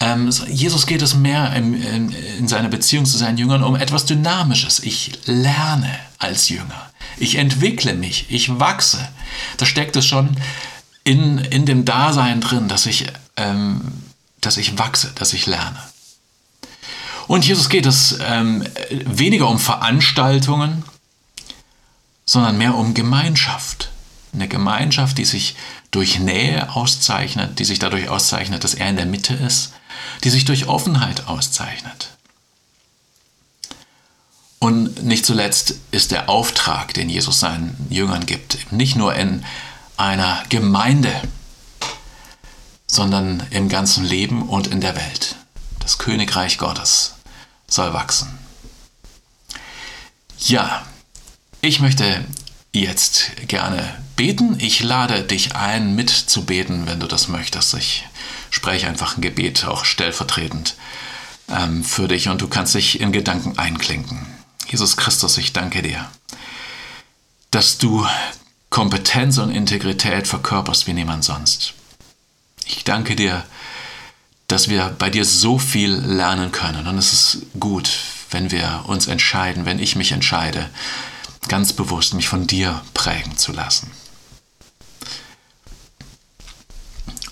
ähm, 0.00 0.30
Jesus 0.48 0.86
geht 0.86 1.02
es 1.02 1.14
mehr 1.14 1.54
in, 1.54 1.80
in, 1.80 2.12
in 2.38 2.48
seiner 2.48 2.68
Beziehung 2.68 3.04
zu 3.04 3.16
seinen 3.18 3.38
Jüngern 3.38 3.62
um 3.62 3.76
etwas 3.76 4.04
Dynamisches. 4.06 4.80
Ich 4.80 5.12
lerne 5.26 5.98
als 6.18 6.48
Jünger. 6.48 6.90
Ich 7.18 7.36
entwickle 7.36 7.94
mich. 7.94 8.26
Ich 8.28 8.58
wachse. 8.58 9.08
Da 9.56 9.66
steckt 9.66 9.96
es 9.96 10.06
schon 10.06 10.36
in, 11.04 11.38
in 11.38 11.66
dem 11.66 11.84
Dasein 11.84 12.40
drin, 12.40 12.68
dass 12.68 12.86
ich, 12.86 13.06
ähm, 13.36 13.80
dass 14.40 14.56
ich 14.56 14.78
wachse, 14.78 15.12
dass 15.14 15.32
ich 15.32 15.46
lerne. 15.46 15.78
Und 17.28 17.46
Jesus 17.46 17.68
geht 17.68 17.86
es 17.86 18.18
ähm, 18.20 18.64
weniger 18.90 19.48
um 19.48 19.58
Veranstaltungen, 19.58 20.84
sondern 22.26 22.58
mehr 22.58 22.74
um 22.74 22.94
Gemeinschaft. 22.94 23.90
Eine 24.34 24.48
Gemeinschaft, 24.48 25.18
die 25.18 25.24
sich 25.24 25.54
durch 25.90 26.18
Nähe 26.18 26.74
auszeichnet, 26.74 27.58
die 27.58 27.64
sich 27.64 27.78
dadurch 27.78 28.08
auszeichnet, 28.08 28.64
dass 28.64 28.74
er 28.74 28.88
in 28.88 28.96
der 28.96 29.06
Mitte 29.06 29.34
ist, 29.34 29.72
die 30.24 30.30
sich 30.30 30.44
durch 30.44 30.68
Offenheit 30.68 31.26
auszeichnet. 31.26 32.10
Und 34.58 35.02
nicht 35.02 35.26
zuletzt 35.26 35.74
ist 35.90 36.12
der 36.12 36.28
Auftrag, 36.28 36.94
den 36.94 37.08
Jesus 37.08 37.40
seinen 37.40 37.86
Jüngern 37.90 38.26
gibt, 38.26 38.70
nicht 38.70 38.94
nur 38.94 39.14
in 39.14 39.44
einer 39.96 40.42
Gemeinde, 40.50 41.12
sondern 42.86 43.44
im 43.50 43.68
ganzen 43.68 44.04
Leben 44.04 44.48
und 44.48 44.68
in 44.68 44.80
der 44.80 44.94
Welt. 44.94 45.34
Das 45.80 45.98
Königreich 45.98 46.58
Gottes 46.58 47.14
soll 47.66 47.92
wachsen. 47.92 48.38
Ja, 50.38 50.86
ich 51.60 51.80
möchte 51.80 52.24
jetzt 52.72 53.32
gerne 53.48 53.96
beten. 54.16 54.58
Ich 54.60 54.82
lade 54.82 55.22
dich 55.22 55.56
ein, 55.56 55.94
mitzubeten, 55.94 56.86
wenn 56.86 57.00
du 57.00 57.06
das 57.06 57.28
möchtest. 57.28 57.74
Ich 57.74 58.04
spreche 58.52 58.86
einfach 58.86 59.16
ein 59.16 59.22
Gebet, 59.22 59.64
auch 59.64 59.84
stellvertretend 59.84 60.76
ähm, 61.48 61.82
für 61.82 62.06
dich 62.06 62.28
und 62.28 62.40
du 62.40 62.48
kannst 62.48 62.74
dich 62.74 63.00
in 63.00 63.10
Gedanken 63.10 63.58
einklinken. 63.58 64.26
Jesus 64.68 64.96
Christus, 64.96 65.38
ich 65.38 65.52
danke 65.52 65.82
dir, 65.82 66.08
dass 67.50 67.78
du 67.78 68.06
Kompetenz 68.70 69.38
und 69.38 69.50
Integrität 69.50 70.28
verkörperst 70.28 70.86
wie 70.86 70.92
niemand 70.92 71.24
sonst. 71.24 71.74
Ich 72.66 72.84
danke 72.84 73.16
dir, 73.16 73.44
dass 74.48 74.68
wir 74.68 74.94
bei 74.98 75.10
dir 75.10 75.24
so 75.24 75.58
viel 75.58 75.92
lernen 75.92 76.52
können 76.52 76.86
und 76.86 76.98
es 76.98 77.12
ist 77.12 77.38
gut, 77.58 77.90
wenn 78.30 78.50
wir 78.50 78.84
uns 78.86 79.06
entscheiden, 79.08 79.64
wenn 79.64 79.78
ich 79.78 79.96
mich 79.96 80.12
entscheide, 80.12 80.70
ganz 81.48 81.72
bewusst 81.72 82.14
mich 82.14 82.28
von 82.28 82.46
dir 82.46 82.82
prägen 82.94 83.36
zu 83.36 83.52
lassen. 83.52 83.90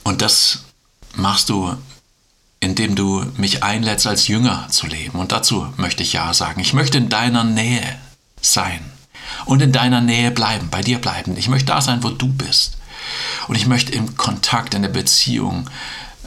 Und 0.03 0.23
das 0.23 0.65
machst 1.15 1.49
du, 1.49 1.77
indem 2.61 2.95
du 2.95 3.25
mich 3.37 3.63
einlädst, 3.63 4.07
als 4.07 4.29
Jünger 4.29 4.69
zu 4.71 4.87
leben. 4.87 5.19
Und 5.19 5.33
dazu 5.33 5.73
möchte 5.77 6.03
ich 6.03 6.13
ja 6.13 6.33
sagen. 6.35 6.61
Ich 6.61 6.75
möchte 6.75 6.99
in 6.99 7.09
deiner 7.09 7.45
Nähe 7.45 7.99
sein 8.41 8.81
und 9.47 9.63
in 9.63 9.73
deiner 9.73 10.01
Nähe 10.01 10.31
bleiben, 10.31 10.69
bei 10.71 10.83
dir 10.83 10.99
bleiben. 10.99 11.37
Ich 11.37 11.49
möchte 11.49 11.67
da 11.67 11.81
sein, 11.81 12.03
wo 12.03 12.11
du 12.11 12.29
bist. 12.29 12.77
Und 13.49 13.57
ich 13.57 13.67
möchte 13.67 13.93
im 13.93 14.17
Kontakt, 14.17 14.75
in 14.75 14.83
der 14.83 14.91
Beziehung 14.91 15.69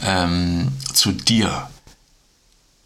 ähm, 0.01 0.71
zu 0.93 1.11
dir 1.11 1.69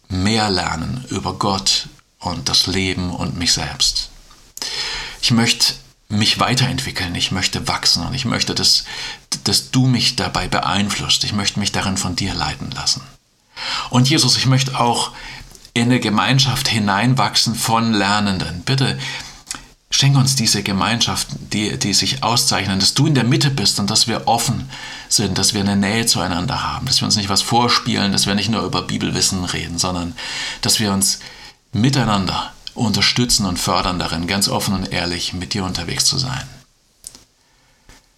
mehr 0.08 0.50
lernen 0.50 1.04
über 1.08 1.34
Gott 1.34 1.88
und 2.18 2.48
das 2.48 2.66
Leben 2.66 3.10
und 3.10 3.38
mich 3.38 3.52
selbst. 3.52 4.10
Ich 5.20 5.30
möchte 5.30 5.74
mich 6.08 6.40
weiterentwickeln, 6.40 7.14
ich 7.14 7.32
möchte 7.32 7.68
wachsen 7.68 8.06
und 8.06 8.14
ich 8.14 8.24
möchte, 8.24 8.54
dass, 8.54 8.84
dass 9.44 9.70
du 9.70 9.86
mich 9.86 10.16
dabei 10.16 10.48
beeinflusst. 10.48 11.24
Ich 11.24 11.34
möchte 11.34 11.60
mich 11.60 11.72
darin 11.72 11.98
von 11.98 12.16
dir 12.16 12.34
leiten 12.34 12.70
lassen. 12.70 13.02
Und 13.90 14.08
Jesus, 14.08 14.36
ich 14.36 14.46
möchte 14.46 14.78
auch 14.78 15.12
in 15.74 15.84
eine 15.84 16.00
Gemeinschaft 16.00 16.68
hineinwachsen 16.68 17.54
von 17.54 17.92
Lernenden. 17.92 18.62
Bitte 18.62 18.98
schenke 19.90 20.18
uns 20.18 20.34
diese 20.34 20.62
Gemeinschaft, 20.62 21.28
die, 21.52 21.78
die 21.78 21.92
sich 21.92 22.22
auszeichnen, 22.22 22.80
dass 22.80 22.94
du 22.94 23.06
in 23.06 23.14
der 23.14 23.24
Mitte 23.24 23.50
bist 23.50 23.78
und 23.78 23.90
dass 23.90 24.06
wir 24.06 24.26
offen 24.26 24.70
sind, 25.08 25.38
dass 25.38 25.54
wir 25.54 25.60
eine 25.60 25.76
Nähe 25.76 26.06
zueinander 26.06 26.62
haben, 26.62 26.86
dass 26.86 27.00
wir 27.00 27.06
uns 27.06 27.16
nicht 27.16 27.28
was 27.28 27.42
vorspielen, 27.42 28.12
dass 28.12 28.26
wir 28.26 28.34
nicht 28.34 28.50
nur 28.50 28.62
über 28.62 28.82
Bibelwissen 28.82 29.44
reden, 29.44 29.78
sondern 29.78 30.14
dass 30.62 30.80
wir 30.80 30.92
uns 30.92 31.20
miteinander 31.72 32.52
unterstützen 32.78 33.46
und 33.46 33.58
fördern 33.58 33.98
darin, 33.98 34.26
ganz 34.26 34.48
offen 34.48 34.74
und 34.74 34.92
ehrlich 34.92 35.32
mit 35.32 35.54
dir 35.54 35.64
unterwegs 35.64 36.04
zu 36.04 36.18
sein. 36.18 36.48